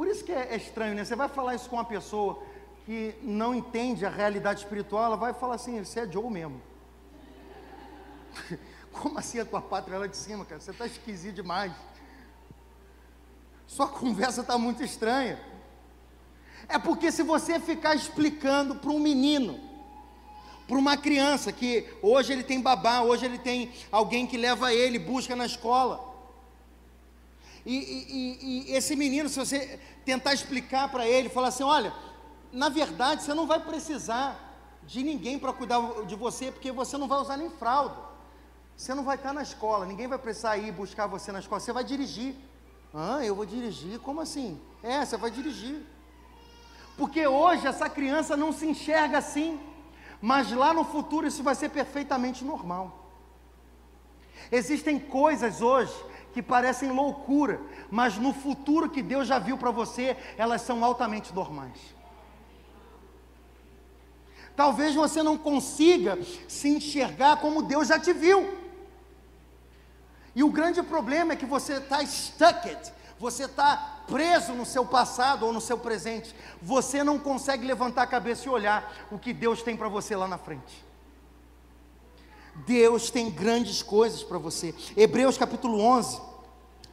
Por 0.00 0.08
isso 0.08 0.24
que 0.24 0.32
é, 0.32 0.48
é 0.52 0.56
estranho, 0.56 0.94
né? 0.94 1.04
Você 1.04 1.14
vai 1.14 1.28
falar 1.28 1.54
isso 1.54 1.68
com 1.68 1.76
uma 1.76 1.84
pessoa 1.84 2.42
que 2.86 3.14
não 3.20 3.54
entende 3.54 4.06
a 4.06 4.08
realidade 4.08 4.60
espiritual, 4.60 5.04
ela 5.04 5.16
vai 5.16 5.34
falar 5.34 5.56
assim: 5.56 5.84
você 5.84 6.00
é 6.00 6.10
Joe 6.10 6.30
mesmo. 6.30 6.58
Como 8.90 9.18
assim 9.18 9.40
a 9.40 9.44
tua 9.44 9.60
pátria 9.60 9.96
é 9.96 9.98
lá 9.98 10.06
de 10.06 10.16
cima, 10.16 10.46
cara? 10.46 10.58
Você 10.58 10.70
está 10.70 10.86
esquisito 10.86 11.34
demais. 11.34 11.74
Sua 13.66 13.88
conversa 13.88 14.40
está 14.40 14.56
muito 14.56 14.82
estranha. 14.82 15.38
É 16.66 16.78
porque 16.78 17.12
se 17.12 17.22
você 17.22 17.60
ficar 17.60 17.94
explicando 17.94 18.76
para 18.76 18.90
um 18.90 19.00
menino, 19.00 19.60
para 20.66 20.78
uma 20.78 20.96
criança 20.96 21.52
que 21.52 21.86
hoje 22.00 22.32
ele 22.32 22.42
tem 22.42 22.58
babá, 22.58 23.02
hoje 23.02 23.26
ele 23.26 23.38
tem 23.38 23.70
alguém 23.92 24.26
que 24.26 24.38
leva 24.38 24.72
ele, 24.72 24.98
busca 24.98 25.36
na 25.36 25.44
escola. 25.44 26.09
E, 27.64 27.76
e, 27.76 28.70
e, 28.70 28.76
esse 28.76 28.96
menino, 28.96 29.28
se 29.28 29.38
você 29.38 29.78
tentar 30.04 30.32
explicar 30.32 30.90
para 30.90 31.06
ele, 31.06 31.28
falar 31.28 31.48
assim: 31.48 31.62
olha, 31.62 31.92
na 32.52 32.68
verdade 32.68 33.22
você 33.22 33.34
não 33.34 33.46
vai 33.46 33.60
precisar 33.60 34.48
de 34.84 35.02
ninguém 35.02 35.38
para 35.38 35.52
cuidar 35.52 35.80
de 36.06 36.16
você, 36.16 36.50
porque 36.50 36.72
você 36.72 36.96
não 36.96 37.06
vai 37.06 37.20
usar 37.20 37.36
nem 37.36 37.50
fralda. 37.50 38.10
Você 38.76 38.94
não 38.94 39.04
vai 39.04 39.16
estar 39.16 39.34
na 39.34 39.42
escola, 39.42 39.84
ninguém 39.84 40.08
vai 40.08 40.18
precisar 40.18 40.56
ir 40.56 40.72
buscar 40.72 41.06
você 41.06 41.30
na 41.30 41.40
escola, 41.40 41.60
você 41.60 41.72
vai 41.72 41.84
dirigir. 41.84 42.34
Ah, 42.94 43.22
eu 43.22 43.34
vou 43.34 43.44
dirigir? 43.44 44.00
Como 44.00 44.20
assim? 44.20 44.58
É, 44.82 45.04
você 45.04 45.16
vai 45.18 45.30
dirigir. 45.30 45.84
Porque 46.96 47.26
hoje 47.26 47.66
essa 47.66 47.88
criança 47.88 48.36
não 48.36 48.52
se 48.52 48.66
enxerga 48.66 49.18
assim, 49.18 49.60
mas 50.20 50.50
lá 50.50 50.72
no 50.72 50.84
futuro 50.84 51.26
isso 51.26 51.42
vai 51.42 51.54
ser 51.54 51.68
perfeitamente 51.68 52.42
normal. 52.42 53.12
Existem 54.50 54.98
coisas 54.98 55.60
hoje 55.60 55.94
que 56.32 56.42
parecem 56.42 56.90
loucura, 56.90 57.60
mas 57.90 58.16
no 58.16 58.32
futuro 58.32 58.88
que 58.88 59.02
Deus 59.02 59.26
já 59.26 59.38
viu 59.38 59.58
para 59.58 59.70
você, 59.70 60.16
elas 60.36 60.62
são 60.62 60.84
altamente 60.84 61.34
normais. 61.34 61.78
Talvez 64.54 64.94
você 64.94 65.22
não 65.22 65.38
consiga 65.38 66.18
se 66.46 66.68
enxergar 66.68 67.38
como 67.38 67.62
Deus 67.62 67.88
já 67.88 67.98
te 67.98 68.12
viu. 68.12 68.58
E 70.34 70.44
o 70.44 70.50
grande 70.50 70.82
problema 70.82 71.32
é 71.32 71.36
que 71.36 71.46
você 71.46 71.74
está 71.74 72.04
stuck, 72.04 72.76
você 73.18 73.44
está 73.44 74.02
preso 74.06 74.52
no 74.52 74.66
seu 74.66 74.84
passado 74.84 75.46
ou 75.46 75.52
no 75.52 75.60
seu 75.60 75.78
presente. 75.78 76.34
Você 76.60 77.02
não 77.02 77.18
consegue 77.18 77.66
levantar 77.66 78.02
a 78.02 78.06
cabeça 78.06 78.46
e 78.46 78.50
olhar 78.50 79.08
o 79.10 79.18
que 79.18 79.32
Deus 79.32 79.62
tem 79.62 79.76
para 79.76 79.88
você 79.88 80.14
lá 80.14 80.28
na 80.28 80.38
frente. 80.38 80.89
Deus 82.66 83.10
tem 83.10 83.30
grandes 83.30 83.82
coisas 83.82 84.22
para 84.22 84.38
você. 84.38 84.74
Hebreus 84.96 85.38
capítulo 85.38 85.80
11. 85.80 86.20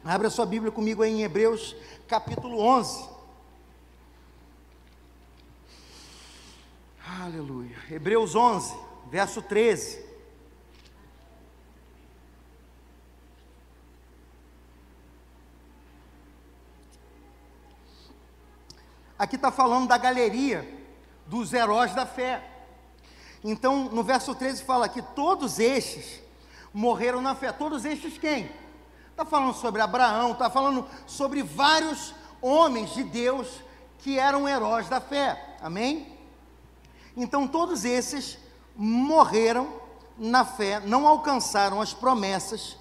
Abra 0.04 0.30
sua 0.30 0.46
Bíblia 0.46 0.72
comigo 0.72 1.02
aí 1.02 1.12
em 1.12 1.22
Hebreus 1.22 1.76
capítulo 2.06 2.58
11. 2.60 3.08
Aleluia. 7.20 7.76
Hebreus 7.90 8.34
11, 8.34 8.74
verso 9.10 9.42
13. 9.42 10.06
Aqui 19.18 19.34
está 19.36 19.50
falando 19.50 19.88
da 19.88 19.98
galeria 19.98 20.66
dos 21.26 21.52
heróis 21.52 21.94
da 21.94 22.06
fé. 22.06 22.57
Então, 23.44 23.84
no 23.84 24.02
verso 24.02 24.34
13 24.34 24.62
fala 24.62 24.88
que 24.88 25.02
todos 25.02 25.58
estes 25.58 26.20
morreram 26.72 27.20
na 27.20 27.34
fé. 27.34 27.52
Todos 27.52 27.84
estes 27.84 28.18
quem? 28.18 28.50
Está 29.10 29.24
falando 29.24 29.54
sobre 29.54 29.80
Abraão, 29.80 30.32
está 30.32 30.48
falando 30.48 30.86
sobre 31.06 31.42
vários 31.42 32.14
homens 32.40 32.94
de 32.94 33.02
Deus 33.02 33.48
que 33.98 34.18
eram 34.18 34.48
heróis 34.48 34.88
da 34.88 35.00
fé. 35.00 35.56
Amém? 35.60 36.16
Então, 37.16 37.48
todos 37.48 37.84
esses 37.84 38.38
morreram 38.76 39.68
na 40.16 40.44
fé, 40.44 40.80
não 40.80 41.06
alcançaram 41.06 41.80
as 41.80 41.92
promessas, 41.92 42.76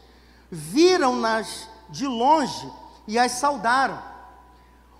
viram-nas 0.52 1.67
de 1.89 2.08
longe 2.08 2.72
e 3.08 3.17
as 3.17 3.34
saudaram. 3.34 4.02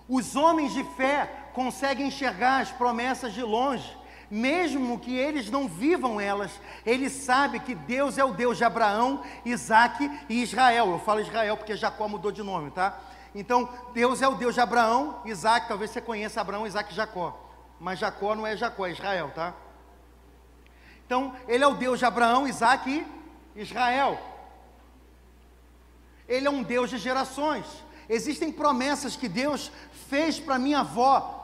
Os 0.08 0.34
homens 0.36 0.72
de 0.72 0.82
fé 0.94 1.50
conseguem 1.52 2.08
enxergar 2.08 2.62
as 2.62 2.70
promessas 2.70 3.32
de 3.32 3.42
longe, 3.42 3.97
mesmo 4.30 4.98
que 4.98 5.16
eles 5.16 5.50
não 5.50 5.66
vivam 5.66 6.20
elas, 6.20 6.60
eles 6.84 7.12
sabem 7.12 7.60
que 7.60 7.74
Deus 7.74 8.18
é 8.18 8.24
o 8.24 8.32
Deus 8.32 8.58
de 8.58 8.64
Abraão, 8.64 9.22
Isaac 9.44 10.10
e 10.28 10.42
Israel. 10.42 10.90
Eu 10.90 10.98
falo 10.98 11.20
Israel 11.20 11.56
porque 11.56 11.76
Jacó 11.76 12.08
mudou 12.08 12.30
de 12.30 12.42
nome, 12.42 12.70
tá? 12.70 12.98
Então, 13.34 13.68
Deus 13.92 14.20
é 14.22 14.28
o 14.28 14.34
Deus 14.34 14.54
de 14.54 14.60
Abraão, 14.60 15.20
Isaac, 15.24 15.68
talvez 15.68 15.90
você 15.90 16.00
conheça 16.00 16.40
Abraão, 16.40 16.66
Isaac 16.66 16.92
e 16.92 16.96
Jacó. 16.96 17.38
Mas 17.78 17.98
Jacó 17.98 18.34
não 18.34 18.46
é 18.46 18.56
Jacó, 18.56 18.86
é 18.86 18.92
Israel, 18.92 19.30
tá? 19.34 19.54
Então, 21.06 21.34
ele 21.46 21.64
é 21.64 21.66
o 21.66 21.74
Deus 21.74 21.98
de 21.98 22.04
Abraão, 22.04 22.46
Isaac 22.46 23.06
e 23.54 23.60
Israel. 23.60 24.18
Ele 26.26 26.46
é 26.46 26.50
um 26.50 26.62
Deus 26.62 26.90
de 26.90 26.98
gerações. 26.98 27.64
Existem 28.08 28.52
promessas 28.52 29.16
que 29.16 29.28
Deus 29.28 29.70
fez 30.08 30.38
para 30.38 30.58
minha 30.58 30.80
avó 30.80 31.37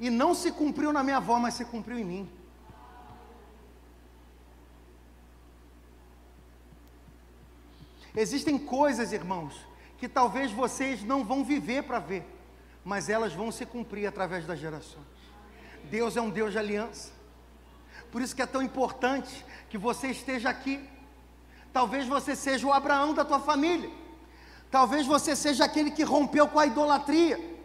e 0.00 0.10
não 0.10 0.34
se 0.34 0.52
cumpriu 0.52 0.92
na 0.92 1.02
minha 1.02 1.16
avó, 1.16 1.38
mas 1.38 1.54
se 1.54 1.64
cumpriu 1.64 1.98
em 1.98 2.04
mim. 2.04 2.30
Existem 8.14 8.58
coisas, 8.58 9.12
irmãos, 9.12 9.54
que 9.98 10.08
talvez 10.08 10.50
vocês 10.50 11.04
não 11.04 11.24
vão 11.24 11.44
viver 11.44 11.84
para 11.84 11.98
ver, 11.98 12.24
mas 12.84 13.08
elas 13.08 13.32
vão 13.32 13.52
se 13.52 13.64
cumprir 13.66 14.06
através 14.06 14.46
das 14.46 14.58
gerações. 14.58 15.06
Deus 15.84 16.16
é 16.16 16.20
um 16.20 16.30
Deus 16.30 16.52
de 16.52 16.58
aliança. 16.58 17.12
Por 18.10 18.22
isso 18.22 18.34
que 18.34 18.42
é 18.42 18.46
tão 18.46 18.62
importante 18.62 19.44
que 19.68 19.76
você 19.76 20.08
esteja 20.08 20.48
aqui. 20.48 20.88
Talvez 21.72 22.06
você 22.06 22.34
seja 22.34 22.66
o 22.66 22.72
Abraão 22.72 23.12
da 23.12 23.24
tua 23.24 23.40
família. 23.40 23.90
Talvez 24.70 25.06
você 25.06 25.36
seja 25.36 25.64
aquele 25.64 25.90
que 25.90 26.02
rompeu 26.02 26.48
com 26.48 26.58
a 26.58 26.66
idolatria. 26.66 27.57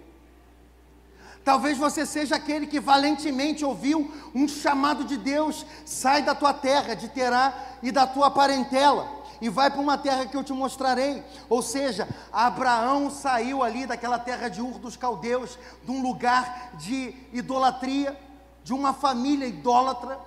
Talvez 1.43 1.77
você 1.77 2.05
seja 2.05 2.35
aquele 2.35 2.65
que 2.65 2.79
valentemente 2.79 3.65
ouviu 3.65 4.11
um 4.33 4.47
chamado 4.47 5.03
de 5.03 5.17
Deus: 5.17 5.65
sai 5.85 6.21
da 6.21 6.33
tua 6.33 6.53
terra, 6.53 6.93
de 6.93 7.07
Terá 7.09 7.53
e 7.81 7.91
da 7.91 8.07
tua 8.07 8.31
parentela, 8.31 9.09
e 9.41 9.49
vai 9.49 9.69
para 9.69 9.81
uma 9.81 9.97
terra 9.97 10.25
que 10.25 10.37
eu 10.37 10.43
te 10.43 10.53
mostrarei. 10.53 11.23
Ou 11.49 11.61
seja, 11.61 12.07
Abraão 12.31 13.09
saiu 13.09 13.61
ali 13.61 13.85
daquela 13.85 14.17
terra 14.17 14.47
de 14.47 14.61
Ur 14.61 14.79
dos 14.79 14.95
Caldeus, 14.95 15.57
de 15.83 15.91
um 15.91 16.01
lugar 16.01 16.71
de 16.75 17.13
idolatria, 17.33 18.17
de 18.63 18.73
uma 18.73 18.93
família 18.93 19.45
idólatra, 19.45 20.17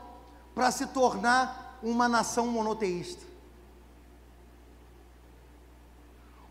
para 0.54 0.70
se 0.70 0.86
tornar 0.86 1.78
uma 1.82 2.08
nação 2.08 2.46
monoteísta. 2.46 3.26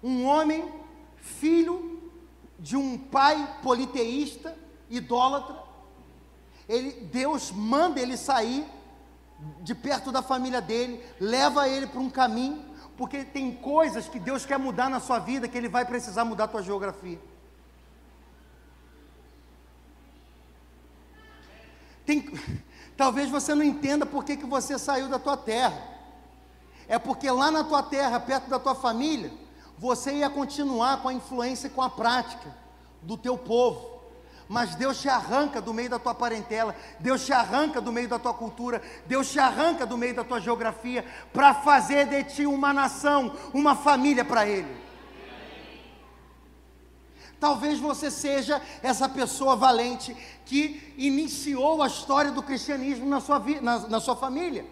um 0.06 0.24
homem, 0.24 0.72
filho 1.18 1.95
de 2.66 2.76
um 2.76 2.98
pai 2.98 3.60
politeísta, 3.62 4.58
idólatra. 4.90 5.56
Ele, 6.68 6.94
Deus 7.12 7.52
manda 7.52 8.02
ele 8.02 8.18
sair 8.18 8.66
de 9.62 9.76
perto 9.76 10.12
da 10.12 10.24
família 10.24 10.60
dele, 10.60 11.00
leva 11.20 11.70
ele 11.70 11.86
para 11.86 12.00
um 12.00 12.10
caminho, 12.10 12.66
porque 12.98 13.24
tem 13.24 13.54
coisas 13.54 14.10
que 14.10 14.18
Deus 14.18 14.48
quer 14.48 14.58
mudar 14.58 14.90
na 14.90 15.00
sua 15.00 15.20
vida 15.20 15.48
que 15.48 15.56
ele 15.56 15.70
vai 15.70 15.86
precisar 15.86 16.26
mudar 16.26 16.46
a 16.46 16.48
tua 16.48 16.64
geografia. 16.64 17.22
Tem, 22.04 22.28
talvez 22.98 23.30
você 23.30 23.54
não 23.54 23.64
entenda 23.64 24.08
por 24.08 24.24
que, 24.26 24.38
que 24.38 24.46
você 24.48 24.80
saiu 24.80 25.08
da 25.08 25.20
tua 25.20 25.38
terra. 25.38 25.84
É 26.88 26.98
porque 26.98 27.30
lá 27.30 27.52
na 27.52 27.64
tua 27.64 27.84
terra, 27.84 28.20
perto 28.20 28.50
da 28.50 28.58
tua 28.58 28.74
família, 28.74 29.32
você 29.78 30.14
ia 30.14 30.30
continuar 30.30 31.02
com 31.02 31.10
a 31.10 31.14
influência 31.14 31.68
e 31.68 31.72
com 31.72 31.82
a 31.82 31.90
prática 31.90 32.56
do 33.02 33.18
teu 33.18 33.38
povo. 33.38 33.96
Mas 34.48 34.76
Deus 34.76 35.02
te 35.02 35.10
arranca 35.10 35.60
do 35.60 35.74
meio 35.74 35.90
da 35.90 35.98
tua 35.98 36.14
parentela, 36.14 36.76
Deus 37.00 37.26
te 37.26 37.34
arranca 37.34 37.82
do 37.82 37.92
meio 37.92 38.08
da 38.08 38.20
tua 38.20 38.34
cultura, 38.34 38.82
Deus 39.08 39.32
te 39.32 39.40
arranca 39.40 39.86
do 39.86 39.98
meio 39.98 40.16
da 40.16 40.24
tua 40.24 40.40
geografia, 40.40 41.04
para 41.34 41.54
fazer 41.56 42.08
de 42.08 42.24
ti 42.24 42.46
uma 42.46 42.72
nação, 42.72 43.36
uma 43.54 43.76
família 43.76 44.24
para 44.24 44.48
Ele. 44.48 44.86
Talvez 47.40 47.80
você 47.80 48.10
seja 48.12 48.62
essa 48.82 49.10
pessoa 49.10 49.56
valente 49.56 50.16
que 50.46 50.94
iniciou 50.98 51.82
a 51.82 51.88
história 51.88 52.32
do 52.32 52.42
cristianismo 52.44 53.08
na 53.08 53.20
sua, 53.20 53.40
na, 53.62 53.80
na 53.80 54.00
sua 54.00 54.16
família. 54.16 54.66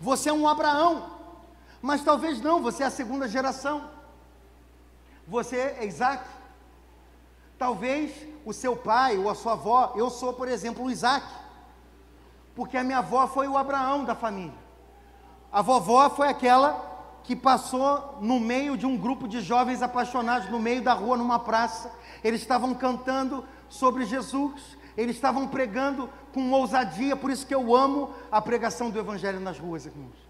Você 0.00 0.30
é 0.30 0.32
um 0.32 0.48
Abraão, 0.48 1.10
mas 1.82 2.02
talvez 2.02 2.40
não, 2.40 2.62
você 2.62 2.82
é 2.82 2.86
a 2.86 2.90
segunda 2.90 3.28
geração. 3.28 3.97
Você 5.28 5.56
é 5.56 5.86
Isaac. 5.86 6.24
Talvez 7.58 8.12
o 8.44 8.52
seu 8.52 8.74
pai 8.74 9.18
ou 9.18 9.28
a 9.28 9.34
sua 9.34 9.52
avó, 9.52 9.92
eu 9.94 10.08
sou, 10.08 10.32
por 10.32 10.48
exemplo, 10.48 10.84
o 10.84 10.90
Isaac. 10.90 11.26
Porque 12.54 12.76
a 12.76 12.84
minha 12.84 12.98
avó 12.98 13.26
foi 13.28 13.46
o 13.46 13.56
Abraão 13.56 14.04
da 14.04 14.14
família. 14.14 14.58
A 15.52 15.62
vovó 15.62 16.08
foi 16.10 16.28
aquela 16.28 16.86
que 17.22 17.36
passou 17.36 18.18
no 18.20 18.40
meio 18.40 18.76
de 18.76 18.86
um 18.86 18.96
grupo 18.96 19.28
de 19.28 19.40
jovens 19.40 19.82
apaixonados, 19.82 20.48
no 20.48 20.58
meio 20.58 20.82
da 20.82 20.94
rua, 20.94 21.16
numa 21.16 21.38
praça. 21.38 21.92
Eles 22.24 22.40
estavam 22.40 22.74
cantando 22.74 23.44
sobre 23.68 24.06
Jesus, 24.06 24.76
eles 24.96 25.16
estavam 25.16 25.46
pregando 25.46 26.08
com 26.32 26.50
ousadia, 26.52 27.16
por 27.16 27.30
isso 27.30 27.46
que 27.46 27.54
eu 27.54 27.74
amo 27.74 28.10
a 28.32 28.40
pregação 28.40 28.90
do 28.90 28.98
Evangelho 28.98 29.40
nas 29.40 29.58
ruas, 29.58 29.84
irmãos. 29.84 30.27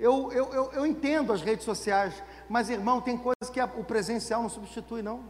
Eu, 0.00 0.32
eu, 0.32 0.50
eu, 0.54 0.72
eu 0.72 0.86
entendo 0.86 1.30
as 1.30 1.42
redes 1.42 1.66
sociais, 1.66 2.14
mas, 2.48 2.70
irmão, 2.70 3.02
tem 3.02 3.18
coisas 3.18 3.50
que 3.52 3.60
o 3.60 3.84
presencial 3.84 4.40
não 4.40 4.48
substitui, 4.48 5.02
não. 5.02 5.22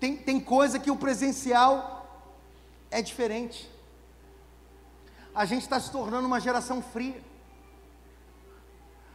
Tem, 0.00 0.16
tem 0.16 0.40
coisa 0.40 0.80
que 0.80 0.90
o 0.90 0.96
presencial 0.96 2.28
é 2.90 3.00
diferente. 3.00 3.70
A 5.32 5.44
gente 5.44 5.62
está 5.62 5.78
se 5.78 5.92
tornando 5.92 6.26
uma 6.26 6.40
geração 6.40 6.82
fria. 6.82 7.22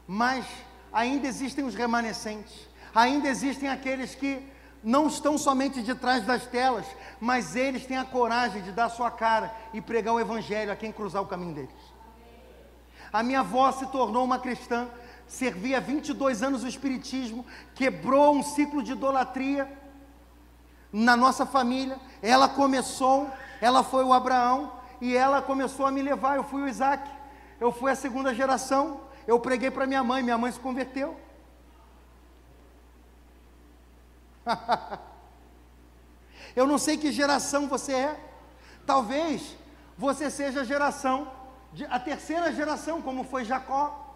Mas 0.08 0.46
ainda 0.94 1.28
existem 1.28 1.66
os 1.66 1.76
remanescentes. 1.76 2.66
Ainda 2.96 3.28
existem 3.28 3.68
aqueles 3.68 4.16
que 4.16 4.42
não 4.82 5.08
estão 5.08 5.38
somente 5.38 5.84
de 5.84 5.94
trás 5.94 6.26
das 6.26 6.48
telas, 6.48 6.86
mas 7.20 7.58
eles 7.58 7.86
têm 7.86 7.98
a 7.98 8.06
coragem 8.06 8.62
de 8.62 8.72
dar 8.72 8.86
a 8.86 8.90
sua 8.90 9.12
cara 9.12 9.54
e 9.74 9.82
pregar 9.82 10.14
o 10.14 10.20
Evangelho 10.20 10.72
a 10.72 10.78
quem 10.78 10.94
cruzar 10.94 11.22
o 11.22 11.28
caminho 11.28 11.54
deles. 11.54 11.92
A 13.12 13.22
minha 13.22 13.42
avó 13.42 13.72
se 13.72 13.86
tornou 13.88 14.24
uma 14.24 14.40
cristã 14.40 14.88
servia 15.32 15.80
22 15.80 16.44
anos 16.44 16.64
o 16.64 16.68
Espiritismo, 16.68 17.46
quebrou 17.74 18.36
um 18.36 18.44
ciclo 18.44 18.84
de 18.84 18.92
idolatria 18.92 19.72
na 20.92 21.16
nossa 21.16 21.46
família. 21.46 21.98
Ela 22.22 22.50
começou, 22.50 23.30
ela 23.62 23.82
foi 23.82 24.04
o 24.04 24.12
Abraão, 24.12 24.74
e 25.00 25.16
ela 25.16 25.42
começou 25.42 25.86
a 25.86 25.92
me 25.92 26.02
levar. 26.02 26.36
Eu 26.36 26.44
fui 26.44 26.62
o 26.62 26.68
Isaac, 26.68 27.10
eu 27.62 27.72
fui 27.72 27.90
a 27.92 27.96
segunda 27.96 28.36
geração. 28.36 29.02
Eu 29.26 29.40
preguei 29.40 29.72
para 29.72 29.88
minha 29.88 30.04
mãe, 30.04 30.22
minha 30.22 30.38
mãe 30.38 30.52
se 30.52 30.60
converteu. 30.60 31.18
eu 36.56 36.68
não 36.68 36.78
sei 36.78 36.98
que 36.98 37.10
geração 37.10 37.70
você 37.70 37.94
é. 37.94 38.20
Talvez 38.86 39.56
você 39.98 40.30
seja 40.30 40.62
a 40.62 40.66
geração, 40.66 41.32
a 41.90 42.00
terceira 42.00 42.52
geração, 42.52 43.02
como 43.02 43.24
foi 43.24 43.46
Jacó. 43.46 44.16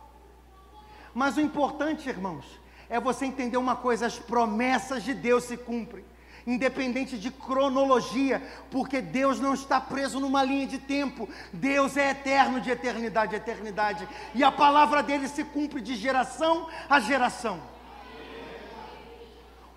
Mas 1.14 1.38
o 1.38 1.42
importante, 1.42 2.10
irmãos, 2.10 2.46
é 2.90 3.00
você 3.00 3.26
entender 3.26 3.58
uma 3.58 3.76
coisa: 3.76 4.06
as 4.06 4.20
promessas 4.20 5.04
de 5.04 5.14
Deus 5.14 5.46
se 5.46 5.58
cumprem 5.58 6.04
independente 6.46 7.18
de 7.18 7.32
cronologia, 7.32 8.42
porque 8.70 9.02
Deus 9.02 9.40
não 9.40 9.54
está 9.54 9.82
preso 9.82 10.20
numa 10.20 10.44
linha 10.44 10.68
de 10.68 10.78
tempo, 10.78 11.28
Deus 11.52 11.98
é 11.98 12.12
eterno 12.12 12.62
de 12.62 12.70
eternidade 12.70 13.34
a 13.34 13.38
eternidade, 13.38 14.08
e 14.34 14.44
a 14.44 14.52
palavra 14.52 15.02
dele 15.02 15.28
se 15.28 15.44
cumpre 15.44 15.82
de 15.82 15.96
geração 15.96 16.68
a 16.90 17.00
geração. 17.00 17.60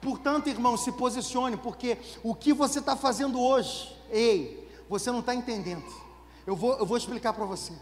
Portanto, 0.00 0.48
irmão, 0.48 0.76
se 0.76 0.92
posicione, 0.92 1.56
porque 1.56 1.98
o 2.22 2.34
que 2.34 2.52
você 2.52 2.78
está 2.78 2.96
fazendo 2.96 3.40
hoje, 3.40 3.96
ei, 4.10 4.68
você 4.88 5.10
não 5.10 5.20
está 5.20 5.34
entendendo. 5.34 6.07
Eu 6.48 6.56
vou, 6.56 6.78
eu 6.78 6.86
vou 6.86 6.96
explicar 6.96 7.34
para 7.34 7.44
você. 7.44 7.74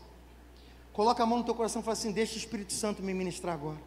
Coloca 0.92 1.22
a 1.22 1.26
mão 1.26 1.38
no 1.38 1.44
teu 1.44 1.54
coração 1.54 1.80
e 1.80 1.84
fala 1.84 1.92
assim: 1.92 2.10
Deixa 2.10 2.34
o 2.34 2.36
Espírito 2.36 2.72
Santo 2.72 3.00
me 3.00 3.14
ministrar 3.14 3.54
agora. 3.54 3.78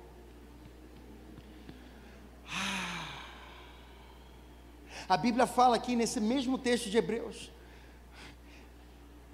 A 5.09 5.17
Bíblia 5.17 5.45
fala 5.45 5.75
aqui 5.75 5.97
nesse 5.97 6.21
mesmo 6.21 6.57
texto 6.57 6.89
de 6.89 6.97
Hebreus, 6.97 7.51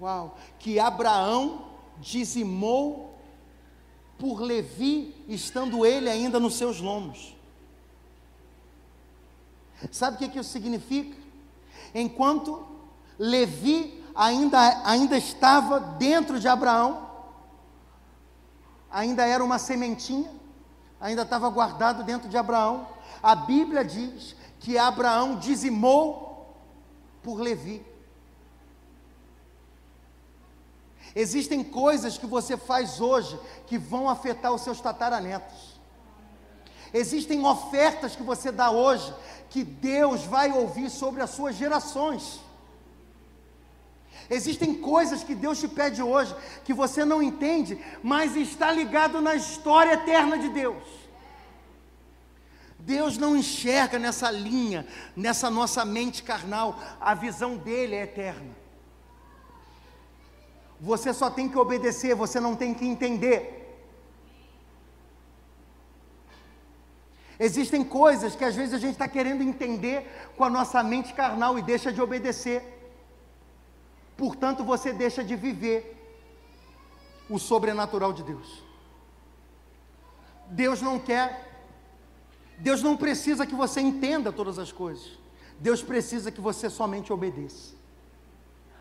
uau, 0.00 0.36
que 0.58 0.80
Abraão 0.80 1.70
dizimou 2.00 3.16
por 4.18 4.40
Levi, 4.40 5.14
estando 5.28 5.86
ele 5.86 6.10
ainda 6.10 6.40
nos 6.40 6.56
seus 6.56 6.80
lombos. 6.80 7.36
Sabe 9.92 10.16
o 10.16 10.18
que, 10.18 10.28
que 10.28 10.40
isso 10.40 10.50
significa? 10.50 11.16
Enquanto 11.94 12.66
Levi 13.16 14.02
ainda, 14.16 14.80
ainda 14.84 15.16
estava 15.16 15.78
dentro 15.78 16.40
de 16.40 16.48
Abraão, 16.48 17.06
ainda 18.90 19.26
era 19.26 19.44
uma 19.44 19.58
sementinha, 19.58 20.30
ainda 21.00 21.22
estava 21.22 21.48
guardado 21.50 22.02
dentro 22.02 22.28
de 22.28 22.36
Abraão. 22.36 22.88
A 23.22 23.34
Bíblia 23.34 23.84
diz 23.84 24.34
que 24.58 24.78
Abraão 24.78 25.36
dizimou 25.36 26.56
por 27.22 27.38
Levi. 27.38 27.84
Existem 31.14 31.62
coisas 31.62 32.18
que 32.18 32.26
você 32.26 32.56
faz 32.56 33.00
hoje 33.00 33.38
que 33.66 33.78
vão 33.78 34.08
afetar 34.08 34.52
os 34.52 34.62
seus 34.62 34.80
tataranetos. 34.80 35.76
Existem 36.92 37.44
ofertas 37.44 38.16
que 38.16 38.22
você 38.22 38.50
dá 38.50 38.70
hoje 38.70 39.12
que 39.50 39.64
Deus 39.64 40.22
vai 40.24 40.52
ouvir 40.52 40.90
sobre 40.90 41.22
as 41.22 41.30
suas 41.30 41.54
gerações. 41.54 42.40
Existem 44.28 44.74
coisas 44.74 45.22
que 45.22 45.34
Deus 45.34 45.60
te 45.60 45.68
pede 45.68 46.02
hoje 46.02 46.34
que 46.64 46.74
você 46.74 47.04
não 47.04 47.22
entende, 47.22 47.78
mas 48.02 48.36
está 48.36 48.72
ligado 48.72 49.20
na 49.20 49.34
história 49.34 49.92
eterna 49.92 50.36
de 50.38 50.48
Deus. 50.48 50.82
Deus 52.78 53.18
não 53.18 53.36
enxerga 53.36 53.98
nessa 53.98 54.30
linha, 54.30 54.86
nessa 55.16 55.50
nossa 55.50 55.84
mente 55.84 56.22
carnal, 56.22 56.78
a 57.00 57.14
visão 57.14 57.56
dele 57.56 57.94
é 57.94 58.02
eterna. 58.02 58.54
Você 60.80 61.12
só 61.12 61.30
tem 61.30 61.48
que 61.48 61.58
obedecer, 61.58 62.14
você 62.14 62.38
não 62.38 62.54
tem 62.54 62.74
que 62.74 62.86
entender. 62.86 63.56
Existem 67.38 67.84
coisas 67.84 68.34
que 68.34 68.44
às 68.44 68.54
vezes 68.54 68.74
a 68.74 68.78
gente 68.78 68.92
está 68.92 69.08
querendo 69.08 69.42
entender 69.42 70.30
com 70.36 70.44
a 70.44 70.50
nossa 70.50 70.82
mente 70.82 71.12
carnal 71.12 71.58
e 71.58 71.62
deixa 71.62 71.92
de 71.92 72.00
obedecer. 72.00 72.75
Portanto, 74.16 74.64
você 74.64 74.92
deixa 74.92 75.22
de 75.22 75.36
viver 75.36 75.92
o 77.28 77.38
sobrenatural 77.38 78.12
de 78.12 78.22
Deus. 78.22 78.64
Deus 80.48 80.80
não 80.80 80.98
quer 80.98 81.46
Deus 82.58 82.82
não 82.82 82.96
precisa 82.96 83.46
que 83.46 83.54
você 83.54 83.80
entenda 83.80 84.32
todas 84.32 84.58
as 84.58 84.72
coisas. 84.72 85.18
Deus 85.58 85.82
precisa 85.82 86.30
que 86.30 86.40
você 86.40 86.68
somente 86.70 87.12
obedeça. 87.12 87.74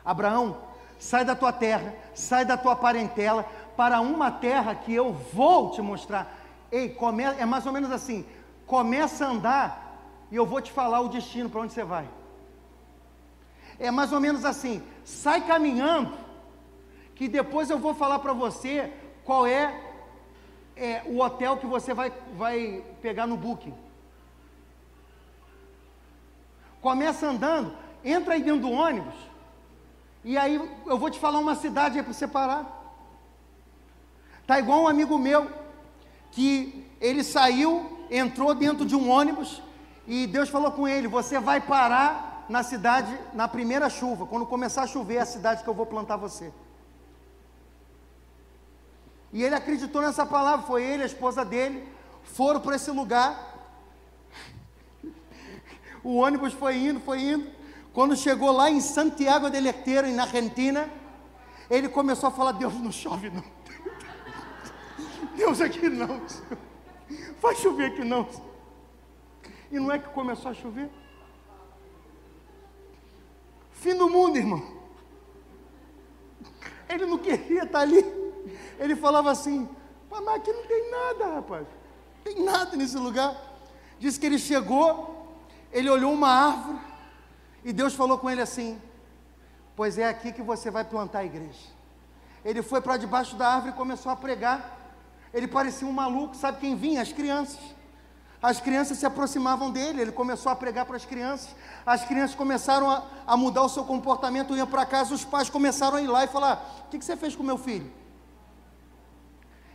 Abraão, 0.04 0.58
sai 1.00 1.26
da 1.26 1.36
tua 1.36 1.52
terra, 1.52 1.94
sai 2.14 2.46
da 2.46 2.58
tua 2.58 2.76
parentela 2.76 3.44
para 3.76 4.00
uma 4.00 4.32
terra 4.32 4.76
que 4.76 4.94
eu 4.94 5.12
vou 5.12 5.72
te 5.72 5.82
mostrar. 5.82 6.38
Ei, 6.72 6.90
come, 6.90 7.24
é 7.24 7.46
mais 7.46 7.66
ou 7.66 7.74
menos 7.74 7.92
assim: 7.92 8.26
começa 8.66 9.26
a 9.26 9.30
andar 9.30 10.00
e 10.32 10.36
eu 10.36 10.46
vou 10.46 10.62
te 10.62 10.72
falar 10.72 11.02
o 11.02 11.10
destino 11.10 11.50
para 11.50 11.62
onde 11.62 11.74
você 11.74 11.84
vai. 11.84 12.08
É 13.80 13.92
mais 13.92 14.12
ou 14.12 14.20
menos 14.20 14.46
assim: 14.46 14.82
sai 15.04 15.46
caminhando, 15.46 16.18
que 17.16 17.28
depois 17.28 17.70
eu 17.70 17.78
vou 17.78 17.94
falar 17.94 18.20
para 18.20 18.34
você 18.34 18.92
qual 19.24 19.46
é 19.48 19.82
é, 20.76 21.02
o 21.06 21.20
hotel 21.20 21.58
que 21.58 21.66
você 21.66 21.94
vai, 21.94 22.12
vai 22.36 22.84
pegar 23.02 23.26
no 23.26 23.38
booking. 23.38 23.74
Começa 26.82 27.28
andando, 27.28 27.76
entra 28.04 28.34
aí 28.34 28.44
dentro 28.44 28.62
do 28.62 28.72
ônibus, 28.72 29.16
e 30.24 30.38
aí 30.38 30.56
eu 30.86 30.98
vou 30.98 31.10
te 31.10 31.20
falar 31.20 31.40
uma 31.40 31.56
cidade 31.56 31.98
aí 31.98 32.04
para 32.04 32.14
você 32.14 32.28
parar. 32.28 32.72
Tá 34.46 34.60
igual 34.60 34.84
um 34.84 34.88
amigo 34.88 35.18
meu, 35.18 35.50
que 36.32 36.86
ele 37.02 37.24
saiu, 37.24 38.06
entrou 38.12 38.54
dentro 38.54 38.86
de 38.86 38.96
um 38.96 39.10
ônibus, 39.10 39.62
e 40.06 40.28
Deus 40.28 40.50
falou 40.50 40.72
com 40.72 40.88
ele: 40.88 41.08
Você 41.08 41.40
vai 41.40 41.60
parar 41.62 42.35
na 42.48 42.64
cidade 42.64 43.18
na 43.34 43.48
primeira 43.48 43.90
chuva, 43.90 44.26
quando 44.26 44.46
começar 44.46 44.84
a 44.84 44.88
chover, 44.88 45.16
é 45.16 45.22
a 45.22 45.26
cidade 45.26 45.64
que 45.64 45.70
eu 45.70 45.74
vou 45.74 45.86
plantar 45.86 46.18
você. 46.18 46.52
E 49.34 49.44
ele 49.44 49.56
acreditou 49.56 50.02
nessa 50.02 50.26
palavra, 50.26 50.66
foi 50.66 50.84
ele, 50.84 51.04
a 51.04 51.08
esposa 51.08 51.44
dele, 51.44 51.88
foram 52.24 52.62
para 52.62 52.76
esse 52.76 52.90
lugar. 52.92 53.54
O 56.04 56.16
ônibus 56.16 56.54
foi 56.54 56.78
indo, 56.78 57.00
foi 57.00 57.22
indo. 57.22 57.52
Quando 57.94 58.16
chegou 58.16 58.52
lá 58.52 58.70
em 58.70 58.80
Santiago 58.80 59.50
de 59.50 59.60
Letero, 59.60 60.08
na 60.12 60.24
Argentina, 60.24 60.90
ele 61.70 61.90
começou 61.90 62.30
a 62.30 62.32
falar: 62.32 62.54
Deus 62.54 62.74
não 62.76 62.92
chove, 62.92 63.30
não. 63.30 63.44
Deus 65.36 65.62
aqui 65.62 65.90
não. 65.90 66.22
Vai 67.42 67.56
chover 67.56 67.88
aqui 67.88 68.04
não. 68.04 68.28
E 69.72 69.80
não 69.80 69.92
é 69.92 70.00
que 70.00 70.10
começou 70.10 70.52
a 70.52 70.54
chover? 70.54 70.90
Fim 73.86 73.94
do 73.94 74.10
mundo, 74.10 74.36
irmão. 74.36 74.64
Ele 76.90 77.06
não 77.06 77.20
queria 77.20 77.66
estar 77.66 77.82
ali. 77.82 78.04
Ele 78.80 78.96
falava 78.96 79.30
assim: 79.30 79.70
mas 80.10 80.28
aqui 80.28 80.52
não 80.52 80.66
tem 80.66 80.90
nada, 80.90 81.36
rapaz. 81.36 81.68
Não 82.16 82.34
tem 82.34 82.44
nada 82.44 82.76
nesse 82.76 82.98
lugar. 82.98 83.40
Diz 84.00 84.18
que 84.18 84.26
ele 84.26 84.40
chegou, 84.40 85.38
ele 85.72 85.88
olhou 85.88 86.12
uma 86.12 86.30
árvore, 86.30 86.80
e 87.64 87.72
Deus 87.72 87.94
falou 87.94 88.18
com 88.18 88.28
ele 88.28 88.42
assim: 88.42 88.82
Pois 89.76 90.00
é 90.00 90.10
aqui 90.10 90.32
que 90.32 90.42
você 90.42 90.72
vai 90.72 90.84
plantar 90.84 91.20
a 91.20 91.26
igreja. 91.26 91.70
Ele 92.44 92.64
foi 92.64 92.82
para 92.82 92.98
debaixo 92.98 93.36
da 93.36 93.50
árvore 93.50 93.74
e 93.74 93.78
começou 93.78 94.12
a 94.12 94.16
pregar. 94.16 94.98
Ele 95.32 95.48
parecia 95.48 95.88
um 95.88 95.92
maluco, 95.92 96.36
sabe 96.36 96.60
quem 96.60 96.76
vinha? 96.76 97.04
As 97.04 97.14
crianças. 97.14 97.60
As 98.46 98.62
crianças 98.62 99.00
se 99.00 99.08
aproximavam 99.08 99.72
dele, 99.72 100.04
ele 100.04 100.12
começou 100.12 100.52
a 100.52 100.56
pregar 100.56 100.86
para 100.86 100.96
as 100.96 101.04
crianças. 101.04 101.50
As 101.84 102.06
crianças 102.06 102.36
começaram 102.36 102.92
a, 102.92 103.04
a 103.26 103.36
mudar 103.36 103.64
o 103.64 103.70
seu 103.70 103.84
comportamento, 103.84 104.56
iam 104.56 104.68
para 104.68 104.86
casa, 104.86 105.16
os 105.16 105.26
pais 105.26 105.50
começaram 105.50 105.98
a 105.98 106.02
ir 106.02 106.06
lá 106.06 106.24
e 106.24 106.28
falar: 106.28 106.84
O 106.86 106.90
que, 106.90 107.00
que 107.00 107.06
você 107.06 107.18
fez 107.18 107.36
com 107.36 107.42
meu 107.42 107.58
filho? 107.58 107.92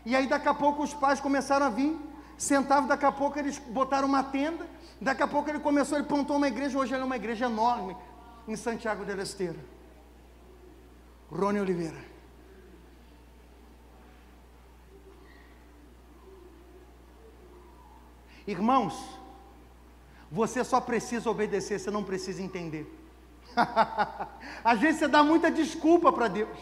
E 0.07 0.15
aí 0.15 0.29
daqui 0.29 0.47
a 0.47 0.55
pouco 0.55 0.85
os 0.85 0.95
pais 0.95 1.19
começaram 1.19 1.67
a 1.67 1.69
vir, 1.69 1.99
sentavam, 2.39 2.87
daqui 2.87 3.05
a 3.05 3.11
pouco 3.11 3.37
eles 3.41 3.59
botaram 3.59 4.07
uma 4.07 4.23
tenda, 4.23 4.65
daqui 5.01 5.25
a 5.25 5.27
pouco 5.27 5.51
ele 5.51 5.59
começou, 5.59 5.99
ele 5.99 6.07
plantou 6.07 6.37
uma 6.37 6.47
igreja, 6.47 6.79
hoje 6.79 6.95
ele 6.95 7.03
é 7.03 7.05
uma 7.05 7.17
igreja 7.17 7.47
enorme 7.47 7.97
em 8.47 8.55
Santiago 8.55 9.05
del 9.05 9.21
Esteiro. 9.21 9.59
Rony 11.29 11.59
Oliveira. 11.59 12.10
Irmãos, 18.51 18.95
você 20.29 20.65
só 20.65 20.81
precisa 20.81 21.31
obedecer, 21.31 21.79
você 21.79 21.89
não 21.89 22.03
precisa 22.03 22.43
entender. 22.43 22.85
Às 24.65 24.81
vezes 24.81 24.99
você 24.99 25.07
dá 25.07 25.23
muita 25.23 25.53
desculpa 25.53 26.13
para 26.13 26.27
Deus. 26.27 26.59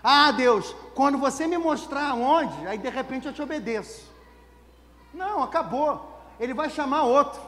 Ah, 0.00 0.30
Deus, 0.30 0.76
quando 0.94 1.18
você 1.18 1.48
me 1.48 1.58
mostrar 1.58 2.14
onde, 2.14 2.64
aí 2.68 2.78
de 2.78 2.88
repente 2.88 3.26
eu 3.26 3.32
te 3.32 3.42
obedeço. 3.42 4.08
Não, 5.12 5.42
acabou. 5.42 6.22
Ele 6.38 6.54
vai 6.54 6.70
chamar 6.70 7.02
outro. 7.02 7.40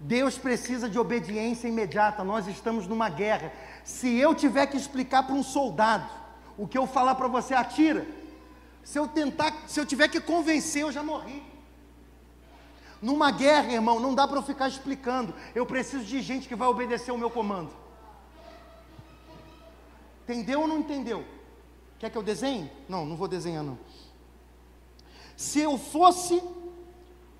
Deus 0.00 0.38
precisa 0.38 0.88
de 0.88 0.98
obediência 0.98 1.68
imediata. 1.68 2.24
Nós 2.24 2.46
estamos 2.46 2.86
numa 2.86 3.10
guerra. 3.10 3.52
Se 3.84 4.16
eu 4.16 4.34
tiver 4.34 4.66
que 4.68 4.78
explicar 4.78 5.22
para 5.24 5.34
um 5.34 5.42
soldado 5.42 6.08
o 6.56 6.66
que 6.66 6.78
eu 6.78 6.86
falar 6.86 7.14
para 7.14 7.28
você, 7.28 7.52
atira. 7.52 8.06
Se 8.82 8.98
eu 8.98 9.06
tentar, 9.06 9.52
se 9.66 9.78
eu 9.78 9.84
tiver 9.84 10.08
que 10.08 10.18
convencer, 10.18 10.80
eu 10.80 10.90
já 10.90 11.02
morri. 11.02 11.55
Numa 13.00 13.30
guerra, 13.30 13.72
irmão, 13.72 14.00
não 14.00 14.14
dá 14.14 14.26
para 14.26 14.38
eu 14.38 14.42
ficar 14.42 14.68
explicando. 14.68 15.34
Eu 15.54 15.66
preciso 15.66 16.04
de 16.04 16.20
gente 16.22 16.48
que 16.48 16.54
vai 16.54 16.68
obedecer 16.68 17.12
o 17.12 17.18
meu 17.18 17.30
comando. 17.30 17.70
Entendeu 20.24 20.62
ou 20.62 20.68
não 20.68 20.78
entendeu? 20.78 21.24
Quer 21.98 22.10
que 22.10 22.18
eu 22.18 22.22
desenhe? 22.22 22.70
Não, 22.88 23.04
não 23.04 23.16
vou 23.16 23.28
desenhar 23.28 23.62
não. 23.62 23.78
Se 25.36 25.60
eu 25.60 25.76
fosse 25.78 26.42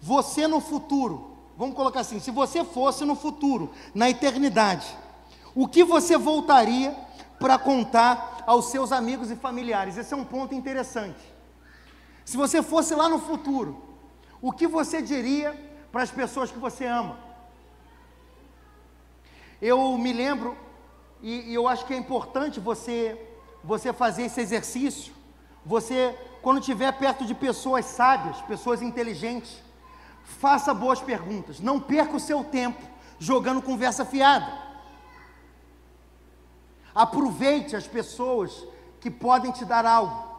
você 0.00 0.46
no 0.46 0.61
futuro, 0.61 1.36
vamos 1.57 1.74
colocar 1.74 2.00
assim, 2.00 2.20
se 2.20 2.30
você 2.30 2.62
fosse 2.62 3.04
no 3.04 3.16
futuro, 3.16 3.72
na 3.94 4.09
eternidade, 4.11 4.86
o 5.54 5.66
que 5.66 5.82
você 5.82 6.16
voltaria 6.16 6.94
para 7.40 7.59
contar 7.59 8.44
aos 8.46 8.66
seus 8.66 8.92
amigos 8.92 9.30
e 9.30 9.36
familiares? 9.36 9.96
Esse 9.96 10.12
é 10.12 10.16
um 10.16 10.24
ponto 10.24 10.54
interessante. 10.54 11.18
Se 12.24 12.36
você 12.36 12.62
fosse 12.62 12.94
lá 12.94 13.09
no 13.09 13.18
futuro, 13.18 13.82
o 14.41 14.53
que 14.53 14.66
você 14.66 15.01
diria 15.01 15.55
para 15.91 16.03
as 16.03 16.11
pessoas 16.11 16.51
que 16.51 16.59
você 16.59 16.87
ama? 16.87 17.18
Eu 19.61 19.97
me 19.97 20.12
lembro, 20.12 20.57
e, 21.22 21.51
e 21.51 21.55
eu 21.55 21.66
acho 21.66 21.87
que 21.87 21.95
é 21.95 21.97
importante 21.97 22.61
você, 22.61 23.18
você 23.64 23.93
fazer 23.93 24.24
esse 24.24 24.41
exercício, 24.41 25.14
você, 25.64 26.16
quando 26.43 26.61
estiver 26.61 26.93
perto 26.93 27.24
de 27.24 27.34
pessoas 27.34 27.87
sábias, 27.87 28.41
pessoas 28.43 28.82
inteligentes, 28.82 29.62
faça 30.22 30.74
boas 30.74 31.01
perguntas, 31.01 31.61
não 31.61 31.80
perca 31.80 32.16
o 32.16 32.20
seu 32.20 32.45
tempo 32.45 32.82
jogando 33.18 33.62
conversa 33.62 34.05
fiada. 34.05 34.66
Aproveite 36.95 37.74
as 37.76 37.87
pessoas 37.87 38.66
que 39.01 39.11
podem 39.11 39.53
te 39.53 39.64
dar 39.64 39.84
algo. 39.84 40.37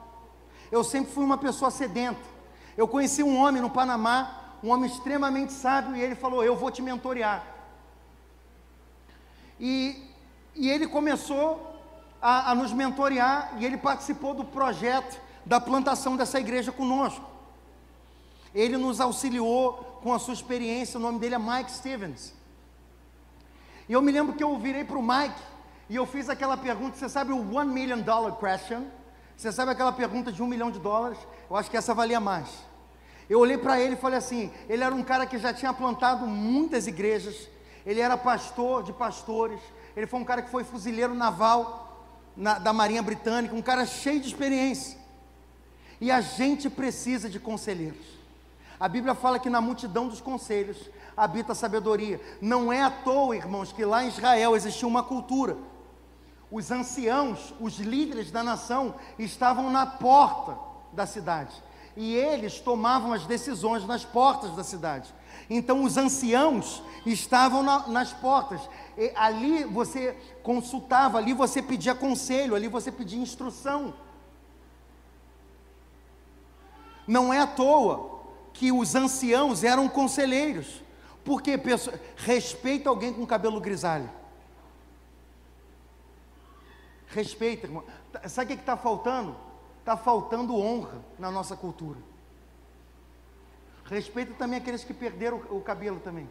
Eu 0.72 0.84
sempre 0.84 1.12
fui 1.14 1.24
uma 1.24 1.38
pessoa 1.38 1.72
sedenta. 1.72 2.37
Eu 2.78 2.88
conheci 2.88 3.23
um 3.23 3.36
homem 3.41 3.61
no 3.61 3.71
Panamá, 3.71 4.55
um 4.63 4.69
homem 4.69 4.89
extremamente 4.89 5.51
sábio, 5.51 5.95
e 5.95 6.01
ele 6.01 6.13
falou: 6.13 6.43
Eu 6.43 6.55
vou 6.55 6.69
te 6.69 6.82
mentorear. 6.82 7.43
E, 9.59 10.03
e 10.55 10.69
ele 10.69 10.88
começou 10.88 11.75
a, 12.21 12.51
a 12.51 12.55
nos 12.55 12.71
mentorear, 12.71 13.53
e 13.57 13.65
ele 13.65 13.78
participou 13.78 14.36
do 14.36 14.45
projeto 14.45 15.19
da 15.43 15.59
plantação 15.59 16.15
dessa 16.15 16.39
igreja 16.39 16.71
conosco. 16.71 17.25
Ele 18.53 18.78
nos 18.78 19.01
auxiliou 19.01 19.99
com 20.03 20.13
a 20.13 20.19
sua 20.19 20.34
experiência, 20.34 20.99
o 20.99 21.01
nome 21.01 21.19
dele 21.19 21.36
é 21.36 21.39
Mike 21.39 21.71
Stevens. 21.71 22.34
E 23.89 23.93
eu 23.93 24.01
me 24.01 24.11
lembro 24.11 24.36
que 24.36 24.43
eu 24.43 24.57
virei 24.57 24.84
para 24.84 24.97
o 24.97 25.01
Mike 25.01 25.41
e 25.89 25.95
eu 25.95 26.05
fiz 26.05 26.30
aquela 26.30 26.57
pergunta, 26.57 26.97
você 26.97 27.07
sabe 27.07 27.32
o 27.32 27.55
One 27.55 27.71
Million 27.71 28.01
Dollar 28.01 28.34
Question? 28.34 28.86
Você 29.38 29.52
sabe 29.52 29.72
aquela 29.72 29.92
pergunta 29.92 30.32
de 30.32 30.42
um 30.42 30.48
milhão 30.48 30.72
de 30.72 30.80
dólares? 30.80 31.20
Eu 31.48 31.56
acho 31.56 31.70
que 31.70 31.78
essa 31.78 31.94
valia 31.94 32.20
mais. 32.20 32.50
Eu 33.30 33.40
olhei 33.40 33.56
para 33.56 33.80
ele 33.80 33.94
e 33.94 33.98
falei 33.98 34.18
assim: 34.18 34.52
ele 34.68 34.84
era 34.84 34.94
um 34.96 35.04
cara 35.04 35.28
que 35.28 35.38
já 35.38 35.54
tinha 35.54 35.72
plantado 35.72 36.26
muitas 36.26 36.88
igrejas, 36.88 37.48
ele 37.86 38.02
era 38.02 38.18
pastor 38.18 38.82
de 38.82 38.92
pastores, 38.92 39.60
ele 39.96 40.08
foi 40.08 40.20
um 40.20 40.26
cara 40.26 40.42
que 40.42 40.50
foi 40.50 40.64
fuzileiro 40.64 41.14
naval 41.14 42.04
na, 42.36 42.58
da 42.58 42.74
Marinha 42.74 43.04
Britânica, 43.04 43.54
um 43.54 43.62
cara 43.62 43.86
cheio 43.86 44.20
de 44.20 44.28
experiência. 44.28 44.98
E 46.02 46.10
a 46.10 46.20
gente 46.20 46.68
precisa 46.68 47.30
de 47.30 47.40
conselheiros. 47.40 48.18
A 48.80 48.88
Bíblia 48.88 49.14
fala 49.14 49.38
que 49.38 49.52
na 49.52 49.62
multidão 49.62 50.08
dos 50.08 50.20
conselhos 50.20 50.90
habita 51.16 51.52
a 51.52 51.56
sabedoria. 51.56 52.20
Não 52.42 52.74
é 52.74 52.82
à 52.82 52.90
toa, 52.90 53.36
irmãos, 53.36 53.72
que 53.72 53.86
lá 53.86 54.04
em 54.04 54.08
Israel 54.08 54.56
existia 54.56 54.88
uma 54.88 55.04
cultura 55.04 55.58
os 56.50 56.72
anciãos, 56.72 57.54
os 57.60 57.78
líderes 57.78 58.32
da 58.32 58.43
nação, 58.43 58.95
estavam 59.20 59.70
na 59.70 59.86
porta 59.86 60.58
da 60.93 61.06
cidade. 61.06 61.54
E 61.95 62.16
eles 62.16 62.60
tomavam 62.60 63.12
as 63.12 63.26
decisões 63.26 63.86
nas 63.86 64.06
portas 64.06 64.56
da 64.56 64.64
cidade. 64.64 65.14
Então, 65.50 65.84
os 65.84 65.98
anciãos 65.98 66.82
estavam 67.06 67.64
na, 67.64 67.88
nas 67.88 68.14
portas. 68.14 68.62
E 68.98 69.12
ali 69.16 69.64
você 69.64 70.16
consultava, 70.43 71.18
ali 71.18 71.34
você 71.34 71.62
pedia 71.62 71.95
conselho, 71.95 72.56
ali 72.56 72.68
você 72.68 72.91
pedia 72.91 73.20
instrução. 73.20 73.93
Não 77.08 77.34
é 77.34 77.39
à 77.39 77.48
toa 77.48 78.22
que 78.54 78.72
os 78.72 78.95
anciãos 78.95 79.64
eram 79.64 79.89
conselheiros. 79.89 80.84
Porque 81.26 81.60
respeita 82.16 82.89
alguém 82.89 83.12
com 83.12 83.26
cabelo 83.26 83.60
grisalho. 83.60 84.10
Respeita, 87.08 87.68
irmão. 87.68 87.84
Tá, 88.12 88.28
sabe 88.28 88.53
o 88.53 88.55
que 88.55 88.62
está 88.62 88.76
faltando? 88.76 89.36
Está 89.80 89.95
faltando 89.95 90.55
honra 90.55 91.03
na 91.18 91.32
nossa 91.32 91.55
cultura. 91.55 91.99
Respeita 93.86 94.34
também 94.34 94.60
aqueles 94.60 94.84
que 94.84 94.93
perderam 94.93 95.41
o, 95.49 95.62
cabelo 95.62 95.99
também. 96.01 96.28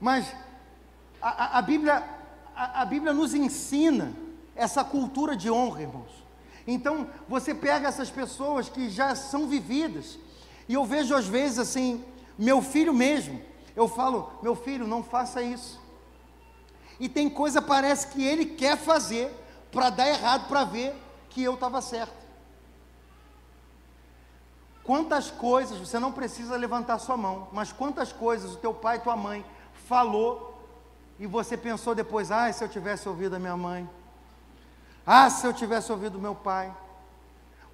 Mas 0.00 0.34
a, 1.20 1.28
a, 1.28 1.58
a 1.58 1.62
Bíblia, 1.62 2.02
a, 2.54 2.82
a 2.82 2.84
Bíblia 2.86 3.12
nos 3.12 3.34
ensina 3.34 4.14
essa 4.54 4.82
cultura 4.82 5.36
de 5.36 5.50
honra, 5.50 5.82
irmãos. 5.82 6.24
Então, 6.66 7.10
você 7.28 7.54
pega 7.54 7.88
essas 7.88 8.10
pessoas 8.10 8.68
que 8.70 8.88
já 8.88 9.14
são 9.14 9.46
vividas, 9.46 10.18
e 10.66 10.74
eu 10.74 10.84
vejo 10.84 11.14
às 11.14 11.26
vezes 11.26 11.58
assim, 11.58 12.02
meu 12.38 12.62
filho 12.62 12.92
mesmo, 12.92 13.40
eu 13.76 13.86
falo, 13.86 14.32
meu 14.42 14.56
filho, 14.56 14.86
não 14.86 15.02
faça 15.02 15.42
isso 15.42 15.85
e 16.98 17.08
tem 17.08 17.28
coisa 17.28 17.60
parece 17.60 18.08
que 18.08 18.24
ele 18.24 18.46
quer 18.46 18.76
fazer 18.76 19.30
para 19.70 19.90
dar 19.90 20.08
errado 20.08 20.48
para 20.48 20.64
ver 20.64 20.94
que 21.30 21.42
eu 21.42 21.54
estava 21.54 21.80
certo. 21.82 22.26
Quantas 24.82 25.30
coisas, 25.30 25.78
você 25.78 25.98
não 25.98 26.12
precisa 26.12 26.56
levantar 26.56 26.98
sua 26.98 27.16
mão, 27.16 27.48
mas 27.52 27.72
quantas 27.72 28.12
coisas 28.12 28.54
o 28.54 28.56
teu 28.56 28.72
pai 28.72 28.96
e 28.96 29.00
tua 29.00 29.16
mãe 29.16 29.44
falou 29.86 30.56
e 31.18 31.26
você 31.26 31.56
pensou 31.56 31.94
depois, 31.94 32.30
ah, 32.30 32.52
se 32.52 32.62
eu 32.62 32.68
tivesse 32.68 33.08
ouvido 33.08 33.36
a 33.36 33.38
minha 33.38 33.56
mãe, 33.56 33.88
ah, 35.04 35.28
se 35.30 35.46
eu 35.46 35.52
tivesse 35.52 35.90
ouvido 35.90 36.18
meu 36.18 36.34
pai. 36.34 36.74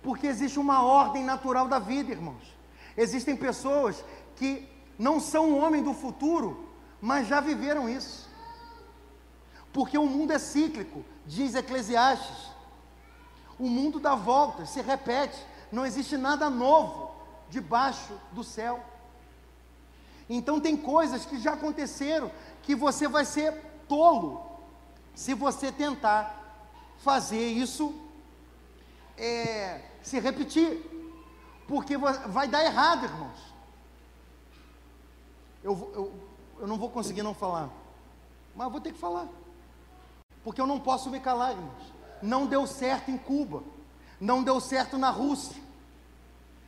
Porque 0.03 0.27
existe 0.27 0.59
uma 0.59 0.83
ordem 0.85 1.25
natural 1.25 1.68
da 1.68 1.79
vida, 1.79 2.11
irmãos. 2.11 2.57
Existem 2.97 3.37
pessoas 3.37 4.05
que 4.37 4.68
não 4.99 5.20
são 5.20 5.53
o 5.53 5.59
homem 5.59 5.83
do 5.83 5.95
futuro, 5.95 6.68
mas 7.01 7.27
já 7.27 7.41
viveram 7.41 7.89
isso. 7.89 8.22
Porque 9.73 9.97
o 9.97 10.07
mundo 10.07 10.33
é 10.33 10.39
cíclico, 10.39 11.05
diz 11.27 11.55
Eclesiastes. 11.55 12.53
O 13.59 13.68
mundo 13.68 13.99
dá 13.99 14.14
voltas, 14.14 14.70
se 14.70 14.83
repete, 14.83 15.39
não 15.70 15.87
existe 15.87 16.16
nada 16.16 16.51
novo 16.51 17.14
debaixo 17.49 18.12
do 18.33 18.45
céu. 18.45 18.85
Então 20.29 20.61
tem 20.61 20.77
coisas 20.77 21.25
que 21.25 21.39
já 21.39 21.55
aconteceram 21.55 22.31
que 22.62 22.75
você 22.75 23.09
vai 23.09 23.25
ser 23.25 23.53
tolo 23.89 24.51
se 25.14 25.35
você 25.35 25.70
tentar 25.70 26.39
fazer 26.99 27.49
isso 27.49 27.95
é, 29.16 29.83
se 30.03 30.18
repetir, 30.18 30.81
porque 31.66 31.97
vai 31.97 32.49
dar 32.49 32.64
errado, 32.64 33.05
irmãos. 33.05 33.53
Eu, 35.62 35.93
eu, 35.95 36.12
eu 36.61 36.66
não 36.66 36.77
vou 36.77 36.91
conseguir 36.91 37.23
não 37.23 37.35
falar, 37.35 37.70
mas 38.55 38.70
vou 38.70 38.81
ter 38.81 38.93
que 38.93 38.99
falar 38.99 39.29
porque 40.45 40.61
eu 40.61 40.66
não 40.66 40.80
posso 40.80 41.11
me 41.11 41.20
calar, 41.20 41.53
irmãos. 41.53 41.93
Não 42.20 42.47
deu 42.47 42.66
certo 42.66 43.11
em 43.11 43.18
Cuba, 43.18 43.62
não 44.20 44.43
deu 44.43 44.61
certo 44.61 44.99
na 44.99 45.11
Rússia. 45.11 45.61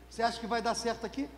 Você 0.09 0.23
acha 0.23 0.39
que 0.39 0.47
vai 0.47 0.63
dar 0.63 0.75
certo 0.75 1.05
aqui? 1.05 1.29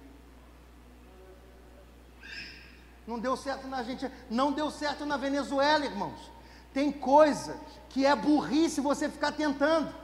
Não 3.07 3.19
deu 3.19 3.37
certo 3.37 3.69
na 3.69 3.79
Argentina, 3.79 4.13
não 4.29 4.53
deu 4.53 4.71
certo 4.71 5.07
na 5.07 5.17
Venezuela, 5.17 5.85
irmãos. 5.85 6.31
Tem 6.73 6.91
coisa 6.91 7.59
que 7.89 8.05
é 8.05 8.15
burrice 8.15 8.81
você 8.81 9.09
ficar 9.09 9.33
tentando. 9.33 9.95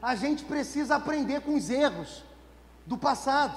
A 0.00 0.14
gente 0.14 0.44
precisa 0.44 0.96
aprender 0.96 1.42
com 1.42 1.54
os 1.54 1.68
erros 1.68 2.24
do 2.86 2.96
passado. 2.96 3.56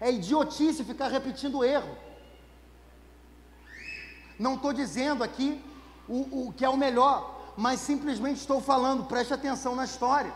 É 0.00 0.10
idiotice 0.10 0.84
ficar 0.84 1.08
repetindo 1.08 1.58
o 1.58 1.64
erro. 1.64 1.96
Não 4.38 4.54
estou 4.54 4.72
dizendo 4.72 5.22
aqui 5.22 5.62
o, 6.12 6.48
o 6.48 6.52
que 6.52 6.62
é 6.62 6.68
o 6.68 6.76
melhor, 6.76 7.52
mas 7.56 7.80
simplesmente 7.80 8.36
estou 8.36 8.60
falando, 8.60 9.04
preste 9.04 9.32
atenção 9.32 9.74
na 9.74 9.86
história, 9.86 10.30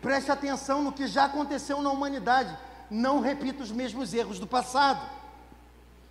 preste 0.00 0.32
atenção 0.32 0.82
no 0.82 0.90
que 0.90 1.06
já 1.06 1.26
aconteceu 1.26 1.82
na 1.82 1.90
humanidade, 1.90 2.56
não 2.90 3.20
repita 3.20 3.62
os 3.62 3.70
mesmos 3.70 4.14
erros 4.14 4.38
do 4.38 4.46
passado, 4.46 5.06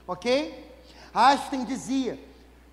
ok? 0.08 0.72
Einstein 1.12 1.66
dizia 1.66 2.24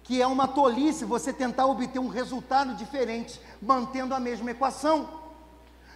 que 0.02 0.20
é 0.20 0.26
uma 0.26 0.46
tolice 0.46 1.06
você 1.06 1.32
tentar 1.32 1.64
obter 1.64 1.98
um 1.98 2.08
resultado 2.08 2.74
diferente 2.74 3.40
mantendo 3.60 4.14
a 4.14 4.20
mesma 4.20 4.50
equação. 4.50 5.08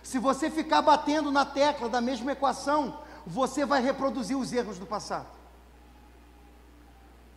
Se 0.03 0.19
você 0.19 0.51
ficar 0.51 0.81
batendo 0.81 1.31
na 1.31 1.45
tecla 1.45 1.91
da 1.91 2.01
mesma 2.01 2.33
equação, 2.33 2.99
você 3.27 3.67
vai 3.67 3.83
reproduzir 3.83 4.37
os 4.37 4.51
erros 4.51 4.79
do 4.79 4.87
passado. 4.87 5.27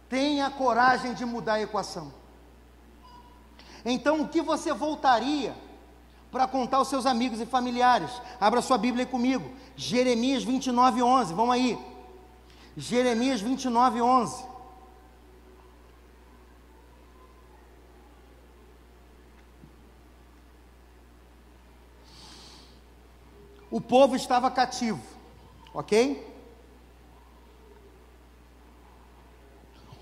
Tenha 0.08 0.50
coragem 0.50 1.14
de 1.14 1.26
mudar 1.26 1.56
a 1.56 1.62
equação. 1.62 2.23
Então, 3.86 4.22
o 4.22 4.28
que 4.28 4.42
você 4.42 4.74
voltaria 4.74 5.56
para 6.32 6.48
contar 6.48 6.78
aos 6.78 6.88
seus 6.88 7.06
amigos 7.06 7.40
e 7.40 7.46
familiares. 7.46 8.10
Abra 8.42 8.60
sua 8.60 8.76
Bíblia 8.76 9.06
comigo. 9.06 9.52
Jeremias 9.76 10.44
29, 10.44 11.04
11. 11.04 11.32
Vamos 11.36 11.54
aí. 11.54 11.78
Jeremias 12.76 13.40
29, 13.40 14.02
11. 14.02 14.44
O 23.70 23.80
povo 23.80 24.16
estava 24.16 24.50
cativo, 24.50 25.02
ok? 25.72 26.32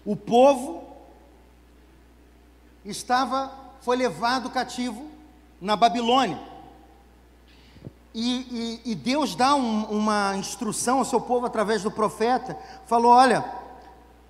O 0.06 0.16
povo 0.16 0.96
estava, 2.84 3.54
foi 3.82 3.98
levado 3.98 4.50
cativo 4.50 5.10
na 5.60 5.76
Babilônia. 5.76 6.40
E, 8.14 8.80
e, 8.86 8.92
e 8.92 8.96
Deus 8.96 9.36
dá 9.36 9.56
um, 9.56 9.86
uma 9.86 10.36
instrução 10.36 11.00
ao 11.00 11.06
seu 11.06 11.22
povo 11.22 11.46
através 11.46 11.84
do 11.84 11.92
profeta, 11.92 12.58
falou: 12.86 13.12
olha, 13.12 13.44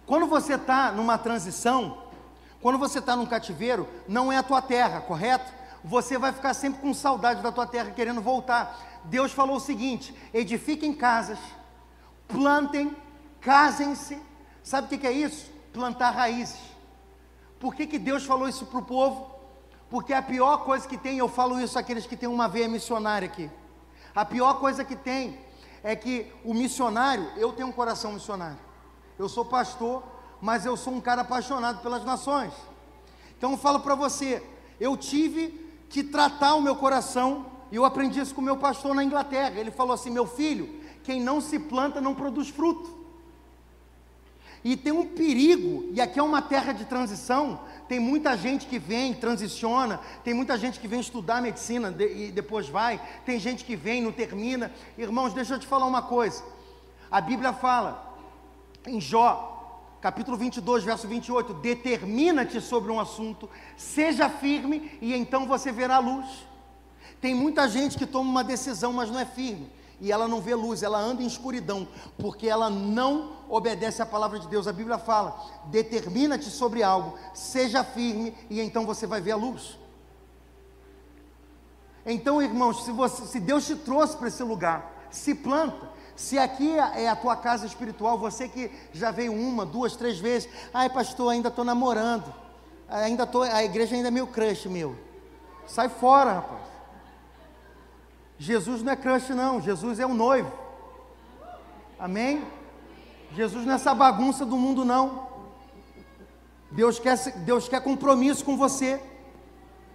quando 0.06 0.28
você 0.28 0.56
está 0.56 0.91
numa 0.91 1.18
transição, 1.18 1.97
quando 2.62 2.78
você 2.78 2.99
está 2.99 3.16
num 3.16 3.26
cativeiro, 3.26 3.88
não 4.08 4.32
é 4.32 4.38
a 4.38 4.43
tua 4.43 4.62
terra, 4.62 5.02
correto? 5.02 5.52
Você 5.84 6.18
vai 6.18 6.32
ficar 6.32 6.54
sempre 6.54 6.80
com 6.80 6.93
saudade 6.93 7.41
da 7.41 7.52
tua 7.52 7.66
terra, 7.66 7.89
querendo 7.91 8.22
voltar. 8.22 9.02
Deus 9.06 9.32
falou 9.32 9.56
o 9.56 9.60
seguinte: 9.60 10.16
edifiquem 10.32 10.93
casas, 10.93 11.39
plantem, 12.28 12.95
casem-se. 13.39 14.22
Sabe 14.64 14.95
o 14.95 14.99
que, 14.99 15.08
é 15.08 15.12
isso? 15.12 15.49
Plantar 15.74 16.12
raízes. 16.12 16.60
Por 17.60 17.74
que, 17.74 17.88
que 17.88 17.97
Deus 17.97 18.26
falou 18.26 18.47
isso 18.47 18.68
para 18.68 18.80
o 18.80 18.84
povo? 18.84 19.30
Porque 19.92 20.14
a 20.14 20.22
pior 20.22 20.60
coisa 20.64 20.88
que 20.88 20.98
tem, 20.98 21.18
eu 21.18 21.28
falo 21.28 21.60
isso 21.60 21.78
àqueles 21.78 22.06
que 22.06 22.16
têm 22.16 22.30
uma 22.30 22.48
veia 22.48 22.70
missionária 22.70 23.28
aqui. 23.28 23.52
A 24.16 24.24
pior 24.24 24.54
coisa 24.54 24.86
que 24.86 24.96
tem 24.96 25.38
é 25.84 25.98
que 25.98 26.32
o 26.46 26.54
missionário, 26.54 27.30
eu 27.36 27.52
tenho 27.52 27.68
um 27.68 27.74
coração 27.74 28.14
missionário. 28.14 28.58
Eu 29.20 29.28
sou 29.28 29.44
pastor, 29.44 30.02
mas 30.42 30.66
eu 30.66 30.78
sou 30.78 30.94
um 30.94 31.02
cara 31.02 31.24
apaixonado 31.24 31.82
pelas 31.82 32.06
nações. 32.06 32.54
Então 33.38 33.52
eu 33.52 33.58
falo 33.58 33.82
para 33.82 33.94
você, 33.94 34.42
eu 34.80 34.96
tive 34.96 35.70
que 35.89 36.02
tratar 36.02 36.56
o 36.56 36.62
meu 36.62 36.78
coração, 36.78 37.46
e 37.70 37.76
eu 37.76 37.84
aprendi 37.84 38.22
isso 38.22 38.34
com 38.34 38.39
o 38.39 38.46
meu 38.46 38.56
pastor 38.56 38.96
na 38.96 39.04
Inglaterra. 39.04 39.60
Ele 39.60 39.72
falou 39.72 39.94
assim: 39.94 40.10
meu 40.10 40.26
filho, 40.26 40.70
quem 41.04 41.20
não 41.22 41.42
se 41.42 41.60
planta 41.60 42.00
não 42.00 42.16
produz 42.16 42.48
fruto. 42.48 43.01
E 44.64 44.78
tem 44.78 44.93
um 44.93 45.07
perigo, 45.07 45.89
e 45.91 45.99
aqui 45.99 46.20
é 46.20 46.24
uma 46.24 46.41
terra 46.41 46.72
de 46.72 46.86
transição, 46.86 47.62
tem 47.88 47.99
muita 47.99 48.38
gente 48.38 48.68
que 48.68 48.78
vem, 48.78 49.12
transiciona, 49.12 49.99
tem 50.24 50.36
muita 50.36 50.55
gente 50.55 50.80
que 50.80 50.88
vem 50.88 50.99
estudar 50.99 51.41
medicina 51.41 51.91
de, 51.91 52.28
e 52.28 52.32
depois 52.32 52.70
vai, 52.70 53.01
tem 53.26 53.39
gente 53.39 53.66
que 53.66 53.76
vem, 53.76 54.03
não 54.03 54.12
termina. 54.12 54.72
Irmãos, 54.97 55.34
deixa 55.34 55.55
eu 55.55 55.59
te 55.59 55.66
falar 55.66 55.88
uma 55.88 56.03
coisa. 56.03 56.43
A 57.09 57.20
Bíblia 57.20 57.53
fala 57.53 58.16
em 58.86 59.01
Jó, 59.01 59.97
capítulo 59.99 60.38
22, 60.38 60.84
verso 60.84 61.07
28, 61.07 61.55
determina-te 61.55 62.62
sobre 62.62 62.91
um 62.91 62.99
assunto, 62.99 63.49
seja 63.76 64.30
firme 64.30 64.91
e 65.01 65.14
então 65.16 65.47
você 65.47 65.72
verá 65.72 65.95
a 65.95 65.99
luz. 65.99 66.28
Tem 67.20 67.34
muita 67.34 67.68
gente 67.68 67.97
que 67.97 68.05
toma 68.05 68.30
uma 68.30 68.43
decisão, 68.43 68.93
mas 68.93 69.09
não 69.09 69.20
é 69.20 69.26
firme 69.26 69.72
e 70.01 70.12
ela 70.12 70.28
não 70.28 70.41
vê 70.41 70.55
luz, 70.55 70.82
ela 70.82 70.99
anda 70.99 71.22
em 71.22 71.28
escuridão, 71.28 71.88
porque 72.18 72.47
ela 72.47 72.70
não 72.72 73.34
obedece 73.52 74.02
à 74.02 74.06
palavra 74.06 74.39
de 74.39 74.47
Deus. 74.47 74.68
A 74.68 74.74
Bíblia 74.74 74.97
fala: 74.97 75.39
determina-te 75.66 76.49
sobre 76.49 76.82
algo, 76.82 77.18
seja 77.34 77.84
firme, 77.84 78.36
e 78.49 78.62
então 78.62 78.86
você 78.86 79.06
vai 79.06 79.22
ver 79.22 79.32
a 79.32 79.36
luz. 79.36 79.78
Então, 82.06 82.41
irmãos, 82.41 82.84
se, 82.84 82.91
você, 82.91 83.26
se 83.26 83.39
Deus 83.39 83.68
te 83.68 83.76
trouxe 83.76 84.18
para 84.18 84.30
esse 84.30 84.41
lugar, 84.41 84.91
se 85.12 85.36
planta. 85.36 85.91
Se 86.16 86.38
aqui 86.38 86.78
é 86.78 87.08
a 87.08 87.16
tua 87.16 87.36
casa 87.36 87.66
espiritual, 87.66 88.18
você 88.18 88.47
que 88.47 88.72
já 88.93 89.12
veio 89.12 89.34
uma, 89.34 89.66
duas, 89.66 89.95
três 89.95 90.20
vezes, 90.20 90.49
ai 90.74 90.89
pastor, 90.89 91.32
ainda 91.32 91.49
estou 91.49 91.64
namorando, 91.64 92.34
ainda 92.88 93.26
tô, 93.26 93.41
a 93.43 93.64
igreja 93.64 93.95
ainda 93.95 94.08
é 94.08 94.12
meu 94.12 94.28
crush 94.28 94.68
meu. 94.68 94.95
Sai 95.68 95.89
fora, 95.89 96.34
rapaz. 96.34 96.62
Jesus 98.38 98.82
não 98.82 98.91
é 98.91 98.95
crush, 98.95 99.30
não. 99.30 99.62
Jesus 99.62 99.99
é 99.99 100.06
o 100.06 100.14
noivo. 100.14 100.52
Amém? 101.99 102.43
Jesus 103.34 103.65
não 103.65 103.73
é 103.73 103.75
essa 103.75 103.93
bagunça 103.93 104.45
do 104.45 104.57
mundo, 104.57 104.84
não. 104.84 105.27
Deus 106.69 106.99
quer, 106.99 107.17
Deus 107.39 107.67
quer 107.67 107.82
compromisso 107.82 108.43
com 108.43 108.57
você. 108.57 109.01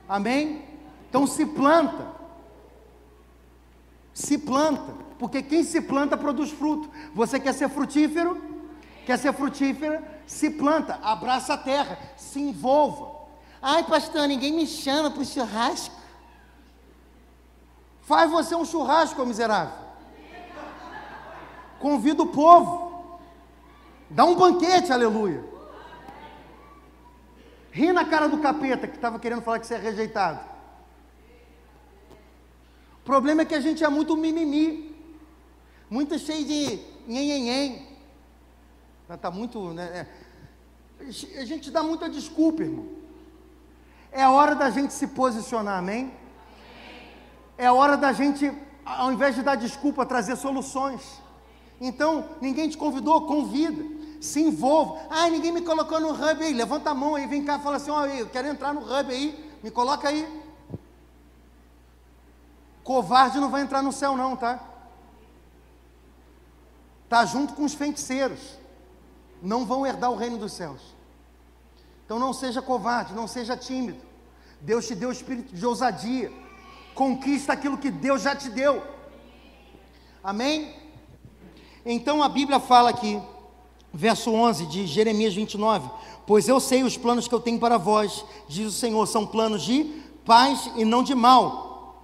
Amém? 0.08 0.64
Então 1.08 1.26
se 1.26 1.44
planta. 1.44 2.06
Se 4.12 4.38
planta. 4.38 4.94
Porque 5.18 5.42
quem 5.42 5.64
se 5.64 5.80
planta 5.80 6.16
produz 6.16 6.50
fruto. 6.50 6.90
Você 7.14 7.40
quer 7.40 7.54
ser 7.54 7.68
frutífero? 7.68 8.42
Quer 9.04 9.18
ser 9.18 9.32
frutífera? 9.32 10.22
Se 10.26 10.50
planta. 10.50 10.98
Abraça 11.02 11.54
a 11.54 11.58
terra. 11.58 11.98
Se 12.16 12.40
envolva. 12.40 13.16
Ai, 13.60 13.84
pastor, 13.84 14.28
ninguém 14.28 14.52
me 14.52 14.66
chama 14.66 15.10
para 15.10 15.22
o 15.22 15.24
churrasco. 15.24 15.94
Faz 18.02 18.30
você 18.30 18.54
um 18.54 18.64
churrasco, 18.64 19.24
miserável. 19.24 19.74
Convida 21.80 22.22
o 22.22 22.26
povo. 22.26 22.85
Dá 24.08 24.24
um 24.24 24.36
banquete, 24.36 24.92
aleluia. 24.92 25.42
Ri 27.70 27.92
na 27.92 28.04
cara 28.04 28.28
do 28.28 28.38
capeta 28.38 28.86
que 28.86 28.96
estava 28.96 29.18
querendo 29.18 29.42
falar 29.42 29.58
que 29.58 29.66
você 29.66 29.74
é 29.74 29.78
rejeitado. 29.78 30.40
O 33.00 33.04
problema 33.04 33.42
é 33.42 33.44
que 33.44 33.54
a 33.54 33.60
gente 33.60 33.84
é 33.84 33.88
muito 33.88 34.16
mimimi. 34.16 34.96
Muito 35.90 36.18
cheio 36.18 36.44
de 36.44 36.80
nhenhenhen. 37.06 37.86
Está 39.08 39.30
muito. 39.30 39.72
Né, 39.72 40.06
é. 41.00 41.40
a 41.40 41.44
gente 41.44 41.70
dá 41.70 41.82
muita 41.82 42.08
desculpa, 42.08 42.62
irmão. 42.62 42.88
É 44.10 44.26
hora 44.26 44.54
da 44.54 44.70
gente 44.70 44.92
se 44.92 45.08
posicionar, 45.08 45.78
amém? 45.78 46.12
É 47.58 47.70
hora 47.70 47.96
da 47.96 48.12
gente, 48.12 48.50
ao 48.84 49.12
invés 49.12 49.34
de 49.34 49.42
dar 49.42 49.54
desculpa, 49.56 50.06
trazer 50.06 50.36
soluções. 50.36 51.20
Então, 51.80 52.30
ninguém 52.40 52.68
te 52.68 52.78
convidou, 52.78 53.26
convida. 53.26 53.95
Se 54.20 54.40
envolva. 54.40 55.06
Ah, 55.10 55.28
ninguém 55.28 55.52
me 55.52 55.62
colocou 55.62 56.00
no 56.00 56.10
hub 56.10 56.44
aí. 56.44 56.52
Levanta 56.52 56.90
a 56.90 56.94
mão 56.94 57.14
aí, 57.14 57.26
vem 57.26 57.44
cá 57.44 57.58
fala 57.58 57.76
assim: 57.76 57.90
oh, 57.90 58.04
eu 58.06 58.28
quero 58.28 58.48
entrar 58.48 58.72
no 58.72 58.80
hub 58.80 59.12
aí, 59.12 59.58
me 59.62 59.70
coloca 59.70 60.08
aí. 60.08 60.42
Covarde 62.82 63.38
não 63.38 63.50
vai 63.50 63.62
entrar 63.62 63.82
no 63.82 63.92
céu, 63.92 64.16
não, 64.16 64.36
tá? 64.36 64.60
Tá 67.08 67.24
junto 67.24 67.54
com 67.54 67.64
os 67.64 67.74
feiticeiros. 67.74 68.58
Não 69.42 69.66
vão 69.66 69.86
herdar 69.86 70.10
o 70.10 70.16
reino 70.16 70.38
dos 70.38 70.52
céus. 70.52 70.80
Então 72.04 72.18
não 72.18 72.32
seja 72.32 72.62
covarde, 72.62 73.12
não 73.12 73.26
seja 73.26 73.56
tímido. 73.56 74.00
Deus 74.60 74.86
te 74.86 74.94
deu 74.94 75.08
o 75.08 75.12
espírito 75.12 75.54
de 75.54 75.66
ousadia 75.66 76.32
conquista 76.96 77.52
aquilo 77.52 77.76
que 77.76 77.90
Deus 77.90 78.22
já 78.22 78.34
te 78.34 78.48
deu. 78.48 78.82
Amém? 80.24 80.74
Então 81.84 82.22
a 82.22 82.28
Bíblia 82.28 82.58
fala 82.58 82.90
aqui, 82.90 83.22
verso 83.96 84.30
11 84.30 84.66
de 84.66 84.86
Jeremias 84.86 85.34
29: 85.34 85.90
Pois 86.26 86.46
eu 86.46 86.60
sei 86.60 86.84
os 86.84 86.96
planos 86.96 87.26
que 87.26 87.34
eu 87.34 87.40
tenho 87.40 87.58
para 87.58 87.78
vós, 87.78 88.24
diz 88.46 88.66
o 88.68 88.76
Senhor, 88.76 89.06
são 89.06 89.26
planos 89.26 89.62
de 89.62 89.84
paz 90.24 90.70
e 90.76 90.84
não 90.84 91.02
de 91.02 91.14
mal, 91.14 92.02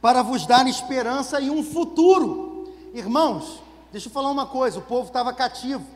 para 0.00 0.22
vos 0.22 0.46
dar 0.46 0.66
esperança 0.66 1.40
e 1.40 1.50
um 1.50 1.62
futuro. 1.62 2.72
Irmãos, 2.92 3.62
deixa 3.92 4.08
eu 4.08 4.12
falar 4.12 4.30
uma 4.30 4.46
coisa: 4.46 4.78
o 4.80 4.82
povo 4.82 5.08
estava 5.08 5.32
cativo. 5.32 5.86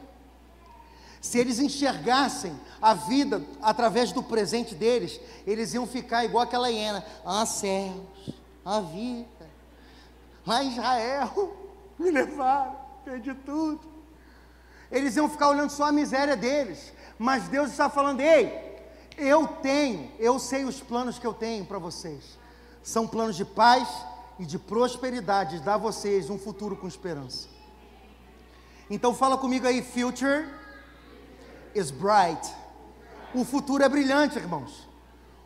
Se 1.20 1.38
eles 1.38 1.60
enxergassem 1.60 2.52
a 2.80 2.94
vida 2.94 3.42
através 3.60 4.10
do 4.10 4.22
presente 4.22 4.74
deles, 4.74 5.20
eles 5.46 5.72
iam 5.72 5.86
ficar 5.86 6.24
igual 6.24 6.44
aquela 6.44 6.70
hiena: 6.70 7.04
ah, 7.24 7.44
céus, 7.46 7.94
a 8.64 8.80
vida, 8.80 9.50
lá 10.46 10.62
em 10.62 10.70
Israel, 10.70 11.56
me 11.98 12.10
levaram, 12.10 12.76
perdi 13.04 13.34
tudo. 13.34 13.91
Eles 14.92 15.16
iam 15.16 15.28
ficar 15.28 15.48
olhando 15.48 15.70
só 15.70 15.84
a 15.84 15.92
miséria 15.92 16.36
deles, 16.36 16.92
mas 17.18 17.48
Deus 17.48 17.70
está 17.70 17.88
falando: 17.88 18.20
ei, 18.20 18.72
eu 19.16 19.46
tenho, 19.46 20.12
eu 20.18 20.38
sei 20.38 20.64
os 20.64 20.80
planos 20.80 21.18
que 21.18 21.26
eu 21.26 21.32
tenho 21.32 21.64
para 21.64 21.78
vocês. 21.78 22.38
São 22.82 23.08
planos 23.08 23.36
de 23.36 23.44
paz 23.44 23.88
e 24.38 24.44
de 24.44 24.58
prosperidade, 24.58 25.58
de 25.58 25.64
dar 25.64 25.74
a 25.74 25.78
vocês 25.78 26.28
um 26.28 26.38
futuro 26.38 26.76
com 26.76 26.86
esperança. 26.86 27.48
Então 28.90 29.14
fala 29.14 29.38
comigo 29.38 29.66
aí, 29.66 29.82
future 29.82 30.46
is 31.74 31.90
bright. 31.90 32.54
O 33.34 33.44
futuro 33.44 33.82
é 33.82 33.88
brilhante, 33.88 34.38
irmãos. 34.38 34.86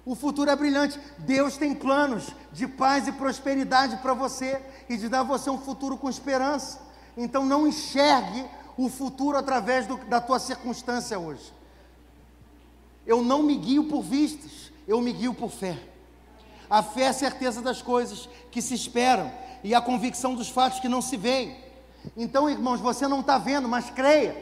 O 0.04 0.14
futuro 0.14 0.50
é 0.50 0.56
brilhante. 0.56 0.98
Deus 1.18 1.56
tem 1.56 1.74
planos 1.74 2.32
de 2.52 2.66
paz 2.66 3.06
e 3.06 3.12
prosperidade 3.12 3.96
para 3.98 4.14
você 4.14 4.60
e 4.88 4.96
de 4.96 5.08
dar 5.08 5.20
a 5.20 5.24
você 5.24 5.50
um 5.50 5.58
futuro 5.58 5.96
com 5.96 6.08
esperança. 6.08 6.80
Então 7.16 7.44
não 7.44 7.66
enxergue 7.66 8.44
o 8.76 8.88
futuro 8.88 9.38
através 9.38 9.86
do, 9.86 9.96
da 10.04 10.20
tua 10.20 10.38
circunstância 10.38 11.18
hoje. 11.18 11.52
Eu 13.06 13.22
não 13.22 13.42
me 13.42 13.56
guio 13.56 13.84
por 13.84 14.02
vistas, 14.02 14.72
eu 14.86 15.00
me 15.00 15.12
guio 15.12 15.32
por 15.32 15.50
fé. 15.50 15.78
A 16.68 16.82
fé 16.82 17.02
é 17.02 17.08
a 17.08 17.12
certeza 17.12 17.62
das 17.62 17.80
coisas 17.80 18.28
que 18.50 18.60
se 18.60 18.74
esperam 18.74 19.32
e 19.62 19.74
a 19.74 19.80
convicção 19.80 20.34
dos 20.34 20.48
fatos 20.48 20.80
que 20.80 20.88
não 20.88 21.00
se 21.00 21.16
veem. 21.16 21.56
Então, 22.16 22.50
irmãos, 22.50 22.80
você 22.80 23.06
não 23.08 23.20
está 23.20 23.38
vendo, 23.38 23.68
mas 23.68 23.90
creia. 23.90 24.36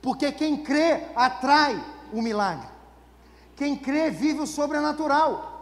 Porque 0.00 0.30
quem 0.32 0.56
crê 0.62 1.04
atrai 1.14 1.82
o 2.12 2.22
milagre. 2.22 2.68
Quem 3.56 3.76
crê 3.76 4.10
vive 4.10 4.40
o 4.40 4.46
sobrenatural. 4.46 5.55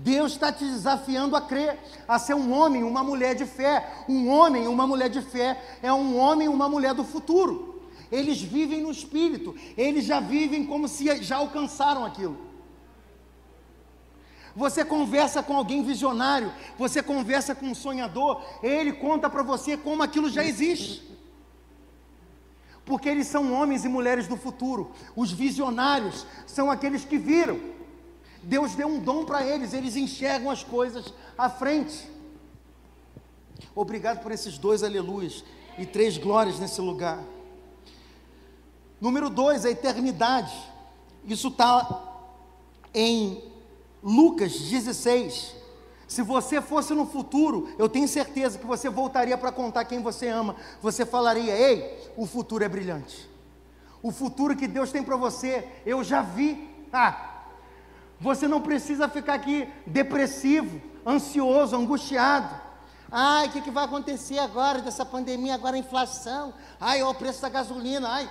Deus 0.00 0.32
está 0.32 0.52
te 0.52 0.64
desafiando 0.64 1.34
a 1.34 1.40
crer, 1.40 1.76
a 2.06 2.20
ser 2.20 2.34
um 2.34 2.52
homem, 2.52 2.84
uma 2.84 3.02
mulher 3.02 3.34
de 3.34 3.44
fé. 3.44 4.04
Um 4.08 4.28
homem, 4.28 4.68
uma 4.68 4.86
mulher 4.86 5.10
de 5.10 5.20
fé 5.20 5.60
é 5.82 5.92
um 5.92 6.16
homem, 6.16 6.46
uma 6.46 6.68
mulher 6.68 6.94
do 6.94 7.02
futuro. 7.02 7.82
Eles 8.10 8.40
vivem 8.40 8.80
no 8.80 8.92
espírito, 8.92 9.56
eles 9.76 10.04
já 10.04 10.20
vivem 10.20 10.64
como 10.64 10.86
se 10.86 11.22
já 11.22 11.36
alcançaram 11.36 12.04
aquilo. 12.04 12.38
Você 14.54 14.84
conversa 14.84 15.42
com 15.42 15.56
alguém 15.56 15.82
visionário, 15.82 16.52
você 16.78 17.02
conversa 17.02 17.54
com 17.54 17.66
um 17.66 17.74
sonhador, 17.74 18.40
ele 18.62 18.92
conta 18.92 19.28
para 19.28 19.42
você 19.42 19.76
como 19.76 20.02
aquilo 20.02 20.30
já 20.30 20.44
existe. 20.44 21.02
Porque 22.84 23.08
eles 23.08 23.26
são 23.26 23.52
homens 23.52 23.84
e 23.84 23.88
mulheres 23.88 24.28
do 24.28 24.36
futuro. 24.36 24.92
Os 25.14 25.32
visionários 25.32 26.24
são 26.46 26.70
aqueles 26.70 27.04
que 27.04 27.18
viram. 27.18 27.77
Deus 28.42 28.74
deu 28.74 28.88
um 28.88 29.00
dom 29.00 29.24
para 29.24 29.46
eles, 29.46 29.72
eles 29.72 29.96
enxergam 29.96 30.50
as 30.50 30.62
coisas 30.62 31.12
à 31.36 31.48
frente. 31.50 32.08
Obrigado 33.74 34.22
por 34.22 34.32
esses 34.32 34.58
dois 34.58 34.82
aleluias 34.82 35.44
e 35.76 35.86
três 35.86 36.16
glórias 36.18 36.58
nesse 36.58 36.80
lugar. 36.80 37.22
Número 39.00 39.30
dois, 39.30 39.64
a 39.64 39.70
eternidade. 39.70 40.52
Isso 41.24 41.48
está 41.48 42.04
em 42.92 43.42
Lucas 44.02 44.58
16. 44.58 45.54
Se 46.06 46.22
você 46.22 46.62
fosse 46.62 46.94
no 46.94 47.06
futuro, 47.06 47.68
eu 47.78 47.88
tenho 47.88 48.08
certeza 48.08 48.58
que 48.58 48.66
você 48.66 48.88
voltaria 48.88 49.36
para 49.36 49.52
contar 49.52 49.84
quem 49.84 50.02
você 50.02 50.28
ama. 50.28 50.56
Você 50.80 51.04
falaria: 51.04 51.54
Ei, 51.54 52.12
o 52.16 52.26
futuro 52.26 52.64
é 52.64 52.68
brilhante. 52.68 53.28
O 54.02 54.10
futuro 54.10 54.56
que 54.56 54.66
Deus 54.66 54.90
tem 54.90 55.02
para 55.02 55.16
você, 55.16 55.68
eu 55.84 56.02
já 56.02 56.22
vi. 56.22 56.68
Ah, 56.92 57.37
você 58.20 58.48
não 58.48 58.60
precisa 58.60 59.08
ficar 59.08 59.34
aqui 59.34 59.68
depressivo, 59.86 60.80
ansioso, 61.06 61.76
angustiado. 61.76 62.68
Ai, 63.10 63.46
o 63.46 63.50
que, 63.52 63.62
que 63.62 63.70
vai 63.70 63.84
acontecer 63.84 64.38
agora 64.38 64.82
dessa 64.82 65.04
pandemia, 65.04 65.54
agora 65.54 65.76
a 65.76 65.78
inflação? 65.78 66.52
Ai, 66.78 67.02
o 67.02 67.14
preço 67.14 67.40
da 67.40 67.48
gasolina, 67.48 68.08
ai, 68.08 68.28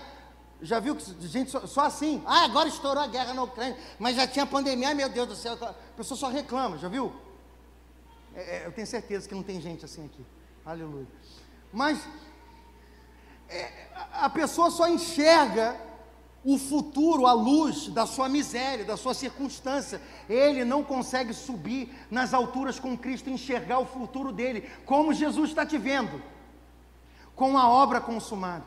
já 0.62 0.80
viu 0.80 0.96
que 0.96 1.28
gente 1.28 1.50
só, 1.50 1.66
só, 1.66 1.82
assim? 1.82 2.22
Ah, 2.26 2.44
agora 2.44 2.68
estourou 2.68 3.02
a 3.02 3.08
guerra 3.08 3.34
na 3.34 3.44
Ucrânia, 3.44 3.78
mas 3.98 4.16
já 4.16 4.28
tinha 4.28 4.46
pandemia, 4.46 4.90
ai 4.90 4.94
meu 4.94 5.10
Deus 5.10 5.28
do 5.28 5.36
céu, 5.36 5.58
a 5.62 5.74
pessoa 5.96 6.18
só 6.18 6.28
reclama, 6.28 6.78
já 6.78 6.88
viu? 6.88 7.14
É, 8.36 8.58
é, 8.58 8.68
eu 8.68 8.72
tenho 8.72 8.86
certeza 8.86 9.28
que 9.28 9.34
não 9.34 9.44
tem 9.44 9.60
gente 9.60 9.84
assim 9.84 10.06
aqui, 10.06 10.24
aleluia. 10.66 11.08
Mas 11.72 12.08
é, 13.50 13.88
a 14.14 14.30
pessoa 14.30 14.70
só 14.70 14.88
enxerga 14.88 15.76
o 16.48 16.58
futuro 16.58 17.28
à 17.28 17.34
luz 17.34 17.90
da 17.90 18.06
sua 18.06 18.30
miséria, 18.30 18.86
da 18.86 18.96
sua 18.96 19.14
circunstância. 19.14 20.02
Ele 20.30 20.64
não 20.64 20.82
consegue 20.82 21.34
subir 21.34 21.94
nas 22.10 22.34
alturas 22.34 22.80
com 22.80 22.98
Cristo, 22.98 23.30
enxergar 23.30 23.80
o 23.80 23.86
futuro 23.86 24.32
dele, 24.32 24.62
como 24.86 25.14
Jesus 25.14 25.50
está 25.50 25.66
te 25.66 25.78
vendo, 25.78 26.24
com 27.36 27.58
a 27.58 27.68
obra 27.68 28.00
consumada. 28.00 28.64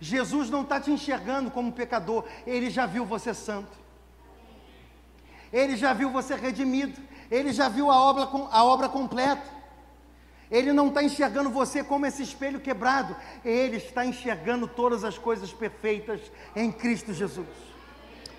Jesus 0.00 0.50
não 0.50 0.62
está 0.62 0.80
te 0.80 0.90
enxergando 0.90 1.52
como 1.52 1.70
pecador, 1.70 2.24
ele 2.44 2.68
já 2.68 2.84
viu 2.84 3.06
você 3.06 3.32
santo, 3.32 3.78
ele 5.52 5.76
já 5.76 5.92
viu 5.92 6.10
você 6.10 6.34
redimido, 6.34 7.00
ele 7.30 7.52
já 7.52 7.68
viu 7.68 7.92
a 7.92 8.00
obra, 8.00 8.28
a 8.50 8.64
obra 8.64 8.88
completa. 8.88 9.51
Ele 10.52 10.70
não 10.70 10.88
está 10.88 11.02
enxergando 11.02 11.48
você 11.48 11.82
como 11.82 12.04
esse 12.04 12.22
espelho 12.22 12.60
quebrado, 12.60 13.16
ele 13.42 13.78
está 13.78 14.04
enxergando 14.04 14.68
todas 14.68 15.02
as 15.02 15.16
coisas 15.16 15.50
perfeitas 15.50 16.20
em 16.54 16.70
Cristo 16.70 17.14
Jesus. 17.14 17.48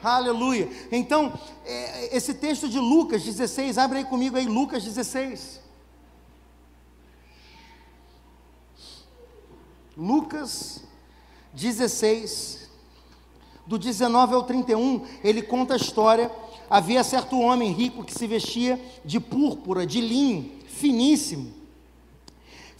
Aleluia. 0.03 0.69
Então, 0.91 1.33
é, 1.65 2.15
esse 2.15 2.35
texto 2.35 2.69
de 2.69 2.77
Lucas 2.77 3.23
16, 3.23 3.79
abre 3.79 3.99
aí 3.99 4.05
comigo 4.05 4.37
aí, 4.37 4.45
Lucas 4.45 4.83
16. 4.83 5.59
Lucas 9.97 10.83
16, 11.51 12.69
do 13.65 13.79
19 13.79 14.35
ao 14.35 14.43
31, 14.43 15.03
ele 15.23 15.41
conta 15.41 15.73
a 15.73 15.77
história. 15.77 16.31
Havia 16.69 17.03
certo 17.03 17.39
homem 17.39 17.71
rico 17.71 18.03
que 18.03 18.13
se 18.13 18.27
vestia 18.27 18.79
de 19.03 19.19
púrpura, 19.19 19.83
de 19.83 19.99
linho, 19.99 20.51
finíssimo. 20.67 21.62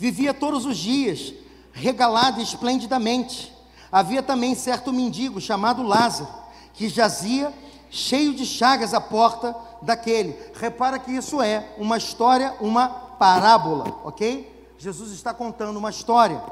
Vivia 0.04 0.34
todos 0.34 0.66
os 0.66 0.76
dias, 0.76 1.34
regalado 1.72 2.42
esplendidamente. 2.42 3.56
Havia 3.90 4.22
também 4.22 4.54
certo 4.54 4.92
mendigo 4.92 5.40
chamado 5.40 5.82
Lázaro, 5.82 6.28
que 6.74 6.90
jazia 6.90 7.54
cheio 7.90 8.34
de 8.34 8.46
chagas 8.46 8.94
à 8.94 9.00
porta 9.00 9.56
daquele. 9.82 10.38
Repara 10.56 11.00
que 11.00 11.10
isso 11.10 11.42
é 11.42 11.74
uma 11.78 11.96
história, 11.96 12.54
uma 12.60 12.90
parábola, 12.90 13.98
ok? 14.04 14.74
Jesus 14.78 15.14
está 15.14 15.34
contando 15.34 15.78
uma 15.78 15.90
história. 15.90 16.44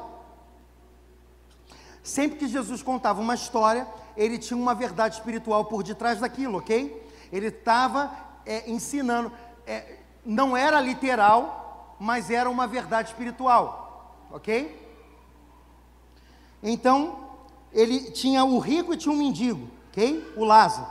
Sempre 2.01 2.39
que 2.39 2.47
Jesus 2.47 2.81
contava 2.81 3.19
uma 3.19 3.35
história, 3.35 3.85
ele 4.15 4.37
tinha 4.37 4.57
uma 4.57 4.73
verdade 4.73 5.15
espiritual 5.15 5.65
por 5.65 5.83
detrás 5.83 6.21
daquilo, 6.21 6.59
ok? 6.59 7.05
Ele 7.29 7.47
estava 7.47 8.15
é, 8.45 8.71
ensinando, 8.71 9.29
é, 9.67 9.97
não 10.25 10.55
era 10.55 10.79
literal, 10.79 11.61
mas 12.01 12.31
era 12.31 12.49
uma 12.49 12.65
verdade 12.65 13.09
espiritual, 13.09 14.17
ok? 14.31 14.75
Então, 16.63 17.29
ele 17.71 18.09
tinha 18.09 18.43
o 18.43 18.57
rico 18.57 18.91
e 18.91 18.97
tinha 18.97 19.13
o 19.13 19.17
mendigo, 19.17 19.69
ok? 19.89 20.33
O 20.35 20.43
Lázaro. 20.43 20.87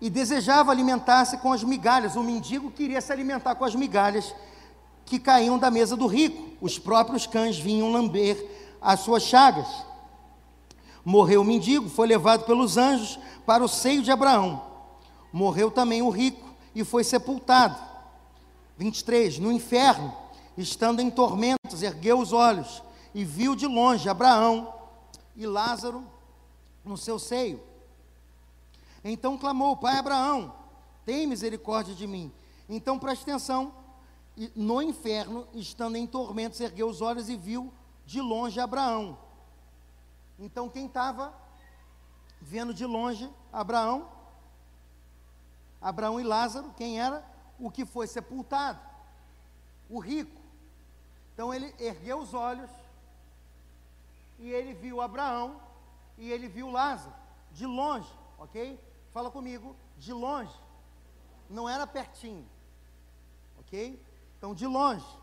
E 0.00 0.08
desejava 0.08 0.70
alimentar-se 0.70 1.36
com 1.38 1.52
as 1.52 1.64
migalhas. 1.64 2.14
O 2.14 2.22
mendigo 2.22 2.70
queria 2.70 3.00
se 3.00 3.12
alimentar 3.12 3.56
com 3.56 3.64
as 3.64 3.74
migalhas 3.74 4.32
que 5.04 5.18
caíam 5.18 5.58
da 5.58 5.68
mesa 5.68 5.96
do 5.96 6.06
rico. 6.06 6.56
Os 6.60 6.78
próprios 6.78 7.26
cães 7.26 7.58
vinham 7.58 7.90
lamber 7.90 8.48
as 8.80 9.00
suas 9.00 9.24
chagas. 9.24 9.66
Morreu 11.04 11.40
o 11.40 11.44
mendigo, 11.44 11.88
foi 11.88 12.06
levado 12.06 12.44
pelos 12.44 12.76
anjos 12.76 13.18
para 13.44 13.64
o 13.64 13.68
seio 13.68 14.00
de 14.00 14.12
Abraão. 14.12 14.62
Morreu 15.32 15.72
também 15.72 16.02
o 16.02 16.08
rico 16.08 16.54
e 16.72 16.84
foi 16.84 17.02
sepultado. 17.02 17.89
23. 18.80 19.38
No 19.38 19.52
inferno, 19.52 20.12
estando 20.56 20.98
em 21.00 21.08
tormentos, 21.08 21.82
ergueu 21.82 22.18
os 22.18 22.32
olhos 22.32 22.82
e 23.14 23.24
viu 23.24 23.54
de 23.54 23.66
longe 23.66 24.08
Abraão 24.08 24.74
e 25.36 25.46
Lázaro 25.46 26.04
no 26.84 26.96
seu 26.96 27.18
seio. 27.18 27.62
Então 29.04 29.38
clamou: 29.38 29.76
Pai 29.76 29.98
Abraão, 29.98 30.52
tem 31.04 31.28
misericórdia 31.28 31.94
de 31.94 32.08
mim. 32.08 32.32
Então 32.68 32.98
preste 32.98 33.22
atenção. 33.22 33.72
No 34.56 34.82
inferno, 34.82 35.46
estando 35.54 35.96
em 35.96 36.06
tormentos, 36.06 36.60
ergueu 36.60 36.88
os 36.88 37.00
olhos 37.00 37.28
e 37.28 37.36
viu 37.36 37.72
de 38.04 38.20
longe 38.20 38.58
Abraão 38.58 39.16
então, 40.42 40.70
quem 40.70 40.86
estava 40.86 41.34
vendo 42.40 42.72
de 42.72 42.86
longe 42.86 43.30
Abraão, 43.52 44.08
Abraão 45.82 46.18
e 46.18 46.22
Lázaro, 46.22 46.72
quem 46.78 46.98
era? 46.98 47.22
O 47.60 47.70
que 47.70 47.84
foi 47.84 48.06
sepultado, 48.06 48.80
o 49.88 49.98
rico. 49.98 50.40
Então, 51.34 51.52
ele 51.52 51.74
ergueu 51.78 52.18
os 52.18 52.34
olhos 52.34 52.70
e 54.38 54.50
ele 54.50 54.72
viu 54.74 55.00
Abraão 55.00 55.60
e 56.16 56.30
ele 56.30 56.48
viu 56.48 56.70
Lázaro, 56.70 57.14
de 57.52 57.66
longe, 57.66 58.10
ok? 58.38 58.78
Fala 59.12 59.30
comigo, 59.30 59.76
de 59.98 60.12
longe, 60.12 60.54
não 61.48 61.68
era 61.68 61.86
pertinho, 61.86 62.46
ok? 63.58 64.00
Então, 64.38 64.54
de 64.54 64.66
longe. 64.66 65.20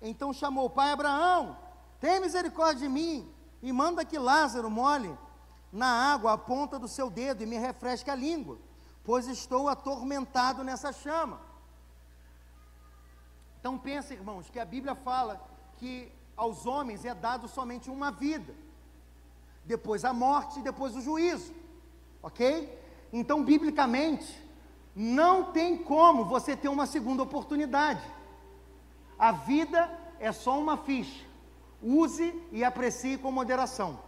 Então 0.00 0.32
chamou 0.32 0.66
o 0.66 0.70
pai 0.70 0.92
Abraão, 0.92 1.56
tem 2.00 2.20
misericórdia 2.20 2.86
de 2.86 2.88
mim 2.88 3.28
e 3.62 3.72
manda 3.72 4.04
que 4.04 4.18
Lázaro 4.18 4.70
molhe 4.70 5.16
na 5.72 6.12
água 6.12 6.32
a 6.32 6.38
ponta 6.38 6.78
do 6.78 6.88
seu 6.88 7.10
dedo 7.10 7.42
e 7.42 7.46
me 7.46 7.58
refresque 7.58 8.10
a 8.10 8.14
língua, 8.14 8.58
pois 9.08 9.26
estou 9.26 9.70
atormentado 9.70 10.62
nessa 10.62 10.92
chama. 10.92 11.40
Então 13.58 13.78
pensa, 13.78 14.12
irmãos, 14.12 14.50
que 14.50 14.60
a 14.60 14.66
Bíblia 14.66 14.94
fala 14.94 15.40
que 15.78 16.12
aos 16.36 16.66
homens 16.66 17.06
é 17.06 17.14
dado 17.14 17.48
somente 17.48 17.88
uma 17.88 18.10
vida, 18.10 18.54
depois 19.64 20.04
a 20.04 20.12
morte 20.12 20.58
e 20.58 20.62
depois 20.62 20.94
o 20.94 21.00
juízo, 21.00 21.54
ok? 22.22 22.78
Então, 23.10 23.42
biblicamente, 23.42 24.30
não 24.94 25.52
tem 25.52 25.78
como 25.78 26.26
você 26.26 26.54
ter 26.54 26.68
uma 26.68 26.84
segunda 26.84 27.22
oportunidade. 27.22 28.04
A 29.18 29.32
vida 29.32 29.90
é 30.20 30.32
só 30.32 30.60
uma 30.60 30.76
ficha. 30.76 31.24
Use 31.82 32.38
e 32.52 32.62
aprecie 32.62 33.16
com 33.16 33.32
moderação. 33.32 33.98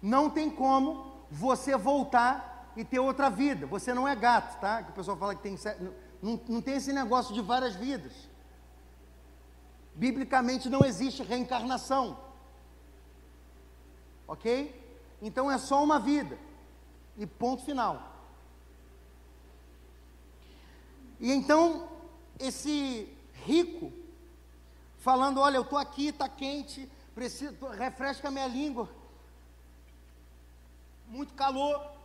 Não 0.00 0.30
tem 0.30 0.48
como 0.48 1.10
você 1.28 1.76
voltar 1.76 2.49
e 2.76 2.84
ter 2.84 2.98
outra 2.98 3.28
vida. 3.28 3.66
Você 3.66 3.92
não 3.92 4.06
é 4.06 4.14
gato, 4.14 4.60
tá? 4.60 4.82
Que 4.82 4.90
o 4.90 4.94
pessoal 4.94 5.16
fala 5.16 5.34
que 5.34 5.42
tem. 5.42 5.56
Não, 6.22 6.40
não 6.48 6.60
tem 6.60 6.74
esse 6.74 6.92
negócio 6.92 7.34
de 7.34 7.40
várias 7.40 7.74
vidas. 7.74 8.12
Biblicamente 9.94 10.68
não 10.68 10.84
existe 10.84 11.22
reencarnação. 11.22 12.18
Ok? 14.26 14.74
Então 15.20 15.50
é 15.50 15.58
só 15.58 15.82
uma 15.82 15.98
vida. 15.98 16.38
E 17.16 17.26
ponto 17.26 17.64
final. 17.64 18.10
E 21.18 21.30
então, 21.30 21.88
esse 22.38 23.08
rico, 23.44 23.92
falando: 24.98 25.40
Olha, 25.40 25.56
eu 25.56 25.62
estou 25.62 25.78
aqui, 25.78 26.08
está 26.08 26.28
quente, 26.28 26.90
preciso, 27.14 27.54
refresca 27.68 28.30
minha 28.30 28.46
língua. 28.46 28.88
Muito 31.08 31.34
calor. 31.34 31.99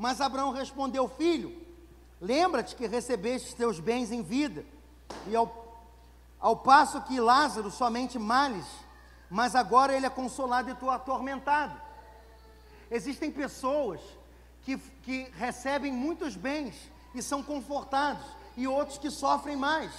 Mas 0.00 0.18
Abraão 0.18 0.50
respondeu: 0.50 1.06
Filho, 1.06 1.54
lembra-te 2.18 2.74
que 2.74 2.86
recebeste 2.86 3.54
teus 3.54 3.78
bens 3.78 4.10
em 4.10 4.22
vida, 4.22 4.64
e 5.26 5.36
ao, 5.36 5.84
ao 6.40 6.56
passo 6.56 7.02
que 7.02 7.20
Lázaro 7.20 7.70
somente 7.70 8.18
males, 8.18 8.64
mas 9.28 9.54
agora 9.54 9.94
ele 9.94 10.06
é 10.06 10.10
consolado 10.10 10.70
e 10.70 10.74
tu 10.74 10.88
atormentado. 10.88 11.78
Existem 12.90 13.30
pessoas 13.30 14.00
que, 14.62 14.78
que 15.02 15.30
recebem 15.34 15.92
muitos 15.92 16.34
bens 16.34 16.74
e 17.14 17.20
são 17.20 17.42
confortados, 17.42 18.24
e 18.56 18.66
outros 18.66 18.96
que 18.96 19.10
sofrem 19.10 19.54
mais. 19.54 19.92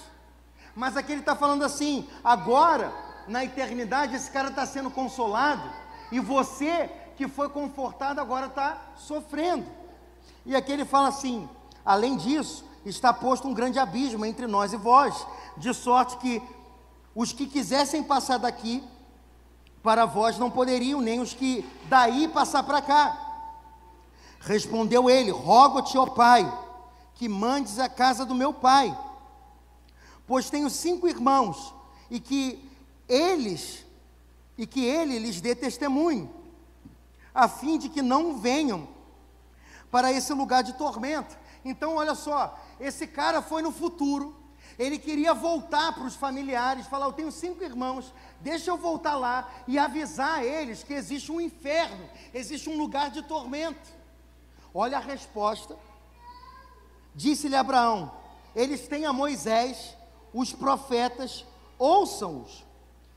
Mas 0.75 0.97
aqui 0.97 1.11
ele 1.11 1.21
está 1.21 1.35
falando 1.35 1.63
assim: 1.63 2.09
agora, 2.23 2.91
na 3.27 3.45
eternidade, 3.45 4.15
esse 4.15 4.31
cara 4.31 4.49
está 4.49 4.65
sendo 4.65 4.89
consolado, 4.89 5.71
e 6.11 6.19
você 6.19 6.89
que 7.15 7.27
foi 7.27 7.49
confortado 7.49 8.19
agora 8.19 8.47
está 8.47 8.81
sofrendo. 8.95 9.80
E 10.45 10.55
aqui 10.55 10.71
ele 10.71 10.85
fala 10.85 11.07
assim: 11.07 11.47
além 11.85 12.17
disso, 12.17 12.65
está 12.85 13.13
posto 13.13 13.47
um 13.47 13.53
grande 13.53 13.79
abismo 13.79 14.25
entre 14.25 14.47
nós 14.47 14.73
e 14.73 14.77
vós, 14.77 15.25
de 15.57 15.73
sorte 15.73 16.17
que 16.17 16.41
os 17.13 17.31
que 17.33 17.45
quisessem 17.45 18.03
passar 18.03 18.37
daqui 18.37 18.83
para 19.83 20.05
vós 20.05 20.37
não 20.37 20.49
poderiam, 20.49 21.01
nem 21.01 21.19
os 21.19 21.33
que 21.33 21.67
daí 21.89 22.27
passar 22.27 22.63
para 22.63 22.81
cá. 22.81 23.17
Respondeu 24.39 25.09
ele: 25.09 25.31
Rogo-te, 25.31 25.97
ó 25.97 26.05
Pai, 26.05 26.51
que 27.15 27.29
mandes 27.29 27.77
a 27.77 27.87
casa 27.87 28.25
do 28.25 28.33
meu 28.33 28.51
pai, 28.51 28.97
pois 30.25 30.49
tenho 30.49 30.69
cinco 30.71 31.07
irmãos, 31.07 31.71
e 32.09 32.19
que 32.19 32.67
eles, 33.07 33.85
e 34.57 34.65
que 34.65 34.83
ele 34.83 35.19
lhes 35.19 35.39
dê 35.39 35.53
testemunho, 35.53 36.27
a 37.33 37.47
fim 37.47 37.77
de 37.77 37.89
que 37.89 38.01
não 38.01 38.39
venham 38.39 38.87
para 39.91 40.11
esse 40.11 40.33
lugar 40.33 40.63
de 40.63 40.73
tormento. 40.73 41.37
Então, 41.63 41.97
olha 41.97 42.15
só, 42.15 42.57
esse 42.79 43.05
cara 43.05 43.41
foi 43.41 43.61
no 43.61 43.71
futuro, 43.71 44.35
ele 44.79 44.97
queria 44.97 45.33
voltar 45.33 45.93
para 45.93 46.05
os 46.05 46.15
familiares, 46.15 46.87
falar: 46.87 47.05
Eu 47.05 47.13
tenho 47.13 47.31
cinco 47.31 47.63
irmãos, 47.63 48.11
deixa 48.39 48.71
eu 48.71 48.77
voltar 48.77 49.15
lá 49.15 49.47
e 49.67 49.77
avisar 49.77 50.39
a 50.39 50.43
eles 50.43 50.81
que 50.81 50.93
existe 50.93 51.31
um 51.31 51.41
inferno, 51.41 52.09
existe 52.33 52.69
um 52.69 52.77
lugar 52.77 53.11
de 53.11 53.21
tormento. 53.21 53.91
Olha 54.73 54.97
a 54.97 55.01
resposta. 55.01 55.77
Disse-lhe 57.13 57.55
Abraão: 57.55 58.11
Eles 58.55 58.87
têm 58.87 59.05
a 59.05 59.13
Moisés, 59.13 59.95
os 60.33 60.53
profetas, 60.53 61.45
ouçam-os. 61.77 62.65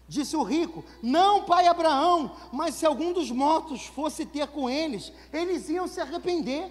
Disse 0.06 0.36
o 0.36 0.42
rico: 0.42 0.84
Não, 1.02 1.44
pai 1.44 1.66
Abraão, 1.66 2.36
mas 2.52 2.74
se 2.74 2.86
algum 2.86 3.12
dos 3.12 3.30
mortos 3.30 3.86
fosse 3.86 4.26
ter 4.26 4.48
com 4.48 4.68
eles, 4.68 5.12
eles 5.32 5.68
iam 5.68 5.86
se 5.86 6.00
arrepender. 6.00 6.70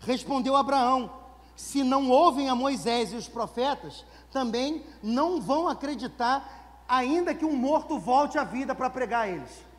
Respondeu 0.00 0.56
Abraão: 0.56 1.10
Se 1.56 1.82
não 1.82 2.08
ouvem 2.08 2.48
a 2.48 2.54
Moisés 2.54 3.12
e 3.12 3.16
os 3.16 3.28
profetas, 3.28 4.04
também 4.30 4.84
não 5.02 5.40
vão 5.40 5.68
acreditar, 5.68 6.84
ainda 6.88 7.34
que 7.34 7.44
um 7.44 7.56
morto 7.56 7.98
volte 7.98 8.38
à 8.38 8.44
vida 8.44 8.74
para 8.74 8.88
pregar 8.88 9.24
a 9.24 9.28
eles. 9.28 9.70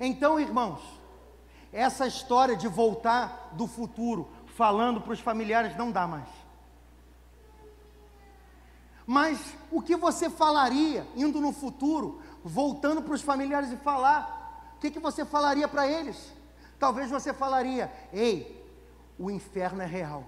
Então, 0.00 0.40
irmãos, 0.40 0.80
essa 1.72 2.06
história 2.06 2.56
de 2.56 2.66
voltar 2.66 3.50
do 3.52 3.68
futuro, 3.68 4.28
falando 4.56 5.00
para 5.00 5.12
os 5.12 5.20
familiares, 5.20 5.76
não 5.76 5.92
dá 5.92 6.06
mais. 6.08 6.41
Mas 9.06 9.54
o 9.70 9.82
que 9.82 9.96
você 9.96 10.30
falaria 10.30 11.06
indo 11.16 11.40
no 11.40 11.52
futuro, 11.52 12.20
voltando 12.44 13.02
para 13.02 13.14
os 13.14 13.22
familiares 13.22 13.72
e 13.72 13.76
falar? 13.76 14.72
O 14.76 14.80
que, 14.80 14.90
que 14.90 15.00
você 15.00 15.24
falaria 15.24 15.66
para 15.66 15.86
eles? 15.86 16.32
Talvez 16.78 17.10
você 17.10 17.32
falaria: 17.32 17.92
Ei, 18.12 18.64
o 19.18 19.30
inferno 19.30 19.82
é 19.82 19.86
real 19.86 20.24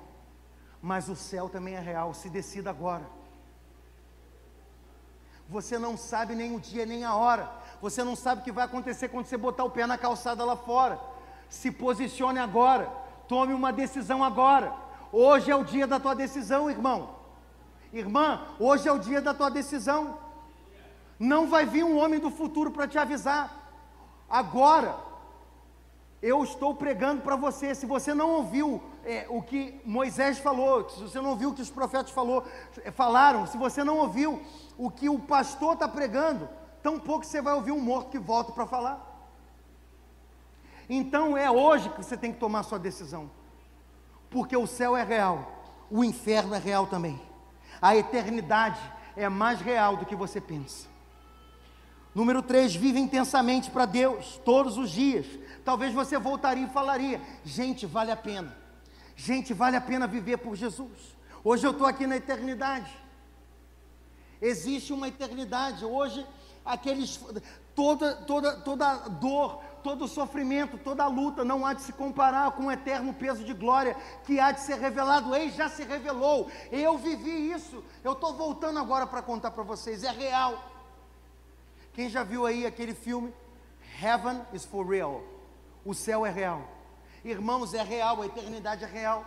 mas 0.84 1.08
o 1.08 1.16
céu 1.16 1.48
também 1.48 1.76
é 1.76 1.80
real, 1.80 2.12
se 2.12 2.28
decida 2.28 2.68
agora. 2.68 3.06
Você 5.48 5.78
não 5.78 5.96
sabe 5.96 6.34
nem 6.34 6.54
o 6.54 6.60
dia 6.60 6.84
nem 6.84 7.04
a 7.04 7.14
hora, 7.14 7.50
você 7.80 8.04
não 8.04 8.14
sabe 8.14 8.42
o 8.42 8.44
que 8.44 8.52
vai 8.52 8.66
acontecer 8.66 9.08
quando 9.08 9.24
você 9.24 9.38
botar 9.38 9.64
o 9.64 9.70
pé 9.70 9.86
na 9.86 9.96
calçada 9.96 10.44
lá 10.44 10.56
fora. 10.58 11.00
Se 11.48 11.70
posicione 11.70 12.38
agora, 12.38 12.92
tome 13.26 13.54
uma 13.54 13.72
decisão 13.72 14.22
agora. 14.22 14.74
Hoje 15.10 15.50
é 15.50 15.56
o 15.56 15.64
dia 15.64 15.86
da 15.86 15.98
tua 15.98 16.14
decisão, 16.14 16.70
irmão. 16.70 17.16
Irmã, 17.98 18.42
hoje 18.58 18.88
é 18.88 18.92
o 18.92 18.98
dia 18.98 19.22
da 19.22 19.32
tua 19.32 19.48
decisão. 19.48 20.18
Não 21.18 21.48
vai 21.48 21.64
vir 21.64 21.84
um 21.84 21.96
homem 21.96 22.18
do 22.18 22.30
futuro 22.30 22.70
para 22.70 22.88
te 22.88 22.98
avisar. 22.98 23.72
Agora, 24.28 24.98
eu 26.20 26.42
estou 26.42 26.74
pregando 26.74 27.22
para 27.22 27.36
você. 27.36 27.74
Se 27.74 27.86
você 27.86 28.12
não 28.12 28.30
ouviu 28.30 28.82
é, 29.04 29.26
o 29.28 29.40
que 29.40 29.80
Moisés 29.84 30.38
falou, 30.38 30.88
se 30.90 31.02
você 31.02 31.20
não 31.20 31.30
ouviu 31.30 31.50
o 31.50 31.54
que 31.54 31.62
os 31.62 31.70
profetas 31.70 32.10
falou, 32.10 32.44
é, 32.82 32.90
falaram, 32.90 33.46
se 33.46 33.56
você 33.56 33.84
não 33.84 33.98
ouviu 33.98 34.42
o 34.76 34.90
que 34.90 35.08
o 35.08 35.18
pastor 35.18 35.74
está 35.74 35.86
pregando, 35.86 36.48
tão 36.82 36.98
pouco 36.98 37.24
você 37.24 37.40
vai 37.40 37.54
ouvir 37.54 37.72
um 37.72 37.80
morto 37.80 38.10
que 38.10 38.18
volta 38.18 38.50
para 38.50 38.66
falar. 38.66 39.14
Então 40.88 41.36
é 41.36 41.50
hoje 41.50 41.88
que 41.90 42.02
você 42.02 42.16
tem 42.16 42.32
que 42.32 42.40
tomar 42.40 42.62
sua 42.64 42.78
decisão, 42.78 43.30
porque 44.30 44.56
o 44.56 44.66
céu 44.66 44.96
é 44.96 45.02
real, 45.02 45.50
o 45.90 46.02
inferno 46.02 46.54
é 46.54 46.58
real 46.58 46.86
também, 46.86 47.20
a 47.84 47.94
eternidade 47.94 48.80
é 49.14 49.28
mais 49.28 49.60
real 49.60 49.98
do 49.98 50.06
que 50.06 50.16
você 50.16 50.40
pensa. 50.40 50.88
Número 52.14 52.40
3, 52.40 52.74
vive 52.74 52.98
intensamente 52.98 53.70
para 53.70 53.84
Deus, 53.84 54.40
todos 54.42 54.78
os 54.78 54.90
dias. 54.90 55.26
Talvez 55.66 55.92
você 55.92 56.18
voltaria 56.18 56.64
e 56.64 56.70
falaria: 56.70 57.20
gente, 57.44 57.84
vale 57.84 58.10
a 58.10 58.16
pena. 58.16 58.56
Gente, 59.14 59.52
vale 59.52 59.76
a 59.76 59.82
pena 59.82 60.06
viver 60.06 60.38
por 60.38 60.56
Jesus. 60.56 61.14
Hoje 61.44 61.66
eu 61.66 61.72
estou 61.72 61.86
aqui 61.86 62.06
na 62.06 62.16
eternidade. 62.16 62.90
Existe 64.40 64.90
uma 64.90 65.08
eternidade. 65.08 65.84
Hoje, 65.84 66.26
aqueles, 66.64 67.20
toda, 67.74 68.14
toda, 68.14 68.56
toda 68.62 68.96
dor, 69.08 69.62
todo 69.84 70.08
sofrimento, 70.08 70.78
toda 70.78 71.06
luta 71.06 71.44
não 71.44 71.64
há 71.64 71.74
de 71.74 71.82
se 71.82 71.92
comparar 71.92 72.50
com 72.52 72.64
o 72.64 72.72
eterno 72.72 73.12
peso 73.12 73.44
de 73.44 73.52
glória 73.52 73.94
que 74.24 74.40
há 74.40 74.50
de 74.50 74.62
ser 74.62 74.78
revelado. 74.80 75.36
Ei, 75.36 75.50
já 75.50 75.68
se 75.68 75.84
revelou. 75.84 76.50
Eu 76.72 76.96
vivi 76.96 77.52
isso. 77.52 77.84
Eu 78.02 78.12
estou 78.12 78.32
voltando 78.32 78.78
agora 78.80 79.06
para 79.06 79.20
contar 79.20 79.50
para 79.50 79.62
vocês. 79.62 80.02
É 80.02 80.10
real. 80.10 80.58
Quem 81.92 82.08
já 82.08 82.24
viu 82.24 82.46
aí 82.46 82.66
aquele 82.66 82.94
filme 82.94 83.32
Heaven 84.02 84.40
is 84.54 84.64
for 84.64 84.88
real? 84.88 85.22
O 85.84 85.92
céu 85.92 86.24
é 86.24 86.30
real. 86.30 86.62
Irmãos, 87.22 87.74
é 87.74 87.82
real, 87.82 88.22
a 88.22 88.26
eternidade 88.26 88.84
é 88.84 88.86
real. 88.86 89.24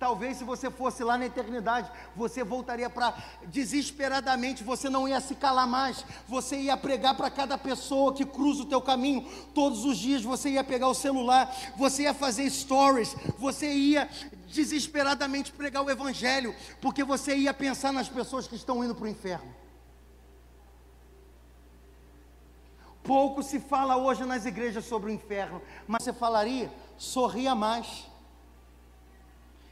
Talvez 0.00 0.38
se 0.38 0.44
você 0.44 0.70
fosse 0.70 1.04
lá 1.04 1.18
na 1.18 1.26
eternidade, 1.26 1.92
você 2.16 2.42
voltaria 2.42 2.88
para 2.88 3.14
desesperadamente, 3.48 4.64
você 4.64 4.88
não 4.88 5.06
ia 5.06 5.20
se 5.20 5.34
calar 5.34 5.66
mais, 5.66 6.06
você 6.26 6.56
ia 6.56 6.74
pregar 6.74 7.14
para 7.14 7.28
cada 7.28 7.58
pessoa 7.58 8.14
que 8.14 8.24
cruza 8.24 8.62
o 8.62 8.66
teu 8.66 8.80
caminho, 8.80 9.28
todos 9.54 9.84
os 9.84 9.98
dias 9.98 10.22
você 10.22 10.48
ia 10.52 10.64
pegar 10.64 10.88
o 10.88 10.94
celular, 10.94 11.54
você 11.76 12.04
ia 12.04 12.14
fazer 12.14 12.48
stories, 12.48 13.14
você 13.38 13.70
ia 13.70 14.08
desesperadamente 14.48 15.52
pregar 15.52 15.84
o 15.84 15.90
evangelho, 15.90 16.56
porque 16.80 17.04
você 17.04 17.36
ia 17.36 17.52
pensar 17.52 17.92
nas 17.92 18.08
pessoas 18.08 18.48
que 18.48 18.56
estão 18.56 18.82
indo 18.82 18.94
para 18.94 19.04
o 19.04 19.08
inferno. 19.08 19.54
Pouco 23.02 23.42
se 23.42 23.60
fala 23.60 23.98
hoje 23.98 24.24
nas 24.24 24.46
igrejas 24.46 24.86
sobre 24.86 25.10
o 25.10 25.14
inferno, 25.14 25.60
mas 25.86 26.02
você 26.02 26.12
falaria, 26.14 26.72
sorria 26.96 27.54
mais. 27.54 28.09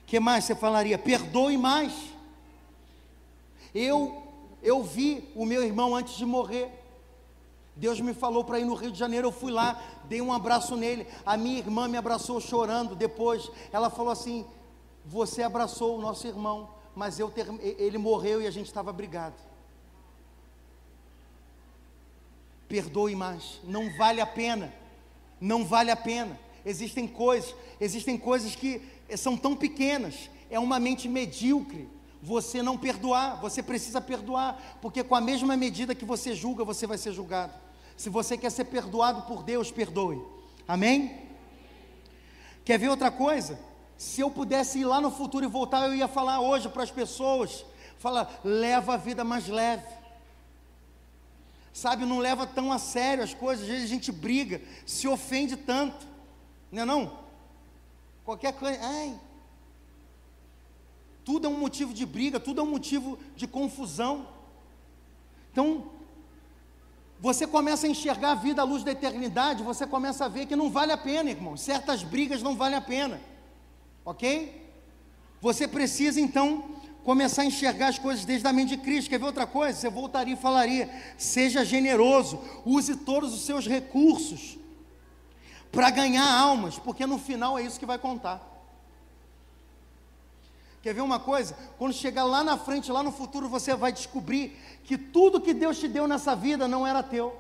Que 0.09 0.19
mais 0.19 0.45
você 0.45 0.57
falaria? 0.57 0.99
Perdoe 0.99 1.57
mais. 1.57 1.93
Eu 3.73 4.25
eu 4.61 4.83
vi 4.83 5.31
o 5.37 5.45
meu 5.45 5.63
irmão 5.63 5.95
antes 5.95 6.17
de 6.17 6.27
morrer. 6.27 6.69
Deus 7.77 8.01
me 8.01 8.13
falou 8.13 8.43
para 8.43 8.59
ir 8.59 8.65
no 8.65 8.75
Rio 8.75 8.91
de 8.91 8.99
Janeiro, 8.99 9.29
eu 9.29 9.33
fui 9.33 9.53
lá, 9.53 9.81
dei 10.07 10.21
um 10.21 10.33
abraço 10.33 10.75
nele. 10.75 11.07
A 11.25 11.37
minha 11.37 11.59
irmã 11.59 11.87
me 11.87 11.97
abraçou 11.97 12.41
chorando. 12.41 12.97
Depois, 12.97 13.49
ela 13.71 13.89
falou 13.89 14.11
assim: 14.11 14.45
Você 15.07 15.45
abraçou 15.45 15.97
o 15.97 16.01
nosso 16.01 16.27
irmão, 16.27 16.69
mas 16.97 17.21
eu 17.21 17.31
ter, 17.31 17.47
ele 17.79 17.99
morreu 17.99 18.43
e 18.43 18.49
a 18.49 18.51
gente 18.51 18.67
estava 18.67 18.93
brigado. 18.93 19.37
perdoe 22.69 23.17
mais. 23.17 23.61
Não 23.65 23.97
vale 23.97 24.21
a 24.21 24.27
pena. 24.27 24.73
Não 25.41 25.65
vale 25.65 25.91
a 25.91 25.97
pena. 25.97 26.39
Existem 26.65 27.09
coisas, 27.09 27.55
existem 27.81 28.19
coisas 28.19 28.55
que 28.55 28.83
são 29.17 29.37
tão 29.37 29.57
pequenas. 29.57 30.31
É 30.51 30.59
uma 30.59 30.79
mente 30.79 31.09
medíocre. 31.09 31.89
Você 32.23 32.63
não 32.63 32.77
perdoar, 32.77 33.41
você 33.41 33.63
precisa 33.63 34.01
perdoar, 34.01 34.79
porque 34.83 35.05
com 35.05 35.15
a 35.15 35.21
mesma 35.21 35.57
medida 35.57 35.95
que 35.95 36.05
você 36.05 36.35
julga, 36.35 36.65
você 36.65 36.87
vai 36.87 36.99
ser 36.99 37.13
julgado. 37.13 37.53
Se 37.97 38.09
você 38.09 38.37
quer 38.37 38.51
ser 38.51 38.65
perdoado 38.65 39.23
por 39.23 39.43
Deus, 39.43 39.71
perdoe. 39.71 40.21
Amém? 40.67 41.29
Quer 42.65 42.79
ver 42.79 42.89
outra 42.89 43.11
coisa? 43.11 43.59
Se 43.97 44.21
eu 44.21 44.31
pudesse 44.31 44.81
ir 44.81 44.85
lá 44.85 45.01
no 45.01 45.11
futuro 45.11 45.45
e 45.45 45.49
voltar, 45.49 45.87
eu 45.87 45.95
ia 45.95 46.07
falar 46.07 46.41
hoje 46.41 46.69
para 46.69 46.83
as 46.83 46.91
pessoas: 46.91 47.65
fala, 47.99 48.29
leva 48.45 48.95
a 48.95 48.97
vida 48.97 49.25
mais 49.25 49.49
leve. 49.49 49.87
Sabe, 51.73 52.05
não 52.05 52.19
leva 52.19 52.47
tão 52.47 52.73
a 52.73 52.79
sério 52.79 53.23
as 53.23 53.33
coisas, 53.33 53.65
às 53.65 53.71
vezes 53.71 53.85
a 53.85 53.95
gente 53.95 54.11
briga, 54.11 54.61
se 54.85 55.07
ofende 55.07 55.57
tanto, 55.57 56.07
não 56.73 56.83
é 56.83 56.85
não? 56.85 57.28
Qualquer 58.29 58.53
coisa, 58.53 58.79
ai, 58.83 59.19
tudo 61.25 61.47
é 61.47 61.49
um 61.51 61.59
motivo 61.59 61.95
de 61.95 62.05
briga, 62.05 62.39
tudo 62.39 62.61
é 62.61 62.63
um 62.63 62.71
motivo 62.71 63.19
de 63.35 63.47
confusão. 63.47 64.29
Então, 65.51 65.87
você 67.19 67.47
começa 67.47 67.87
a 67.87 67.91
enxergar 67.91 68.33
a 68.33 68.35
vida 68.35 68.61
à 68.61 68.67
luz 68.67 68.85
da 68.85 68.93
eternidade, 68.93 69.63
você 69.63 69.87
começa 69.87 70.27
a 70.27 70.29
ver 70.29 70.45
que 70.45 70.55
não 70.55 70.71
vale 70.71 70.93
a 70.93 70.99
pena, 70.99 71.31
irmão. 71.31 71.57
Certas 71.57 72.03
brigas 72.03 72.43
não 72.43 72.55
valem 72.55 72.77
a 72.77 72.83
pena. 72.83 73.19
Ok? 74.05 74.63
Você 75.41 75.67
precisa 75.67 76.21
então 76.21 76.77
começar 77.05 77.41
a 77.41 77.47
enxergar 77.47 77.89
as 77.89 77.99
coisas 77.99 78.27
desde 78.27 78.47
a 78.47 78.53
mente 78.53 78.77
de 78.77 78.83
Cristo. 78.83 79.09
Quer 79.09 79.21
ver 79.21 79.25
outra 79.25 79.47
coisa? 79.47 79.81
Você 79.81 79.89
voltaria 79.89 80.35
e 80.35 80.37
falaria: 80.37 80.91
seja 81.17 81.65
generoso, 81.65 82.39
use 82.67 82.95
todos 82.95 83.33
os 83.33 83.47
seus 83.47 83.67
recursos 83.67 84.59
para 85.71 85.91
ganhar 85.91 86.31
almas, 86.31 86.79
porque 86.79 87.07
no 87.07 87.19
final 87.19 87.59
é 87.59 87.63
isso 87.63 87.79
que 87.79 87.87
vai 87.87 87.99
contar. 87.99 88.41
Quer 90.83 90.95
ver 90.95 91.01
uma 91.01 91.19
coisa? 91.19 91.57
Quando 91.77 91.93
chegar 91.93 92.25
lá 92.25 92.43
na 92.45 92.57
frente, 92.57 92.91
lá 92.91 93.03
no 93.03 93.13
futuro, 93.13 93.49
você 93.49 93.75
vai 93.75 93.93
descobrir 93.93 94.57
que 94.85 94.97
tudo 94.97 95.41
que 95.41 95.53
Deus 95.53 95.79
te 95.79 95.89
deu 95.89 96.07
nessa 96.07 96.35
vida 96.37 96.69
não 96.69 96.87
era 96.87 97.03
teu. 97.03 97.37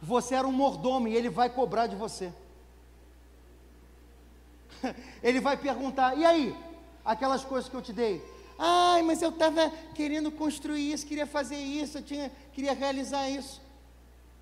Você 0.00 0.34
era 0.34 0.46
um 0.46 0.52
mordomo 0.52 1.08
e 1.08 1.16
Ele 1.16 1.28
vai 1.28 1.50
cobrar 1.50 1.86
de 1.86 1.96
você. 1.96 2.32
Ele 5.22 5.40
vai 5.40 5.56
perguntar: 5.56 6.16
e 6.16 6.24
aí? 6.24 6.56
Aquelas 7.04 7.44
coisas 7.44 7.68
que 7.68 7.76
eu 7.76 7.82
te 7.82 7.92
dei. 7.92 8.22
Ai, 8.58 9.02
mas 9.02 9.20
eu 9.20 9.30
estava 9.30 9.70
querendo 9.94 10.30
construir 10.30 10.92
isso, 10.92 11.06
queria 11.06 11.26
fazer 11.26 11.58
isso, 11.58 11.98
eu 11.98 12.02
tinha, 12.02 12.32
queria 12.52 12.72
realizar 12.72 13.28
isso. 13.28 13.60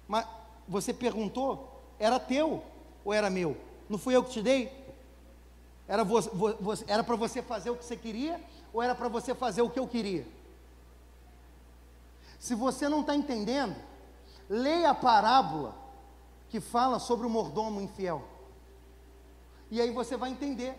Mas 0.06 0.26
você 0.68 0.92
perguntou? 0.92 1.82
Era 1.98 2.20
teu 2.20 2.62
ou 3.04 3.12
era 3.12 3.28
meu? 3.28 3.56
Não 3.88 3.98
fui 3.98 4.16
eu 4.16 4.24
que 4.24 4.30
te 4.30 4.42
dei? 4.42 4.72
Era, 5.86 6.04
para 7.04 7.16
você 7.16 7.42
fazer 7.42 7.70
o 7.70 7.76
que 7.76 7.84
você 7.84 7.96
queria 7.96 8.40
ou 8.72 8.82
era 8.82 8.94
para 8.94 9.08
você 9.08 9.34
fazer 9.34 9.62
o 9.62 9.68
que 9.68 9.78
eu 9.78 9.86
queria? 9.86 10.26
Se 12.38 12.54
você 12.54 12.88
não 12.88 13.00
está 13.00 13.14
entendendo, 13.14 13.76
leia 14.48 14.90
a 14.90 14.94
parábola 14.94 15.74
que 16.48 16.60
fala 16.60 16.98
sobre 16.98 17.26
o 17.26 17.30
mordomo 17.30 17.80
infiel. 17.80 18.22
E 19.70 19.80
aí 19.80 19.90
você 19.90 20.16
vai 20.16 20.30
entender 20.30 20.76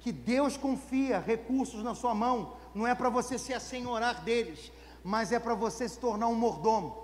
que 0.00 0.12
Deus 0.12 0.56
confia 0.56 1.18
recursos 1.18 1.82
na 1.82 1.94
sua 1.94 2.14
mão, 2.14 2.52
não 2.74 2.86
é 2.86 2.94
para 2.94 3.08
você 3.08 3.38
se 3.38 3.52
assenhorar 3.52 4.22
deles, 4.22 4.70
mas 5.02 5.32
é 5.32 5.38
para 5.38 5.54
você 5.54 5.88
se 5.88 5.98
tornar 5.98 6.28
um 6.28 6.34
mordomo. 6.34 6.96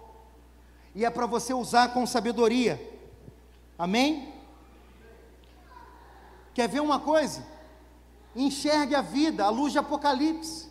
E 0.95 1.05
é 1.05 1.11
para 1.11 1.27
você 1.27 1.55
usar 1.55 1.93
com 1.93 2.07
sabedoria. 2.07 2.81
Amém? 3.79 4.32
Quer 6.55 6.69
ver 6.69 6.81
uma 6.81 6.99
coisa? 6.99 7.45
Enxergue 8.35 8.95
a 8.95 9.01
vida 9.01 9.45
à 9.45 9.51
luz 9.51 9.73
de 9.73 9.79
Apocalipse. 9.79 10.71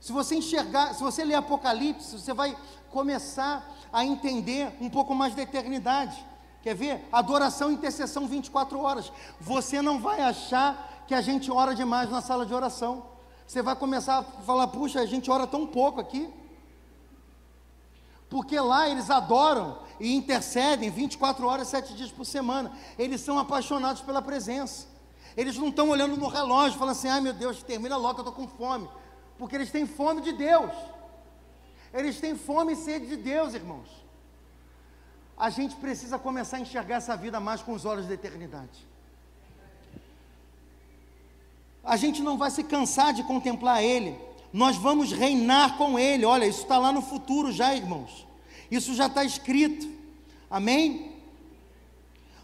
Se 0.00 0.12
você 0.12 0.36
enxergar, 0.36 0.94
se 0.94 1.02
você 1.02 1.24
ler 1.24 1.34
Apocalipse, 1.34 2.18
você 2.18 2.32
vai 2.32 2.56
começar 2.90 3.68
a 3.92 4.04
entender 4.04 4.74
um 4.80 4.88
pouco 4.88 5.14
mais 5.14 5.34
da 5.34 5.42
eternidade. 5.42 6.24
Quer 6.62 6.74
ver? 6.74 7.08
Adoração 7.10 7.70
e 7.70 7.74
intercessão 7.74 8.26
24 8.26 8.78
horas. 8.78 9.12
Você 9.40 9.80
não 9.80 10.00
vai 10.00 10.20
achar 10.20 11.04
que 11.06 11.14
a 11.14 11.20
gente 11.20 11.50
ora 11.50 11.74
demais 11.74 12.10
na 12.10 12.20
sala 12.20 12.46
de 12.46 12.54
oração. 12.54 13.04
Você 13.46 13.62
vai 13.62 13.74
começar 13.76 14.18
a 14.18 14.22
falar: 14.22 14.68
puxa, 14.68 15.00
a 15.00 15.06
gente 15.06 15.30
ora 15.30 15.46
tão 15.46 15.66
pouco 15.66 16.00
aqui. 16.00 16.32
Porque 18.28 18.58
lá 18.60 18.88
eles 18.88 19.10
adoram 19.10 19.78
e 19.98 20.14
intercedem 20.14 20.88
24 20.88 21.46
horas, 21.46 21.68
7 21.68 21.94
dias 21.94 22.12
por 22.12 22.24
semana. 22.24 22.70
Eles 22.96 23.20
são 23.20 23.38
apaixonados 23.38 24.02
pela 24.02 24.22
presença. 24.22 24.86
Eles 25.36 25.56
não 25.56 25.68
estão 25.68 25.88
olhando 25.90 26.16
no 26.16 26.28
relógio, 26.28 26.78
falando 26.78 26.92
assim: 26.92 27.08
ai 27.08 27.20
meu 27.20 27.32
Deus, 27.32 27.62
termina 27.62 27.96
logo, 27.96 28.18
eu 28.18 28.28
estou 28.28 28.34
com 28.34 28.48
fome. 28.48 28.88
Porque 29.38 29.56
eles 29.56 29.70
têm 29.70 29.86
fome 29.86 30.20
de 30.20 30.32
Deus. 30.32 30.72
Eles 31.92 32.20
têm 32.20 32.36
fome 32.36 32.74
e 32.74 32.76
sede 32.76 33.06
de 33.06 33.16
Deus, 33.16 33.54
irmãos. 33.54 33.88
A 35.36 35.48
gente 35.48 35.74
precisa 35.76 36.18
começar 36.18 36.58
a 36.58 36.60
enxergar 36.60 36.96
essa 36.96 37.16
vida 37.16 37.40
mais 37.40 37.62
com 37.62 37.72
os 37.72 37.84
olhos 37.84 38.06
da 38.06 38.14
eternidade. 38.14 38.86
A 41.82 41.96
gente 41.96 42.22
não 42.22 42.36
vai 42.36 42.50
se 42.50 42.62
cansar 42.62 43.12
de 43.12 43.22
contemplar 43.22 43.82
Ele. 43.82 44.18
Nós 44.52 44.76
vamos 44.76 45.12
reinar 45.12 45.78
com 45.78 45.98
Ele. 45.98 46.24
Olha, 46.24 46.44
isso 46.44 46.62
está 46.62 46.78
lá 46.78 46.92
no 46.92 47.00
futuro 47.00 47.50
já, 47.50 47.74
irmãos. 47.74 48.26
Isso 48.70 48.94
já 48.94 49.06
está 49.06 49.24
escrito. 49.24 49.88
Amém? 50.50 51.09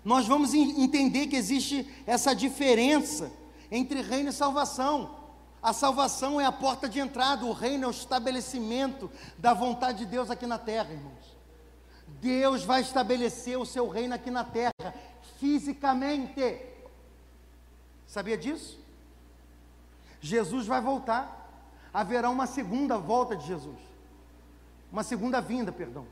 Nós 0.07 0.25
vamos 0.29 0.55
entender 0.55 1.27
que 1.27 1.35
existe 1.35 1.85
essa 2.07 2.33
diferença 2.33 3.29
entre 3.73 4.01
reino 4.03 4.29
e 4.29 4.33
salvação. 4.33 5.17
A 5.61 5.73
salvação 5.73 6.41
é 6.41 6.45
a 6.45 6.53
porta 6.53 6.89
de 6.89 7.01
entrada, 7.01 7.45
o 7.45 7.53
reino 7.53 7.87
é 7.87 7.89
o 7.89 7.91
estabelecimento 7.91 9.11
da 9.37 9.53
vontade 9.53 9.99
de 9.99 10.07
Deus 10.07 10.31
aqui 10.31 10.47
na 10.47 10.59
terra, 10.59 10.93
irmãos. 10.93 11.37
Deus 12.21 12.63
vai 12.63 12.83
estabelecer 12.83 13.59
o 13.59 13.67
seu 13.67 13.89
reino 13.89 14.15
aqui 14.15 14.31
na 14.31 14.45
terra, 14.45 14.95
fisicamente. 15.41 16.57
Sabia 18.07 18.39
disso? 18.39 18.79
Jesus 20.21 20.69
vai 20.69 20.81
voltar. 20.81 21.51
Haverá 21.93 22.31
uma 22.31 22.47
segunda 22.47 22.97
volta 22.97 23.35
de 23.35 23.45
Jesus. 23.45 23.81
Uma 24.93 25.03
segunda 25.03 25.41
vinda, 25.41 25.73
perdão. 25.73 26.07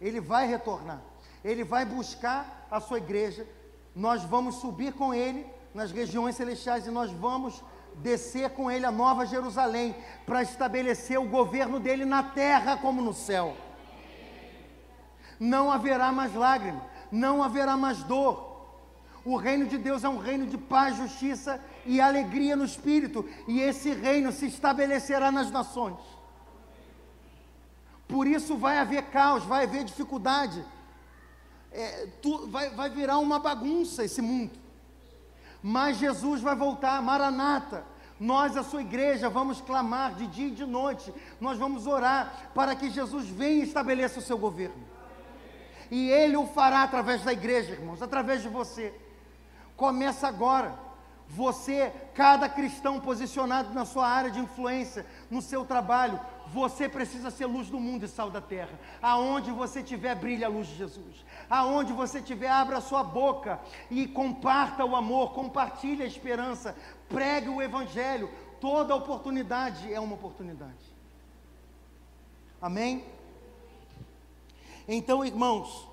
Ele 0.00 0.20
vai 0.20 0.46
retornar. 0.46 1.02
Ele 1.44 1.64
vai 1.64 1.84
buscar 1.84 2.66
a 2.70 2.80
sua 2.80 2.98
igreja, 2.98 3.46
nós 3.94 4.22
vamos 4.22 4.56
subir 4.56 4.92
com 4.92 5.12
ele 5.12 5.46
nas 5.74 5.90
regiões 5.90 6.36
celestiais 6.36 6.86
e 6.86 6.90
nós 6.90 7.10
vamos 7.10 7.62
descer 7.96 8.50
com 8.50 8.70
ele 8.70 8.86
a 8.86 8.90
Nova 8.90 9.26
Jerusalém 9.26 9.94
para 10.26 10.42
estabelecer 10.42 11.18
o 11.18 11.28
governo 11.28 11.80
dele 11.80 12.04
na 12.04 12.22
terra 12.22 12.76
como 12.76 13.02
no 13.02 13.12
céu. 13.12 13.56
Não 15.38 15.70
haverá 15.70 16.12
mais 16.12 16.34
lágrima, 16.34 16.86
não 17.10 17.42
haverá 17.42 17.76
mais 17.76 18.02
dor. 18.02 18.50
O 19.24 19.36
reino 19.36 19.66
de 19.66 19.76
Deus 19.76 20.04
é 20.04 20.08
um 20.08 20.18
reino 20.18 20.46
de 20.46 20.56
paz, 20.56 20.96
justiça 20.96 21.60
e 21.84 22.00
alegria 22.00 22.56
no 22.56 22.64
espírito, 22.64 23.28
e 23.46 23.60
esse 23.60 23.92
reino 23.92 24.32
se 24.32 24.46
estabelecerá 24.46 25.30
nas 25.30 25.50
nações. 25.50 25.98
Por 28.08 28.26
isso 28.26 28.56
vai 28.56 28.78
haver 28.78 29.04
caos, 29.04 29.44
vai 29.44 29.64
haver 29.64 29.84
dificuldade 29.84 30.64
é, 31.72 32.08
tu, 32.20 32.46
vai, 32.48 32.70
vai 32.70 32.90
virar 32.90 33.18
uma 33.18 33.38
bagunça 33.38 34.04
esse 34.04 34.20
mundo. 34.20 34.52
Mas 35.62 35.98
Jesus 35.98 36.40
vai 36.40 36.54
voltar, 36.54 37.00
Maranata. 37.02 37.84
Nós, 38.18 38.56
a 38.56 38.62
sua 38.62 38.82
igreja, 38.82 39.30
vamos 39.30 39.60
clamar 39.62 40.14
de 40.14 40.26
dia 40.26 40.48
e 40.48 40.50
de 40.50 40.66
noite. 40.66 41.12
Nós 41.40 41.58
vamos 41.58 41.86
orar 41.86 42.50
para 42.54 42.74
que 42.74 42.90
Jesus 42.90 43.26
venha 43.26 43.64
e 43.64 43.66
estabeleça 43.66 44.18
o 44.18 44.22
seu 44.22 44.36
governo. 44.36 44.90
E 45.90 46.10
Ele 46.10 46.36
o 46.36 46.46
fará 46.46 46.82
através 46.82 47.22
da 47.22 47.32
igreja, 47.32 47.72
irmãos, 47.72 48.02
através 48.02 48.42
de 48.42 48.48
você. 48.48 48.94
Começa 49.76 50.28
agora. 50.28 50.90
Você, 51.32 51.92
cada 52.12 52.48
cristão 52.48 52.98
posicionado 52.98 53.72
na 53.72 53.84
sua 53.84 54.06
área 54.06 54.32
de 54.32 54.40
influência, 54.40 55.06
no 55.30 55.40
seu 55.40 55.64
trabalho, 55.64 56.18
você 56.48 56.88
precisa 56.88 57.30
ser 57.30 57.46
luz 57.46 57.68
do 57.68 57.78
mundo 57.78 58.04
e 58.04 58.08
sal 58.08 58.30
da 58.30 58.40
terra. 58.40 58.78
Aonde 59.00 59.52
você 59.52 59.78
estiver, 59.78 60.14
brilha 60.16 60.48
a 60.48 60.50
luz 60.50 60.66
de 60.66 60.74
Jesus. 60.74 61.24
Aonde 61.50 61.92
você 61.92 62.18
estiver, 62.18 62.48
abra 62.48 62.80
sua 62.80 63.02
boca 63.02 63.60
e 63.90 64.06
comparta 64.06 64.84
o 64.84 64.94
amor, 64.94 65.32
compartilhe 65.32 66.02
a 66.02 66.06
esperança, 66.06 66.76
pregue 67.08 67.48
o 67.48 67.60
evangelho. 67.60 68.30
Toda 68.60 68.94
oportunidade 68.94 69.92
é 69.92 69.98
uma 69.98 70.14
oportunidade. 70.14 70.78
Amém? 72.62 73.04
Então, 74.86 75.24
irmãos, 75.24 75.88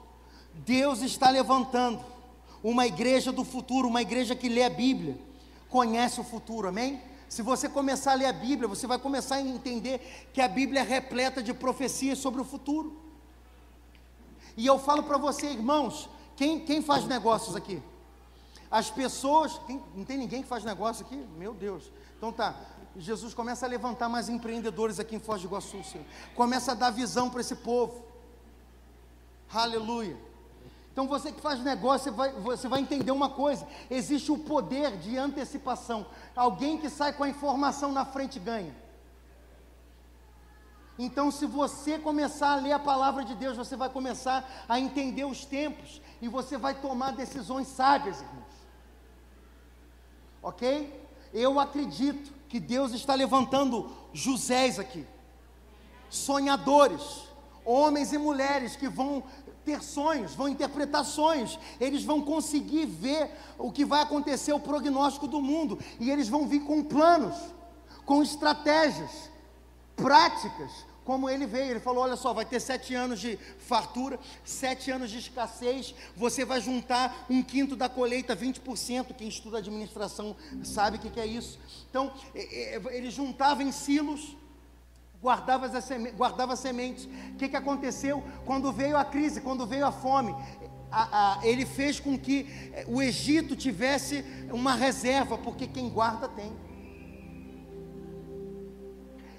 Deus 0.53 1.01
está 1.01 1.29
levantando 1.29 2.05
uma 2.63 2.85
igreja 2.85 3.31
do 3.31 3.43
futuro, 3.43 3.87
uma 3.87 4.01
igreja 4.01 4.35
que 4.35 4.47
lê 4.47 4.63
a 4.63 4.69
Bíblia 4.69 5.17
conhece 5.69 6.19
o 6.19 6.23
futuro, 6.23 6.67
amém? 6.67 7.01
Se 7.27 7.41
você 7.41 7.67
começar 7.67 8.13
a 8.13 8.15
ler 8.15 8.25
a 8.25 8.33
Bíblia, 8.33 8.67
você 8.67 8.87
vai 8.87 8.97
começar 8.97 9.35
a 9.35 9.41
entender 9.41 10.29
que 10.33 10.41
a 10.41 10.47
Bíblia 10.47 10.81
é 10.81 10.83
repleta 10.83 11.43
de 11.43 11.53
profecias 11.53 12.19
sobre 12.19 12.39
o 12.41 12.45
futuro. 12.45 13.06
E 14.57 14.65
eu 14.65 14.79
falo 14.79 15.03
para 15.03 15.17
você, 15.17 15.45
irmãos, 15.45 16.09
quem, 16.35 16.59
quem 16.59 16.81
faz 16.81 17.05
negócios 17.05 17.55
aqui? 17.55 17.81
As 18.69 18.89
pessoas, 18.89 19.61
quem, 19.67 19.81
não 19.95 20.03
tem 20.03 20.17
ninguém 20.17 20.41
que 20.41 20.47
faz 20.47 20.63
negócio 20.63 21.05
aqui? 21.05 21.15
Meu 21.37 21.53
Deus. 21.53 21.91
Então 22.17 22.33
tá, 22.33 22.55
Jesus 22.97 23.33
começa 23.35 23.65
a 23.67 23.69
levantar 23.69 24.09
mais 24.09 24.27
empreendedores 24.27 24.99
aqui 24.99 25.15
em 25.15 25.19
Foz 25.19 25.41
do 25.41 25.47
Iguaçu, 25.47 25.83
Senhor. 25.83 26.05
Começa 26.35 26.71
a 26.71 26.75
dar 26.75 26.89
visão 26.89 27.29
para 27.29 27.41
esse 27.41 27.55
povo. 27.55 28.03
Aleluia. 29.53 30.17
Então 30.91 31.07
você 31.07 31.31
que 31.31 31.39
faz 31.39 31.63
negócio, 31.63 32.11
você 32.11 32.17
vai, 32.17 32.31
você 32.31 32.67
vai 32.67 32.81
entender 32.81 33.11
uma 33.11 33.29
coisa: 33.29 33.67
existe 33.89 34.31
o 34.31 34.39
poder 34.39 34.97
de 34.97 35.15
antecipação. 35.15 36.07
Alguém 36.35 36.79
que 36.79 36.89
sai 36.89 37.13
com 37.13 37.23
a 37.23 37.29
informação 37.29 37.91
na 37.91 38.03
frente 38.03 38.39
ganha. 38.39 38.75
Então, 40.99 41.29
se 41.29 41.45
você 41.45 41.99
começar 41.99 42.53
a 42.53 42.55
ler 42.55 42.71
a 42.71 42.79
palavra 42.79 43.23
de 43.23 43.35
Deus, 43.35 43.55
você 43.55 43.75
vai 43.75 43.89
começar 43.89 44.65
a 44.67 44.79
entender 44.79 45.25
os 45.25 45.45
tempos 45.45 46.01
e 46.21 46.27
você 46.27 46.57
vai 46.57 46.73
tomar 46.73 47.11
decisões 47.11 47.67
sábias, 47.67 48.19
irmãos. 48.21 48.57
Ok? 50.41 51.07
Eu 51.33 51.59
acredito 51.59 52.33
que 52.49 52.59
Deus 52.59 52.93
está 52.93 53.13
levantando 53.13 53.91
Josés 54.11 54.79
aqui, 54.79 55.05
sonhadores, 56.09 57.27
homens 57.63 58.13
e 58.13 58.17
mulheres 58.17 58.75
que 58.75 58.87
vão 58.87 59.23
ter 59.63 59.83
sonhos, 59.83 60.33
vão 60.33 60.47
interpretar 60.47 61.03
sonhos, 61.03 61.59
eles 61.79 62.03
vão 62.03 62.21
conseguir 62.21 62.85
ver 62.85 63.29
o 63.59 63.71
que 63.71 63.83
vai 63.83 64.01
acontecer, 64.01 64.53
o 64.53 64.59
prognóstico 64.59 65.27
do 65.27 65.41
mundo, 65.41 65.77
e 65.99 66.09
eles 66.09 66.29
vão 66.29 66.47
vir 66.47 66.61
com 66.61 66.81
planos, 66.81 67.35
com 68.05 68.23
estratégias, 68.23 69.29
práticas, 69.97 70.85
como 71.03 71.29
ele 71.29 71.45
veio, 71.45 71.71
ele 71.71 71.79
falou: 71.79 72.03
olha 72.03 72.15
só, 72.15 72.33
vai 72.33 72.45
ter 72.45 72.59
sete 72.59 72.93
anos 72.93 73.19
de 73.19 73.37
fartura, 73.59 74.19
sete 74.45 74.91
anos 74.91 75.09
de 75.09 75.17
escassez, 75.17 75.95
você 76.15 76.45
vai 76.45 76.61
juntar 76.61 77.25
um 77.29 77.41
quinto 77.41 77.75
da 77.75 77.89
colheita, 77.89 78.35
20%. 78.35 79.15
Quem 79.15 79.27
estuda 79.27 79.57
administração 79.57 80.35
sabe 80.63 80.97
o 80.97 80.99
que, 80.99 81.09
que 81.09 81.19
é 81.19 81.25
isso. 81.25 81.59
Então, 81.89 82.11
ele 82.33 83.09
juntava 83.09 83.63
em 83.63 83.71
silos, 83.71 84.35
guardava, 85.21 85.69
guardava 86.15 86.55
sementes. 86.55 87.05
O 87.05 87.37
que, 87.37 87.49
que 87.49 87.55
aconteceu? 87.55 88.23
Quando 88.45 88.71
veio 88.71 88.97
a 88.97 89.05
crise, 89.05 89.41
quando 89.41 89.65
veio 89.65 89.85
a 89.85 89.91
fome, 89.91 90.35
a, 90.91 91.39
a, 91.39 91.47
ele 91.47 91.65
fez 91.65 91.99
com 91.99 92.17
que 92.17 92.47
eh, 92.73 92.85
o 92.87 93.01
Egito 93.01 93.55
tivesse 93.55 94.23
uma 94.51 94.73
reserva, 94.73 95.37
porque 95.37 95.67
quem 95.67 95.89
guarda 95.89 96.27
tem. 96.27 96.51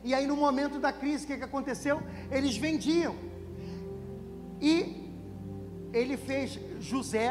E 0.08 0.14
aí, 0.14 0.26
no 0.26 0.36
momento 0.44 0.76
da 0.84 0.92
crise, 1.00 1.24
o 1.24 1.26
que, 1.28 1.36
que 1.40 1.48
aconteceu? 1.50 1.96
Eles 2.36 2.56
vendiam. 2.56 3.14
E 4.70 4.74
ele 5.92 6.16
fez 6.16 6.58
José, 6.80 7.28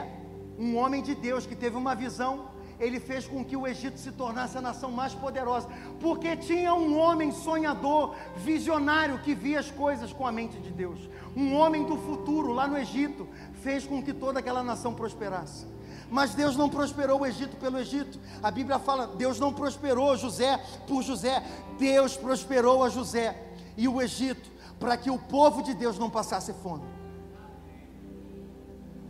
um 0.66 0.76
homem 0.82 1.02
de 1.08 1.16
Deus 1.28 1.48
que 1.48 1.56
teve 1.64 1.76
uma 1.76 1.96
visão 1.96 2.34
ele 2.80 3.00
fez 3.00 3.28
com 3.28 3.44
que 3.44 3.58
o 3.58 3.66
Egito 3.68 4.00
se 4.00 4.12
tornasse 4.12 4.56
a 4.58 4.62
nação 4.62 4.92
mais 4.92 5.14
poderosa, 5.14 5.68
porque 6.00 6.36
tinha 6.38 6.74
um 6.76 6.98
homem 7.00 7.32
sonhador, 7.32 8.16
visionário, 8.36 9.18
que 9.20 9.34
via 9.34 9.60
as 9.60 9.72
coisas 9.72 10.14
com 10.14 10.28
a 10.28 10.32
mente 10.32 10.60
de 10.60 10.72
Deus. 10.72 11.10
Um 11.36 11.56
homem 11.56 11.86
do 11.86 11.98
futuro 11.98 12.54
lá 12.54 12.68
no 12.68 12.78
Egito 12.78 13.28
fez 13.64 13.86
com 13.88 14.04
que 14.04 14.14
toda 14.14 14.40
aquela 14.40 14.64
nação 14.64 14.94
prosperasse. 14.94 15.66
Mas 16.10 16.34
Deus 16.34 16.56
não 16.56 16.70
prosperou 16.70 17.22
o 17.22 17.26
Egito 17.26 17.58
pelo 17.58 17.78
Egito. 17.78 18.20
A 18.42 18.50
Bíblia 18.50 18.80
fala: 18.80 19.08
Deus 19.08 19.40
não 19.40 19.54
prosperou 19.54 20.16
José 20.16 20.58
por 20.88 21.04
José, 21.04 21.44
Deus 21.78 22.16
prosperou 22.16 22.84
a 22.84 22.90
José 22.90 23.36
e 23.76 23.88
o 23.88 24.02
Egito 24.02 24.50
para 24.80 24.96
que 24.96 25.10
o 25.10 25.18
povo 25.18 25.62
de 25.64 25.74
Deus 25.74 25.98
não 25.98 26.10
passasse 26.10 26.54
fome. 26.54 26.84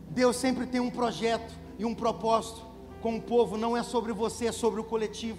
Deus 0.09 0.35
sempre 0.37 0.65
tem 0.65 0.79
um 0.81 0.89
projeto 0.89 1.53
e 1.77 1.85
um 1.85 1.93
propósito 1.93 2.65
com 3.01 3.17
o 3.17 3.21
povo 3.21 3.57
não 3.57 3.77
é 3.77 3.83
sobre 3.83 4.11
você, 4.11 4.47
é 4.47 4.51
sobre 4.51 4.79
o 4.81 4.83
coletivo. 4.83 5.37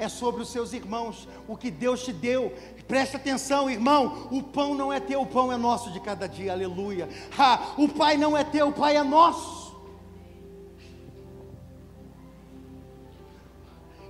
É 0.00 0.08
sobre 0.08 0.42
os 0.42 0.50
seus 0.50 0.72
irmãos, 0.72 1.26
o 1.48 1.56
que 1.56 1.72
Deus 1.72 2.04
te 2.04 2.12
deu. 2.12 2.52
Presta 2.86 3.16
atenção, 3.16 3.68
irmão. 3.68 4.28
O 4.30 4.40
pão 4.40 4.72
não 4.72 4.92
é 4.92 5.00
teu, 5.00 5.22
o 5.22 5.26
pão 5.26 5.52
é 5.52 5.56
nosso 5.56 5.90
de 5.90 5.98
cada 5.98 6.28
dia. 6.28 6.52
Aleluia. 6.52 7.08
Ha, 7.36 7.74
o 7.76 7.88
pai 7.88 8.16
não 8.16 8.36
é 8.36 8.44
teu, 8.44 8.68
o 8.68 8.72
pai 8.72 8.96
é 8.96 9.02
nosso. 9.02 9.67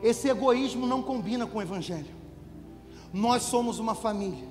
Esse 0.02 0.28
egoísmo 0.28 0.86
não 0.86 1.02
combina 1.02 1.46
com 1.46 1.58
o 1.58 1.62
evangelho. 1.62 2.18
Nós 3.12 3.42
somos 3.42 3.78
uma 3.78 3.94
família. 3.94 4.46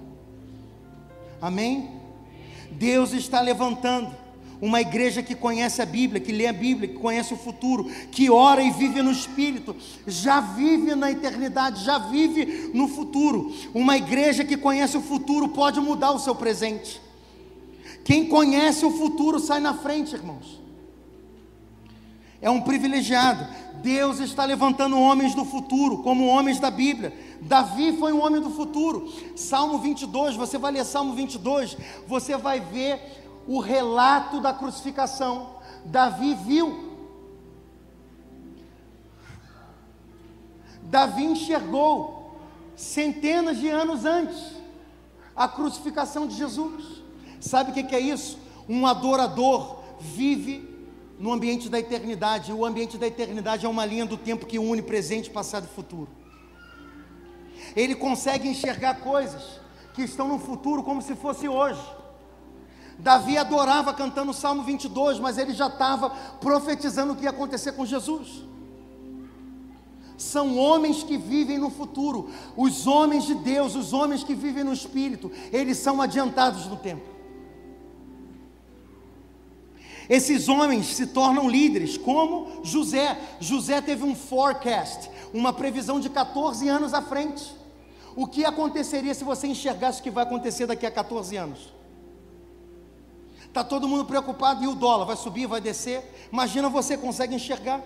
Amém? 1.41 1.91
Deus 2.71 3.13
está 3.13 3.39
levantando 3.39 4.13
uma 4.59 4.81
igreja 4.81 5.21
que 5.21 5.35
conhece 5.35 5.81
a 5.81 5.85
Bíblia, 5.85 6.19
que 6.19 6.31
lê 6.31 6.47
a 6.47 6.53
Bíblia, 6.53 6.89
que 6.89 6.99
conhece 6.99 7.33
o 7.33 7.37
futuro, 7.37 7.85
que 8.11 8.29
ora 8.29 8.61
e 8.61 8.71
vive 8.71 9.01
no 9.01 9.11
Espírito, 9.11 9.75
já 10.05 10.41
vive 10.41 10.95
na 10.95 11.11
eternidade, 11.11 11.83
já 11.83 11.99
vive 11.99 12.71
no 12.73 12.87
futuro. 12.87 13.53
Uma 13.73 13.97
igreja 13.97 14.43
que 14.43 14.57
conhece 14.57 14.97
o 14.97 15.01
futuro 15.01 15.49
pode 15.49 15.79
mudar 15.79 16.11
o 16.11 16.19
seu 16.19 16.33
presente. 16.33 16.99
Quem 18.03 18.27
conhece 18.27 18.85
o 18.85 18.91
futuro 18.91 19.39
sai 19.39 19.59
na 19.59 19.75
frente, 19.75 20.15
irmãos. 20.15 20.61
É 22.41 22.49
um 22.49 22.61
privilegiado. 22.61 23.47
Deus 23.81 24.19
está 24.19 24.45
levantando 24.45 24.99
homens 24.99 25.33
do 25.33 25.45
futuro, 25.45 25.99
como 25.99 26.27
homens 26.27 26.59
da 26.59 26.69
Bíblia. 26.69 27.13
Davi 27.41 27.97
foi 27.97 28.13
um 28.13 28.23
homem 28.23 28.41
do 28.41 28.49
futuro. 28.49 29.11
Salmo 29.35 29.79
22, 29.79 30.35
você 30.35 30.57
vai 30.57 30.71
ler 30.71 30.85
Salmo 30.85 31.13
22, 31.13 31.77
você 32.07 32.35
vai 32.37 32.59
ver 32.59 32.99
o 33.47 33.59
relato 33.59 34.41
da 34.41 34.53
crucificação. 34.53 35.57
Davi 35.85 36.35
viu. 36.35 36.87
Davi 40.83 41.25
enxergou 41.25 42.35
centenas 42.75 43.57
de 43.57 43.67
anos 43.67 44.05
antes 44.05 44.57
a 45.35 45.47
crucificação 45.47 46.27
de 46.27 46.35
Jesus. 46.35 47.03
Sabe 47.39 47.71
o 47.71 47.73
que 47.73 47.95
é 47.95 47.99
isso? 47.99 48.39
Um 48.67 48.87
adorador 48.87 49.79
vive 49.99 50.76
no 51.17 51.31
ambiente 51.31 51.69
da 51.69 51.79
eternidade. 51.79 52.53
O 52.53 52.65
ambiente 52.65 52.97
da 52.97 53.07
eternidade 53.07 53.65
é 53.65 53.69
uma 53.69 53.85
linha 53.85 54.05
do 54.05 54.17
tempo 54.17 54.45
que 54.45 54.59
une 54.59 54.81
presente, 54.81 55.29
passado 55.29 55.65
e 55.65 55.75
futuro. 55.75 56.09
Ele 57.75 57.95
consegue 57.95 58.47
enxergar 58.47 58.95
coisas 59.01 59.59
que 59.93 60.03
estão 60.03 60.27
no 60.27 60.39
futuro 60.39 60.83
como 60.83 61.01
se 61.01 61.15
fosse 61.15 61.47
hoje. 61.47 61.81
Davi 62.99 63.37
adorava 63.37 63.93
cantando 63.93 64.31
o 64.31 64.33
Salmo 64.33 64.63
22, 64.63 65.19
mas 65.19 65.37
ele 65.37 65.53
já 65.53 65.67
estava 65.67 66.09
profetizando 66.09 67.13
o 67.13 67.15
que 67.15 67.23
ia 67.23 67.29
acontecer 67.29 67.73
com 67.73 67.85
Jesus. 67.85 68.43
São 70.17 70.57
homens 70.57 71.03
que 71.03 71.15
vivem 71.15 71.59
no 71.59 71.69
futuro, 71.69 72.31
os 72.55 72.87
homens 72.87 73.25
de 73.25 73.35
Deus, 73.35 73.75
os 73.75 73.93
homens 73.93 74.23
que 74.23 74.33
vivem 74.33 74.63
no 74.63 74.73
Espírito, 74.73 75.31
eles 75.51 75.77
são 75.77 76.01
adiantados 76.01 76.65
no 76.65 76.75
tempo. 76.75 77.16
Esses 80.09 80.47
homens 80.47 80.95
se 80.95 81.07
tornam 81.07 81.49
líderes, 81.49 81.97
como 81.97 82.63
José. 82.63 83.17
José 83.39 83.81
teve 83.81 84.03
um 84.03 84.15
forecast, 84.15 85.09
uma 85.33 85.51
previsão 85.51 85.99
de 85.99 86.09
14 86.09 86.67
anos 86.69 86.93
à 86.93 87.01
frente. 87.01 87.55
O 88.15 88.25
que 88.25 88.45
aconteceria 88.45 89.13
se 89.13 89.23
você 89.23 89.47
enxergasse 89.47 89.99
o 89.99 90.03
que 90.03 90.09
vai 90.09 90.23
acontecer 90.23 90.65
daqui 90.65 90.85
a 90.85 90.91
14 90.91 91.35
anos? 91.35 91.73
Está 93.45 93.63
todo 93.63 93.87
mundo 93.87 94.05
preocupado 94.05 94.63
e 94.63 94.67
o 94.67 94.75
dólar 94.75 95.05
vai 95.05 95.15
subir, 95.15 95.45
vai 95.45 95.59
descer. 95.59 96.03
Imagina 96.31 96.69
você 96.69 96.97
consegue 96.97 97.35
enxergar. 97.35 97.81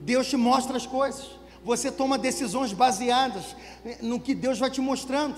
Deus 0.00 0.28
te 0.28 0.36
mostra 0.36 0.76
as 0.76 0.86
coisas. 0.86 1.30
Você 1.64 1.90
toma 1.90 2.18
decisões 2.18 2.72
baseadas 2.72 3.56
no 4.00 4.20
que 4.20 4.34
Deus 4.34 4.58
vai 4.58 4.70
te 4.70 4.80
mostrando. 4.80 5.36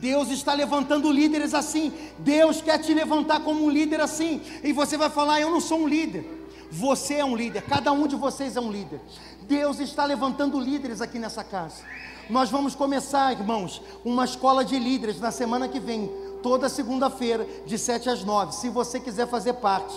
Deus 0.00 0.30
está 0.30 0.52
levantando 0.52 1.10
líderes 1.10 1.54
assim. 1.54 1.92
Deus 2.18 2.60
quer 2.60 2.78
te 2.78 2.92
levantar 2.92 3.40
como 3.40 3.64
um 3.64 3.70
líder 3.70 4.00
assim. 4.00 4.42
E 4.62 4.72
você 4.72 4.96
vai 4.96 5.10
falar: 5.10 5.40
Eu 5.40 5.50
não 5.50 5.60
sou 5.60 5.80
um 5.80 5.88
líder. 5.88 6.24
Você 6.70 7.14
é 7.14 7.24
um 7.24 7.36
líder. 7.36 7.62
Cada 7.62 7.92
um 7.92 8.06
de 8.06 8.16
vocês 8.16 8.56
é 8.56 8.60
um 8.60 8.70
líder. 8.70 9.00
Deus 9.42 9.78
está 9.78 10.04
levantando 10.04 10.60
líderes 10.60 11.00
aqui 11.00 11.18
nessa 11.18 11.42
casa. 11.42 11.82
Nós 12.28 12.50
vamos 12.50 12.74
começar, 12.74 13.32
irmãos, 13.32 13.80
uma 14.04 14.24
escola 14.24 14.64
de 14.64 14.78
líderes 14.78 15.20
na 15.20 15.30
semana 15.30 15.68
que 15.68 15.78
vem 15.78 16.10
toda 16.42 16.68
segunda-feira, 16.68 17.46
de 17.64 17.78
7 17.78 18.10
às 18.10 18.24
9. 18.24 18.52
Se 18.52 18.68
você 18.68 18.98
quiser 18.98 19.28
fazer 19.28 19.54
parte, 19.54 19.94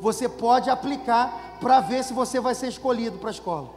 você 0.00 0.28
pode 0.28 0.68
aplicar 0.68 1.56
para 1.60 1.80
ver 1.80 2.04
se 2.04 2.12
você 2.12 2.38
vai 2.40 2.54
ser 2.54 2.68
escolhido 2.68 3.18
para 3.18 3.30
a 3.30 3.32
escola. 3.32 3.70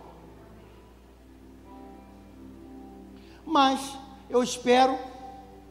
Mas 3.46 3.80
eu 4.30 4.44
espero 4.44 4.98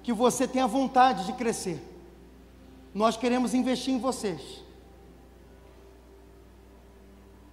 que 0.05 0.12
você 0.12 0.46
tenha 0.46 0.66
vontade 0.66 1.24
de 1.24 1.32
crescer. 1.32 1.82
Nós 2.94 3.16
queremos 3.16 3.55
investir 3.55 3.92
em 3.92 3.98
vocês. 3.98 4.62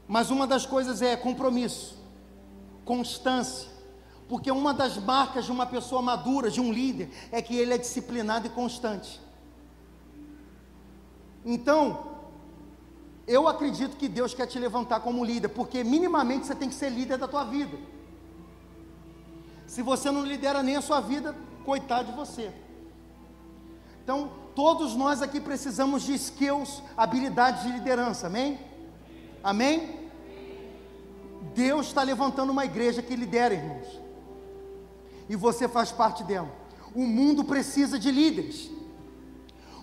Mas 0.05 0.29
uma 0.29 0.45
das 0.45 0.65
coisas 0.65 1.01
é 1.01 1.15
compromisso, 1.15 1.97
constância, 2.83 3.69
porque 4.27 4.51
uma 4.51 4.73
das 4.73 4.97
marcas 4.97 5.45
de 5.45 5.51
uma 5.51 5.65
pessoa 5.65 6.01
madura, 6.01 6.51
de 6.51 6.59
um 6.59 6.73
líder, 6.73 7.09
é 7.31 7.41
que 7.41 7.55
ele 7.55 7.73
é 7.73 7.77
disciplinado 7.77 8.47
e 8.47 8.49
constante. 8.49 9.21
Então, 11.45 12.11
eu 13.25 13.47
acredito 13.47 13.95
que 13.95 14.09
Deus 14.09 14.33
quer 14.33 14.45
te 14.45 14.59
levantar 14.59 14.99
como 14.99 15.23
líder, 15.23 15.47
porque 15.47 15.85
minimamente 15.85 16.45
você 16.45 16.53
tem 16.53 16.67
que 16.67 16.75
ser 16.75 16.89
líder 16.89 17.17
da 17.17 17.29
tua 17.29 17.45
vida. 17.45 17.77
Se 19.65 19.81
você 19.81 20.11
não 20.11 20.25
lidera 20.25 20.61
nem 20.61 20.75
a 20.75 20.81
sua 20.81 20.99
vida, 20.99 21.33
coitado 21.65 22.11
de 22.11 22.17
você. 22.17 22.51
Então, 24.03 24.31
todos 24.55 24.95
nós 24.95 25.21
aqui 25.21 25.39
precisamos 25.39 26.03
de 26.03 26.13
skills, 26.13 26.81
habilidades 26.97 27.63
de 27.63 27.71
liderança, 27.71 28.27
amém? 28.27 28.59
Amém? 29.43 30.01
Deus 31.53 31.87
está 31.87 32.03
levantando 32.03 32.51
uma 32.51 32.65
igreja 32.65 33.01
que 33.01 33.15
lidera, 33.15 33.53
irmãos. 33.53 33.99
E 35.29 35.35
você 35.35 35.67
faz 35.67 35.91
parte 35.91 36.23
dela. 36.23 36.51
O 36.93 37.05
mundo 37.05 37.43
precisa 37.43 37.97
de 37.97 38.11
líderes. 38.11 38.69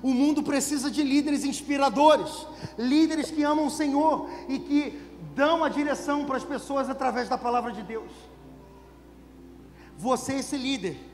O 0.02 0.12
mundo 0.14 0.42
precisa 0.42 0.90
de 0.90 1.02
líderes 1.02 1.44
inspiradores, 1.44 2.46
líderes 2.78 3.30
que 3.30 3.42
amam 3.42 3.66
o 3.66 3.70
Senhor 3.70 4.28
e 4.48 4.58
que 4.58 5.02
dão 5.34 5.64
a 5.64 5.68
direção 5.68 6.24
para 6.24 6.36
as 6.36 6.44
pessoas 6.44 6.88
através 6.88 7.28
da 7.28 7.36
palavra 7.36 7.72
de 7.72 7.82
Deus. 7.82 8.12
Você 9.96 10.34
é 10.34 10.38
esse 10.38 10.56
líder. 10.56 11.07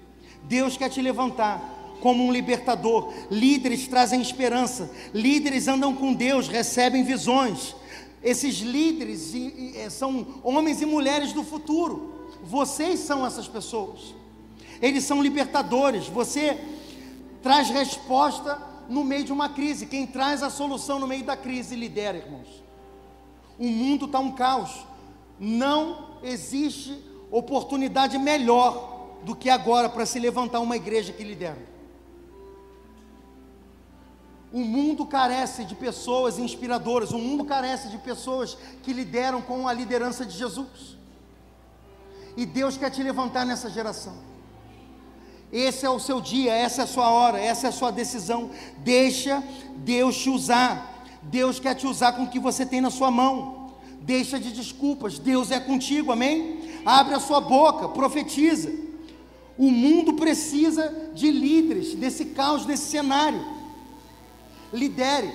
Deus 0.44 0.76
quer 0.76 0.88
te 0.88 1.00
levantar 1.00 1.96
como 2.00 2.24
um 2.24 2.30
libertador. 2.32 3.12
Líderes 3.30 3.88
trazem 3.88 4.20
esperança. 4.20 4.90
Líderes 5.12 5.68
andam 5.68 5.94
com 5.94 6.12
Deus, 6.12 6.48
recebem 6.48 7.02
visões. 7.02 7.74
Esses 8.22 8.56
líderes 8.56 9.32
é, 9.74 9.88
são 9.88 10.26
homens 10.42 10.80
e 10.82 10.86
mulheres 10.86 11.32
do 11.32 11.42
futuro. 11.42 12.28
Vocês 12.44 13.00
são 13.00 13.26
essas 13.26 13.48
pessoas. 13.48 14.14
Eles 14.80 15.04
são 15.04 15.22
libertadores. 15.22 16.06
Você 16.08 16.58
traz 17.42 17.70
resposta 17.70 18.58
no 18.88 19.02
meio 19.02 19.24
de 19.24 19.32
uma 19.32 19.48
crise. 19.48 19.86
Quem 19.86 20.06
traz 20.06 20.42
a 20.42 20.50
solução 20.50 20.98
no 20.98 21.06
meio 21.06 21.24
da 21.24 21.36
crise 21.36 21.74
lidera, 21.74 22.18
irmãos. 22.18 22.62
O 23.58 23.66
mundo 23.66 24.06
está 24.06 24.18
um 24.18 24.32
caos. 24.32 24.86
Não 25.40 26.18
existe 26.22 27.02
oportunidade 27.30 28.18
melhor 28.18 28.93
do 29.24 29.34
que 29.34 29.48
agora 29.50 29.88
para 29.88 30.06
se 30.06 30.18
levantar 30.18 30.60
uma 30.60 30.76
igreja 30.76 31.12
que 31.12 31.24
lidera. 31.24 31.74
O 34.52 34.60
mundo 34.60 35.04
carece 35.04 35.64
de 35.64 35.74
pessoas 35.74 36.38
inspiradoras, 36.38 37.10
o 37.10 37.18
mundo 37.18 37.44
carece 37.44 37.88
de 37.88 37.98
pessoas 37.98 38.56
que 38.84 38.92
lideram 38.92 39.42
com 39.42 39.66
a 39.66 39.72
liderança 39.72 40.24
de 40.24 40.36
Jesus. 40.36 40.96
E 42.36 42.46
Deus 42.46 42.76
quer 42.76 42.90
te 42.90 43.02
levantar 43.02 43.44
nessa 43.44 43.68
geração. 43.68 44.14
Esse 45.52 45.86
é 45.86 45.90
o 45.90 45.98
seu 45.98 46.20
dia, 46.20 46.52
essa 46.52 46.82
é 46.82 46.84
a 46.84 46.86
sua 46.86 47.10
hora, 47.10 47.40
essa 47.40 47.66
é 47.66 47.70
a 47.70 47.72
sua 47.72 47.90
decisão. 47.90 48.50
Deixa 48.78 49.42
Deus 49.76 50.16
te 50.18 50.30
usar. 50.30 51.06
Deus 51.22 51.58
quer 51.58 51.74
te 51.74 51.86
usar 51.86 52.12
com 52.12 52.24
o 52.24 52.28
que 52.28 52.38
você 52.38 52.66
tem 52.66 52.80
na 52.80 52.90
sua 52.90 53.10
mão. 53.10 53.72
Deixa 54.00 54.38
de 54.38 54.52
desculpas, 54.52 55.18
Deus 55.18 55.50
é 55.50 55.58
contigo, 55.58 56.12
amém? 56.12 56.82
Abre 56.84 57.14
a 57.14 57.20
sua 57.20 57.40
boca, 57.40 57.88
profetiza. 57.88 58.83
O 59.56 59.70
mundo 59.70 60.14
precisa 60.14 61.10
de 61.14 61.30
líderes 61.30 61.94
desse 61.94 62.26
caos, 62.26 62.64
desse 62.66 62.90
cenário. 62.90 63.44
Lidere. 64.72 65.32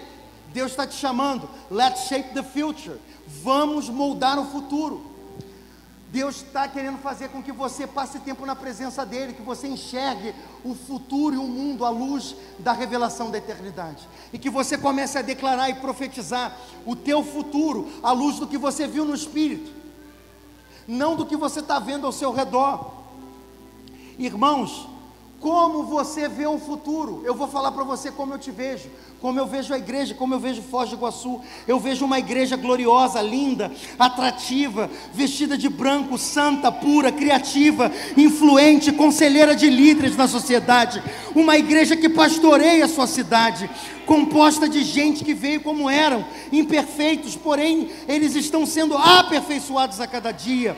Deus 0.53 0.71
está 0.71 0.85
te 0.85 0.95
chamando. 0.95 1.49
Let's 1.69 2.07
shape 2.07 2.33
the 2.33 2.43
future. 2.43 2.97
Vamos 3.43 3.89
moldar 3.89 4.37
o 4.39 4.45
futuro. 4.45 5.09
Deus 6.11 6.37
está 6.37 6.67
querendo 6.67 6.97
fazer 6.97 7.29
com 7.29 7.41
que 7.41 7.51
você 7.51 7.85
passe 7.85 8.19
tempo 8.19 8.43
na 8.43 8.55
presença 8.55 9.05
dEle, 9.05 9.33
que 9.33 9.43
você 9.43 9.67
enxergue 9.67 10.33
o 10.63 10.73
futuro 10.73 11.35
e 11.35 11.37
o 11.37 11.43
mundo 11.43 11.85
à 11.85 11.89
luz 11.89 12.35
da 12.57 12.73
revelação 12.73 13.29
da 13.29 13.37
eternidade. 13.37 14.07
E 14.33 14.39
que 14.39 14.49
você 14.49 14.75
comece 14.75 15.19
a 15.19 15.21
declarar 15.21 15.69
e 15.69 15.75
profetizar 15.75 16.57
o 16.83 16.95
teu 16.95 17.23
futuro 17.23 17.87
à 18.01 18.11
luz 18.11 18.39
do 18.39 18.47
que 18.47 18.57
você 18.57 18.87
viu 18.87 19.05
no 19.05 19.13
Espírito, 19.13 19.71
não 20.87 21.15
do 21.15 21.27
que 21.27 21.37
você 21.37 21.59
está 21.59 21.77
vendo 21.77 22.07
ao 22.07 22.11
seu 22.11 22.33
redor. 22.33 22.98
Irmãos, 24.19 24.87
como 25.39 25.83
você 25.83 26.27
vê 26.27 26.45
o 26.45 26.59
futuro? 26.59 27.23
Eu 27.25 27.33
vou 27.33 27.47
falar 27.47 27.71
para 27.71 27.83
você 27.83 28.11
como 28.11 28.33
eu 28.33 28.37
te 28.37 28.51
vejo 28.51 28.89
como 29.21 29.39
eu 29.39 29.45
vejo 29.45 29.73
a 29.73 29.77
igreja, 29.77 30.13
como 30.13 30.33
eu 30.33 30.39
vejo 30.39 30.61
Foz 30.61 30.89
do 30.89 30.95
Iguaçu. 30.95 31.41
Eu 31.67 31.79
vejo 31.79 32.05
uma 32.05 32.19
igreja 32.19 32.55
gloriosa, 32.55 33.21
linda, 33.21 33.71
atrativa, 33.97 34.89
vestida 35.13 35.57
de 35.57 35.67
branco, 35.67 36.17
santa, 36.17 36.71
pura, 36.71 37.11
criativa, 37.11 37.91
influente, 38.15 38.91
conselheira 38.91 39.55
de 39.55 39.69
líderes 39.69 40.15
na 40.15 40.27
sociedade. 40.27 41.03
Uma 41.35 41.57
igreja 41.57 41.97
que 41.97 42.07
pastoreia 42.07 42.85
a 42.85 42.87
sua 42.87 43.07
cidade, 43.07 43.69
composta 44.05 44.69
de 44.69 44.83
gente 44.83 45.23
que 45.23 45.33
veio 45.33 45.61
como 45.61 45.89
eram, 45.89 46.25
imperfeitos, 46.51 47.35
porém 47.35 47.89
eles 48.07 48.35
estão 48.35 48.65
sendo 48.65 48.97
aperfeiçoados 48.97 49.99
a 49.99 50.07
cada 50.07 50.31
dia, 50.31 50.77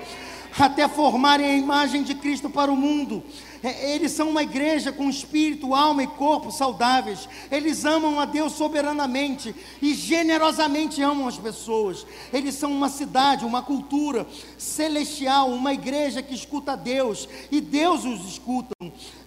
até 0.58 0.88
formarem 0.88 1.46
a 1.46 1.58
imagem 1.58 2.04
de 2.04 2.16
Cristo 2.16 2.50
para 2.50 2.72
o 2.72 2.76
mundo. 2.76 3.24
É, 3.64 3.94
eles 3.94 4.12
são 4.12 4.30
uma 4.30 4.42
igreja 4.42 4.92
com 4.92 5.10
espírito, 5.10 5.76
alma 5.76 6.04
e 6.04 6.08
corpo 6.08 6.52
saudáveis. 6.52 7.30
Eles 7.52 7.86
amam 7.86 8.20
a 8.20 8.26
Deus 8.26 8.54
soberanamente 8.54 9.56
e 9.82 9.94
generosamente 9.94 11.02
amam 11.02 11.28
as 11.28 11.38
pessoas. 11.38 12.06
Eles 12.34 12.56
são 12.56 12.72
uma 12.72 12.90
cidade, 12.90 13.46
uma 13.46 13.62
cultura 13.62 14.26
celestial, 14.58 15.50
uma 15.50 15.74
igreja 15.74 16.22
que 16.22 16.34
escuta 16.34 16.74
a 16.74 16.76
Deus 16.76 17.30
e 17.52 17.62
Deus 17.62 18.04
os 18.04 18.26
escuta. 18.28 18.76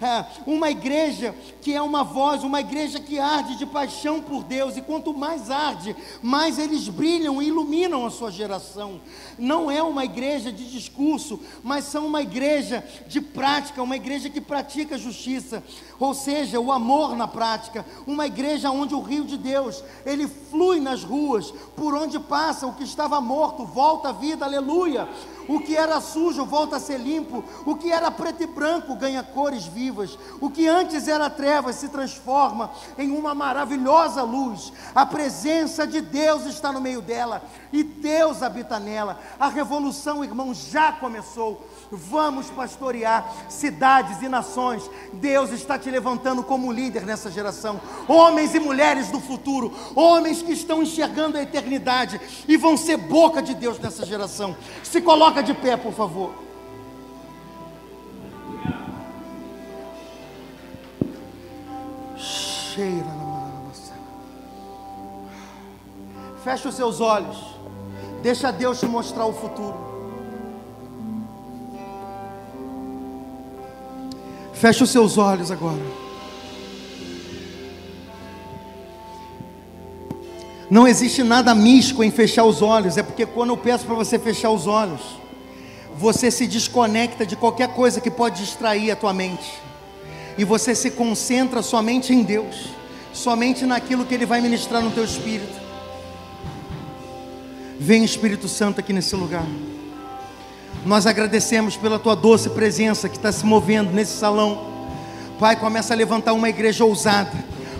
É, 0.01 0.27
uma 0.47 0.71
igreja 0.71 1.35
que 1.61 1.73
é 1.73 1.81
uma 1.81 2.03
voz, 2.03 2.43
uma 2.43 2.61
igreja 2.61 2.99
que 2.99 3.19
arde 3.19 3.57
de 3.57 3.65
paixão 3.65 4.21
por 4.21 4.43
Deus. 4.43 4.77
E 4.77 4.83
quanto 4.83 5.15
mais 5.15 5.51
arde, 5.51 5.95
mais 6.21 6.59
eles 6.59 6.89
brilham 6.89 7.41
e 7.41 7.47
iluminam 7.47 8.05
a 8.05 8.11
sua 8.11 8.31
geração. 8.31 9.01
Não 9.39 9.71
é 9.71 9.83
uma 9.83 10.05
igreja 10.05 10.53
de 10.53 10.71
discurso, 10.71 11.41
mas 11.63 11.85
são 11.85 12.07
uma 12.07 12.23
igreja 12.23 12.85
de 13.07 13.21
prática, 13.21 13.83
uma 13.83 13.97
igreja 13.97 14.24
igreja 14.25 14.31
que 14.31 14.41
pratica 14.41 14.99
justiça, 14.99 15.63
ou 15.99 16.15
seja, 16.15 16.61
o 16.61 16.73
amor 16.73 17.17
na 17.17 17.29
prática, 17.29 17.85
uma 18.07 18.27
igreja 18.27 18.71
onde 18.71 18.95
o 18.95 19.01
rio 19.01 19.25
de 19.25 19.37
Deus, 19.37 19.83
ele 20.05 20.27
flui 20.27 20.81
nas 20.81 21.03
ruas, 21.05 21.53
por 21.77 21.95
onde 21.95 22.19
passa 22.19 22.67
o 22.67 22.75
que 22.75 22.85
estava 22.85 23.21
morto, 23.21 23.65
volta 23.65 24.09
à 24.09 24.13
vida, 24.13 24.45
aleluia. 24.45 25.09
O 25.47 25.61
que 25.61 25.77
era 25.77 26.01
sujo 26.01 26.47
volta 26.47 26.77
a 26.77 26.81
ser 26.81 26.99
limpo, 26.99 27.45
o 27.67 27.75
que 27.75 27.93
era 27.93 28.11
preto 28.11 28.43
e 28.43 28.47
branco 28.47 28.95
ganha 28.95 29.23
cores 29.23 29.67
vivas, 29.67 30.19
o 30.41 30.49
que 30.49 30.67
antes 30.67 31.07
era 31.07 31.29
trevas 31.29 31.77
se 31.77 31.89
transforma 31.89 32.71
em 32.97 33.11
uma 33.11 33.35
maravilhosa 33.35 34.23
luz. 34.23 34.73
A 34.95 35.05
presença 35.05 35.87
de 35.87 36.01
Deus 36.01 36.47
está 36.47 36.73
no 36.73 36.81
meio 36.81 37.03
dela 37.03 37.43
e 37.71 37.83
Deus 37.83 38.43
habita 38.43 38.79
nela. 38.79 39.21
A 39.39 39.49
revolução, 39.49 40.25
irmão, 40.25 40.55
já 40.55 40.93
começou. 40.93 41.69
Vamos 41.97 42.51
pastorear 42.51 43.33
cidades 43.49 44.21
e 44.23 44.29
nações. 44.29 44.91
Deus 45.13 45.51
está 45.51 45.79
te 45.79 45.91
levantando 45.91 46.43
como 46.43 46.73
líder 46.73 47.05
nessa 47.07 47.31
geração. 47.31 47.81
Homens 48.09 48.55
e 48.55 48.61
mulheres 48.61 49.11
do 49.11 49.21
futuro, 49.21 49.73
homens 49.95 50.43
que 50.43 50.53
estão 50.53 50.83
enxergando 50.83 51.39
a 51.39 51.43
eternidade 51.43 52.21
e 52.47 52.57
vão 52.57 52.77
ser 52.77 52.97
boca 52.97 53.43
de 53.43 53.55
Deus 53.55 53.79
nessa 53.79 54.05
geração. 54.05 54.57
Se 54.83 55.01
coloca 55.01 55.43
de 55.43 55.55
pé, 55.55 55.77
por 55.77 55.93
favor. 55.93 56.35
Cheira 62.17 63.25
Feche 66.45 66.69
os 66.69 66.75
seus 66.75 67.01
olhos. 67.01 67.39
Deixa 68.23 68.53
Deus 68.53 68.79
te 68.79 68.87
mostrar 68.87 69.25
o 69.25 69.33
futuro. 69.33 69.94
Feche 74.65 74.83
os 74.83 74.89
seus 74.89 75.19
olhos 75.19 75.51
agora. 75.51 75.83
Não 80.71 80.89
existe 80.89 81.23
nada 81.23 81.55
místico 81.55 82.03
em 82.03 82.11
fechar 82.11 82.45
os 82.45 82.63
olhos, 82.63 82.97
é 82.97 83.03
porque 83.03 83.27
quando 83.27 83.51
eu 83.51 83.59
peço 83.59 83.85
para 83.85 83.95
você 83.95 84.19
fechar 84.19 84.49
os 84.49 84.67
olhos, 84.67 85.03
você 85.99 86.31
se 86.31 86.47
desconecta 86.47 87.27
de 87.27 87.37
qualquer 87.37 87.75
coisa 87.75 88.01
que 88.01 88.11
pode 88.11 88.43
distrair 88.43 88.91
a 88.91 88.97
tua 88.97 89.13
mente, 89.13 89.53
e 90.39 90.45
você 90.45 90.75
se 90.75 90.93
concentra 90.93 91.61
somente 91.61 92.15
em 92.15 92.23
Deus, 92.23 92.71
somente 93.13 93.67
naquilo 93.67 94.07
que 94.07 94.15
Ele 94.15 94.25
vai 94.25 94.41
ministrar 94.41 94.81
no 94.81 94.91
teu 94.93 95.05
espírito. 95.05 95.61
Vem 97.79 98.03
Espírito 98.03 98.49
Santo 98.49 98.81
aqui 98.81 98.95
nesse 98.95 99.15
lugar. 99.15 99.45
Nós 100.85 101.07
agradecemos 101.07 101.77
pela 101.79 101.99
tua 101.99 102.15
doce 102.15 102.51
presença 102.51 103.09
que 103.09 103.17
está 103.17 103.33
se 103.33 103.47
movendo 103.47 103.91
nesse 103.91 104.19
salão. 104.19 104.67
Pai, 105.39 105.57
começa 105.57 105.95
a 105.95 105.97
levantar 105.97 106.35
uma 106.35 106.49
igreja 106.49 106.85
ousada. 106.85 107.33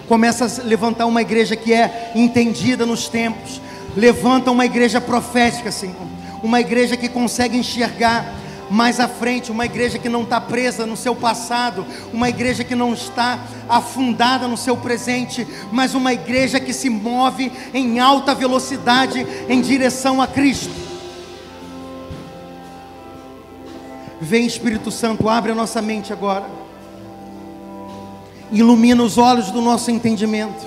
Começa 0.09 0.47
a 0.47 0.65
levantar 0.65 1.05
uma 1.05 1.21
igreja 1.21 1.55
que 1.55 1.73
é 1.75 2.13
entendida 2.15 2.87
nos 2.87 3.07
tempos. 3.07 3.61
Levanta 3.95 4.51
uma 4.51 4.65
igreja 4.65 5.03
profética, 5.03 5.71
Senhor. 5.71 5.95
Uma 6.43 6.61
igreja 6.61 6.97
que 6.97 7.09
consegue 7.09 7.59
enxergar 7.59 8.27
mais 8.71 8.99
à 8.99 9.07
frente, 9.07 9.53
uma 9.53 9.67
igreja 9.67 9.99
que 9.99 10.09
não 10.09 10.23
está 10.23 10.41
presa 10.41 10.87
no 10.87 10.97
seu 10.97 11.15
passado, 11.15 11.87
uma 12.11 12.31
igreja 12.31 12.65
que 12.65 12.75
não 12.75 12.95
está 12.95 13.39
afundada 13.69 14.49
no 14.49 14.57
seu 14.57 14.79
presente, 14.79 15.47
mas 15.71 15.95
uma 15.95 16.15
igreja 16.15 16.59
que 16.59 16.73
se 16.73 16.89
move 16.89 17.53
em 17.75 18.01
alta 18.01 18.35
velocidade 18.35 19.27
em 19.47 19.61
direção 19.61 20.23
a 20.23 20.27
Cristo. 20.27 20.84
Vem 24.21 24.47
Espírito 24.47 24.91
Santo, 24.91 25.29
abre 25.29 25.53
a 25.53 25.55
nossa 25.55 25.83
mente 25.83 26.13
agora, 26.13 26.47
ilumina 28.51 29.03
os 29.03 29.19
olhos 29.19 29.51
do 29.51 29.61
nosso 29.61 29.91
entendimento. 29.91 30.67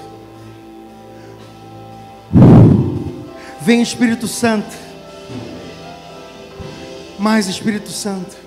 Vem 3.62 3.82
Espírito 3.82 4.28
Santo 4.28 4.88
mais 7.18 7.48
Espírito 7.48 7.90
Santo. 7.90 8.47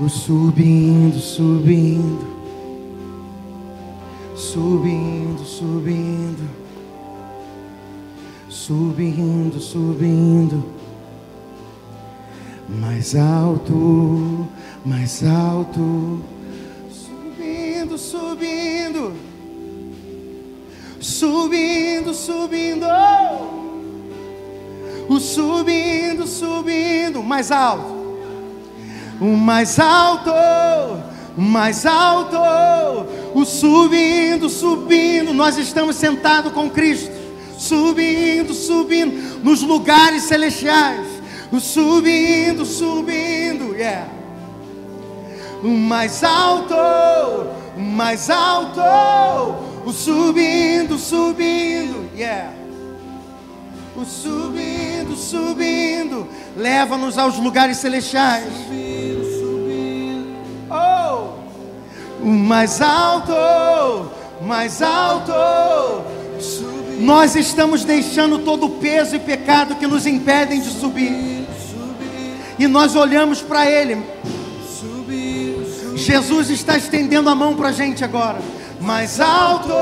O 0.00 0.08
subindo, 0.08 1.18
subindo, 1.18 2.26
subindo, 4.34 5.44
subindo, 5.44 6.50
subindo, 8.48 9.60
subindo, 9.60 10.64
mais 12.68 13.14
alto 13.14 14.48
mais 14.84 15.24
alto, 15.24 16.20
subindo, 16.90 17.96
subindo, 17.96 19.12
subindo, 21.00 22.12
subindo, 22.12 22.86
o 25.08 25.18
subindo, 25.18 26.26
subindo, 26.26 27.22
mais 27.22 27.50
alto, 27.50 27.93
o 29.24 29.36
mais 29.36 29.78
alto, 29.78 30.30
mais 31.36 31.86
alto, 31.86 32.36
o 33.34 33.44
subindo, 33.44 34.48
subindo, 34.48 35.32
nós 35.32 35.56
estamos 35.56 35.96
sentados 35.96 36.52
com 36.52 36.68
Cristo, 36.68 37.12
subindo, 37.58 38.52
subindo, 38.52 39.42
nos 39.42 39.62
lugares 39.62 40.24
celestiais, 40.24 41.06
o 41.50 41.60
subindo, 41.60 42.64
subindo, 42.64 43.74
yeah 43.74 44.14
o 45.64 45.68
mais 45.68 46.22
alto, 46.22 46.74
o 47.74 47.80
mais 47.80 48.28
alto, 48.28 48.80
o 49.86 49.92
subindo, 49.92 50.98
subindo, 50.98 52.10
yeah. 52.14 52.52
O 53.96 54.04
subindo, 54.04 55.16
subindo, 55.16 56.28
leva-nos 56.56 57.16
aos 57.16 57.38
lugares 57.38 57.78
celestiais. 57.78 58.44
Mais 62.24 62.80
alto, 62.80 64.10
mais 64.42 64.82
alto. 64.82 65.32
Nós 67.00 67.36
estamos 67.36 67.84
deixando 67.84 68.38
todo 68.38 68.66
o 68.66 68.70
peso 68.70 69.16
e 69.16 69.18
pecado 69.18 69.76
que 69.76 69.86
nos 69.86 70.06
impedem 70.06 70.60
de 70.60 70.70
subir. 70.70 71.46
E 72.58 72.66
nós 72.66 72.94
olhamos 72.94 73.42
para 73.42 73.68
Ele 73.68 74.02
Jesus 75.96 76.50
está 76.50 76.76
estendendo 76.76 77.30
a 77.30 77.34
mão 77.34 77.54
para 77.54 77.68
a 77.68 77.72
gente 77.72 78.04
agora. 78.04 78.38
Mais 78.80 79.20
alto, 79.20 79.72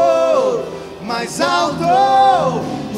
mais 1.04 1.40
alto, 1.40 1.84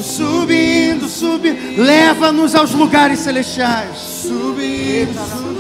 subindo, 0.03 1.09
subindo, 1.09 1.83
leva-nos 1.83 2.55
aos 2.55 2.73
lugares 2.73 3.21
celestiais. 3.21 3.97
Subindo, 3.97 5.15
subindo, 5.31 5.54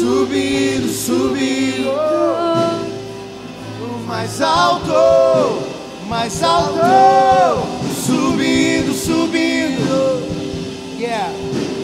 subindo, 0.00 0.88
subindo, 0.88 1.92
mais 4.06 4.40
alto, 4.40 5.62
mais 6.08 6.42
alto, 6.42 6.80
subindo, 8.02 8.94
subindo, 8.94 10.22
yeah, 10.98 11.30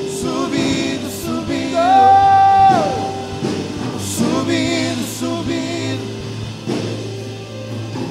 subindo, 0.08 1.10
subindo. 1.10 1.76
Subindo, 4.00 5.04
subindo, 5.18 6.06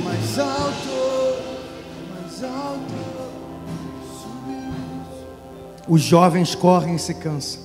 mais 0.04 0.40
alto, 0.40 0.98
mais 2.14 2.44
alto, 2.44 3.04
subindo. 4.22 5.88
Os 5.88 6.02
jovens 6.02 6.54
correm 6.54 6.96
e 6.96 7.00
se 7.00 7.16
cansam, 7.16 7.65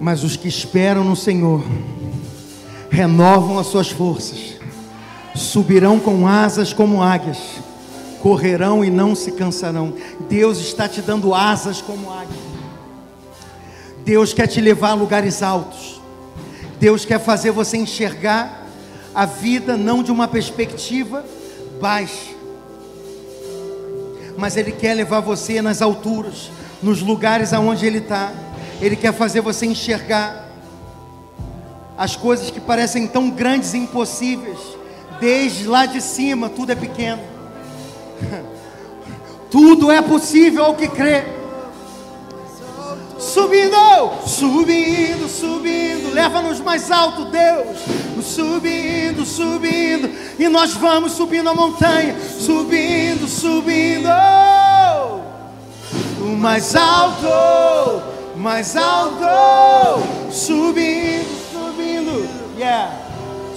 mas 0.00 0.24
os 0.24 0.36
que 0.36 0.48
esperam 0.48 1.04
no 1.04 1.16
Senhor 1.16 1.64
renovam 2.90 3.58
as 3.58 3.66
suas 3.66 3.90
forças, 3.90 4.56
subirão 5.34 5.98
com 5.98 6.26
asas 6.26 6.72
como 6.72 7.02
águias, 7.02 7.38
correrão 8.20 8.84
e 8.84 8.90
não 8.90 9.14
se 9.14 9.32
cansarão. 9.32 9.94
Deus 10.28 10.58
está 10.58 10.88
te 10.88 11.00
dando 11.00 11.34
asas 11.34 11.80
como 11.80 12.10
águia. 12.10 12.46
Deus 14.04 14.32
quer 14.32 14.46
te 14.46 14.60
levar 14.60 14.90
a 14.90 14.94
lugares 14.94 15.42
altos. 15.42 16.00
Deus 16.78 17.04
quer 17.04 17.18
fazer 17.18 17.50
você 17.50 17.76
enxergar 17.76 18.66
a 19.14 19.24
vida 19.24 19.76
não 19.76 20.02
de 20.02 20.12
uma 20.12 20.28
perspectiva 20.28 21.24
baixa, 21.80 22.34
mas 24.36 24.56
Ele 24.56 24.72
quer 24.72 24.94
levar 24.94 25.20
você 25.20 25.62
nas 25.62 25.80
alturas, 25.80 26.50
nos 26.82 27.00
lugares 27.00 27.52
aonde 27.52 27.86
Ele 27.86 27.98
está. 27.98 28.30
Ele 28.80 28.96
quer 28.96 29.12
fazer 29.12 29.40
você 29.40 29.66
enxergar 29.66 30.46
as 31.96 32.14
coisas 32.14 32.50
que 32.50 32.60
parecem 32.60 33.06
tão 33.06 33.30
grandes 33.30 33.72
e 33.72 33.78
impossíveis, 33.78 34.58
desde 35.18 35.66
lá 35.66 35.86
de 35.86 36.00
cima, 36.00 36.48
tudo 36.48 36.72
é 36.72 36.74
pequeno. 36.74 37.22
tudo 39.50 39.90
é 39.90 40.02
possível 40.02 40.64
ao 40.64 40.74
que 40.74 40.88
crê. 40.88 41.24
Subindo, 43.18 43.76
subindo, 44.26 45.26
subindo, 45.26 46.12
leva-nos 46.12 46.60
mais 46.60 46.90
alto, 46.90 47.24
Deus. 47.24 47.78
Subindo, 48.22 49.24
subindo, 49.24 50.10
e 50.38 50.48
nós 50.48 50.74
vamos 50.74 51.12
subindo 51.12 51.48
a 51.48 51.54
montanha, 51.54 52.16
subindo, 52.38 53.26
subindo. 53.26 54.08
O 56.20 56.36
mais 56.36 56.74
alto, 56.74 57.26
mais 58.36 58.76
alto, 58.76 60.02
subindo, 60.30 61.26
subindo, 61.50 62.28
yeah, 62.58 62.92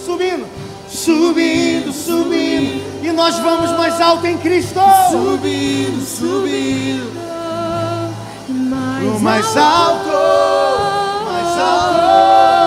subindo, 0.03 0.47
subindo, 0.87 1.91
subindo, 1.91 3.03
e 3.03 3.11
nós 3.11 3.37
vamos 3.39 3.71
mais 3.71 3.99
alto 3.99 4.25
em 4.25 4.37
Cristo. 4.37 4.79
Subindo, 5.11 6.05
subindo. 6.05 7.19
No 9.01 9.19
mais 9.19 9.57
alto, 9.57 10.09
mais 11.25 11.59
alto, 11.59 12.58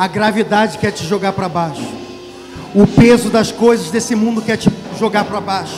A 0.00 0.06
gravidade 0.06 0.78
quer 0.78 0.92
te 0.92 1.06
jogar 1.06 1.34
para 1.34 1.46
baixo. 1.46 1.86
O 2.74 2.86
peso 2.86 3.28
das 3.28 3.52
coisas 3.52 3.90
desse 3.90 4.14
mundo 4.14 4.40
quer 4.40 4.56
te 4.56 4.70
jogar 4.98 5.24
para 5.26 5.42
baixo. 5.42 5.76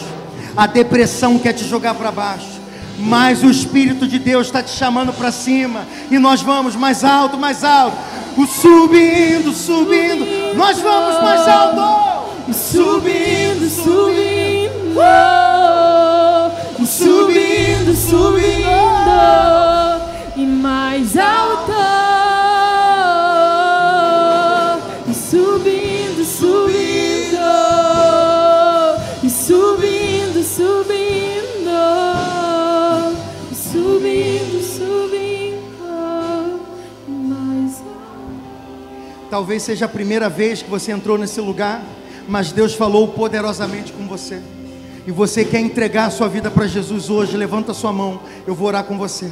A 0.57 0.69
depressão 0.69 1.40
quer 1.40 1.53
te 1.53 1.65
jogar 1.65 1.94
para 1.94 2.12
baixo. 2.12 2.61
Mas 3.01 3.43
o 3.43 3.51
Espírito 3.51 4.07
de 4.07 4.20
Deus 4.20 4.47
está 4.47 4.62
te 4.62 4.70
chamando 4.70 5.12
para 5.12 5.32
cima. 5.32 5.85
E 6.09 6.20
nós 6.20 6.40
vamos 6.40 6.77
mais 6.77 7.03
alto, 7.03 7.36
mais 7.36 7.65
alto. 7.65 7.97
O 8.36 8.47
subindo, 8.47 9.53
subindo. 9.53 10.55
Nós 10.55 10.78
vamos 10.78 11.20
mais 11.20 11.49
alto. 11.49 12.32
Subindo, 12.53 13.69
subindo. 13.69 15.01
Uh! 15.01 16.86
Subindo, 16.86 17.93
subindo. 17.97 18.52
Talvez 39.32 39.62
seja 39.62 39.86
a 39.86 39.88
primeira 39.88 40.28
vez 40.28 40.60
que 40.60 40.68
você 40.68 40.92
entrou 40.92 41.16
nesse 41.16 41.40
lugar, 41.40 41.82
mas 42.28 42.52
Deus 42.52 42.74
falou 42.74 43.09
poderosamente 43.09 43.90
com 43.90 44.06
você. 44.06 44.42
E 45.06 45.10
você 45.10 45.42
quer 45.42 45.59
entregar 45.59 46.04
a 46.04 46.10
sua 46.10 46.28
vida 46.28 46.50
para 46.50 46.66
Jesus 46.66 47.09
hoje, 47.09 47.34
levanta 47.34 47.72
a 47.72 47.74
sua 47.74 47.94
mão, 47.94 48.20
eu 48.46 48.54
vou 48.54 48.68
orar 48.68 48.84
com 48.84 48.98
você. 48.98 49.30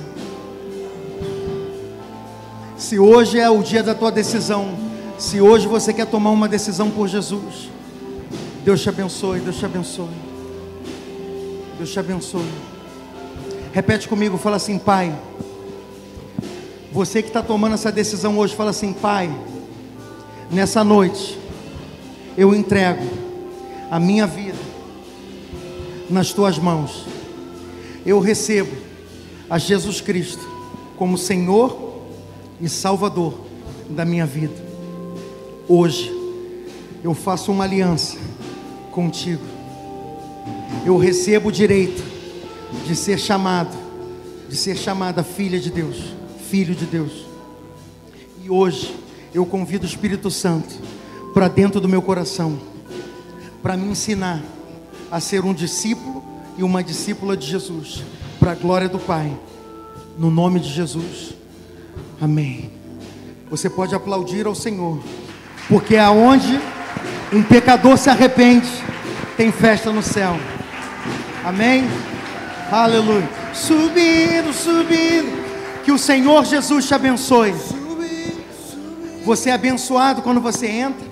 Se 2.78 2.98
hoje 2.98 3.38
é 3.38 3.50
o 3.50 3.62
dia 3.62 3.82
da 3.82 3.94
tua 3.94 4.10
decisão, 4.10 4.70
se 5.18 5.38
hoje 5.38 5.68
você 5.68 5.92
quer 5.92 6.06
tomar 6.06 6.30
uma 6.30 6.48
decisão 6.48 6.90
por 6.90 7.06
Jesus, 7.06 7.68
Deus 8.64 8.80
te 8.80 8.88
abençoe, 8.88 9.40
Deus 9.40 9.58
te 9.58 9.66
abençoe. 9.66 10.08
Deus 11.76 11.90
te 11.90 12.00
abençoe. 12.00 12.48
Repete 13.70 14.08
comigo, 14.08 14.38
fala 14.38 14.56
assim, 14.56 14.78
Pai. 14.78 15.14
Você 16.90 17.20
que 17.20 17.28
está 17.28 17.42
tomando 17.42 17.74
essa 17.74 17.92
decisão 17.92 18.38
hoje, 18.38 18.56
fala 18.56 18.70
assim, 18.70 18.94
Pai. 18.94 19.30
Nessa 20.50 20.82
noite, 20.82 21.38
eu 22.36 22.52
entrego 22.52 23.04
a 23.88 24.00
minha 24.00 24.26
vida 24.26 24.58
nas 26.10 26.32
tuas 26.32 26.58
mãos. 26.58 27.06
Eu 28.04 28.18
recebo 28.18 28.72
a 29.48 29.58
Jesus 29.58 30.00
Cristo 30.00 30.42
como 30.96 31.16
Senhor 31.16 32.02
e 32.60 32.68
Salvador 32.68 33.38
da 33.90 34.04
minha 34.04 34.26
vida. 34.26 34.54
Hoje, 35.68 36.12
eu 37.04 37.14
faço 37.14 37.52
uma 37.52 37.62
aliança 37.62 38.18
contigo. 38.90 39.44
Eu 40.84 40.96
recebo 40.96 41.50
o 41.50 41.52
direito 41.52 42.02
de 42.84 42.96
ser 42.96 43.20
chamado, 43.20 43.76
de 44.48 44.56
ser 44.56 44.76
chamada 44.76 45.22
filha 45.22 45.60
de 45.60 45.70
Deus, 45.70 45.96
filho 46.48 46.74
de 46.74 46.86
Deus. 46.86 47.24
E 48.42 48.50
hoje 48.50 48.98
eu 49.32 49.46
convido 49.46 49.84
o 49.84 49.88
Espírito 49.88 50.30
Santo 50.30 50.74
para 51.32 51.48
dentro 51.48 51.80
do 51.80 51.88
meu 51.88 52.02
coração, 52.02 52.58
para 53.62 53.76
me 53.76 53.90
ensinar 53.90 54.40
a 55.10 55.20
ser 55.20 55.44
um 55.44 55.54
discípulo 55.54 56.22
e 56.56 56.62
uma 56.62 56.82
discípula 56.82 57.36
de 57.36 57.46
Jesus, 57.46 58.02
para 58.38 58.52
a 58.52 58.54
glória 58.54 58.88
do 58.88 58.98
Pai, 58.98 59.32
no 60.18 60.30
nome 60.30 60.60
de 60.60 60.68
Jesus. 60.68 61.34
Amém. 62.20 62.70
Você 63.50 63.70
pode 63.70 63.94
aplaudir 63.94 64.46
ao 64.46 64.54
Senhor, 64.54 64.98
porque 65.68 65.96
aonde 65.96 66.60
um 67.32 67.42
pecador 67.42 67.96
se 67.96 68.10
arrepende, 68.10 68.68
tem 69.36 69.52
festa 69.52 69.92
no 69.92 70.02
céu. 70.02 70.36
Amém? 71.44 71.84
Aleluia. 72.70 73.28
Subindo, 73.54 74.52
subindo. 74.52 75.40
Que 75.84 75.90
o 75.90 75.98
Senhor 75.98 76.44
Jesus 76.44 76.86
te 76.86 76.94
abençoe. 76.94 77.54
Você 79.24 79.50
é 79.50 79.52
abençoado 79.52 80.22
quando 80.22 80.40
você 80.40 80.66
entra. 80.66 81.06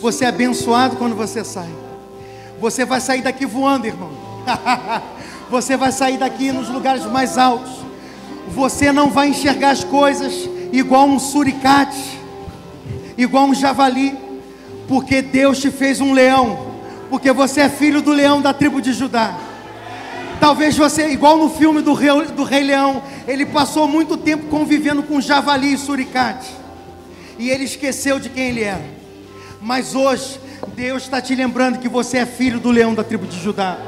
Você 0.00 0.24
é 0.24 0.28
abençoado 0.28 0.96
quando 0.96 1.14
você 1.14 1.44
sai. 1.44 1.68
Você 2.60 2.84
vai 2.84 3.00
sair 3.00 3.22
daqui 3.22 3.46
voando, 3.46 3.86
irmão. 3.86 4.10
você 5.50 5.76
vai 5.76 5.92
sair 5.92 6.18
daqui 6.18 6.52
nos 6.52 6.68
lugares 6.68 7.04
mais 7.04 7.38
altos. 7.38 7.72
Você 8.48 8.92
não 8.92 9.10
vai 9.10 9.28
enxergar 9.28 9.70
as 9.70 9.84
coisas 9.84 10.48
igual 10.72 11.06
um 11.06 11.18
suricate, 11.18 12.18
igual 13.16 13.46
um 13.46 13.54
javali, 13.54 14.16
porque 14.86 15.22
Deus 15.22 15.58
te 15.58 15.70
fez 15.70 16.00
um 16.00 16.12
leão, 16.12 16.66
porque 17.10 17.32
você 17.32 17.62
é 17.62 17.68
filho 17.68 18.00
do 18.00 18.12
leão 18.12 18.40
da 18.40 18.52
tribo 18.52 18.80
de 18.80 18.92
Judá. 18.92 19.38
Talvez 20.40 20.76
você, 20.76 21.08
igual 21.08 21.36
no 21.36 21.50
filme 21.50 21.82
do 21.82 21.92
Rei, 21.92 22.26
do 22.26 22.44
Rei 22.44 22.62
Leão, 22.62 23.02
ele 23.26 23.44
passou 23.44 23.88
muito 23.88 24.16
tempo 24.16 24.46
convivendo 24.46 25.02
com 25.02 25.20
javali 25.20 25.72
e 25.72 25.78
suricate, 25.78 26.48
e 27.38 27.50
ele 27.50 27.64
esqueceu 27.64 28.18
de 28.18 28.28
quem 28.28 28.48
ele 28.48 28.62
era. 28.62 28.84
Mas 29.60 29.94
hoje, 29.94 30.40
Deus 30.74 31.04
está 31.04 31.20
te 31.20 31.34
lembrando 31.34 31.78
que 31.78 31.88
você 31.88 32.18
é 32.18 32.26
filho 32.26 32.60
do 32.60 32.70
leão 32.70 32.94
da 32.94 33.04
tribo 33.04 33.26
de 33.26 33.38
Judá. 33.40 33.78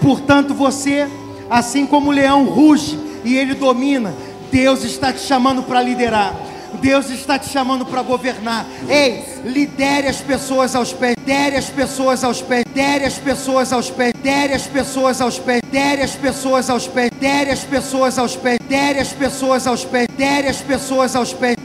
Portanto, 0.00 0.54
você, 0.54 1.08
assim 1.50 1.86
como 1.86 2.10
o 2.10 2.12
leão 2.12 2.44
ruge 2.44 2.98
e 3.24 3.36
ele 3.36 3.54
domina, 3.54 4.14
Deus 4.50 4.84
está 4.84 5.12
te 5.12 5.20
chamando 5.20 5.62
para 5.62 5.82
liderar. 5.82 6.34
Deus 6.76 7.10
está 7.10 7.38
te 7.38 7.48
chamando 7.48 7.86
para 7.86 8.02
governar. 8.02 8.66
Ei, 8.88 9.24
lidere 9.44 10.08
as 10.08 10.20
pessoas 10.20 10.74
aos 10.74 10.92
pés, 10.92 11.14
lidere 11.18 11.56
as 11.56 11.68
pessoas 11.70 12.22
aos 12.22 12.42
pés, 12.42 12.64
lidere 12.68 13.04
as 13.06 13.18
pessoas 13.18 13.72
aos 13.72 13.90
pés, 13.90 14.12
lidere 14.16 14.54
as 14.54 14.66
pessoas 14.66 15.20
aos 15.20 15.38
pés, 15.38 15.60
lidere 15.64 16.02
as 16.02 16.14
pessoas 16.14 16.70
aos 16.70 16.86
pés, 16.86 17.08
lidere 17.12 17.50
as 17.50 17.64
pessoas 17.64 18.18
aos 18.18 18.36
pés, 18.36 18.58
lidere 18.62 19.00
as 19.00 19.12
pessoas 19.12 19.66
aos 19.66 19.84
pés, 19.84 20.06
lidere 20.10 20.48
as 20.48 20.60
pessoas 20.60 21.16
aos 21.16 21.32
pés, 21.32 21.56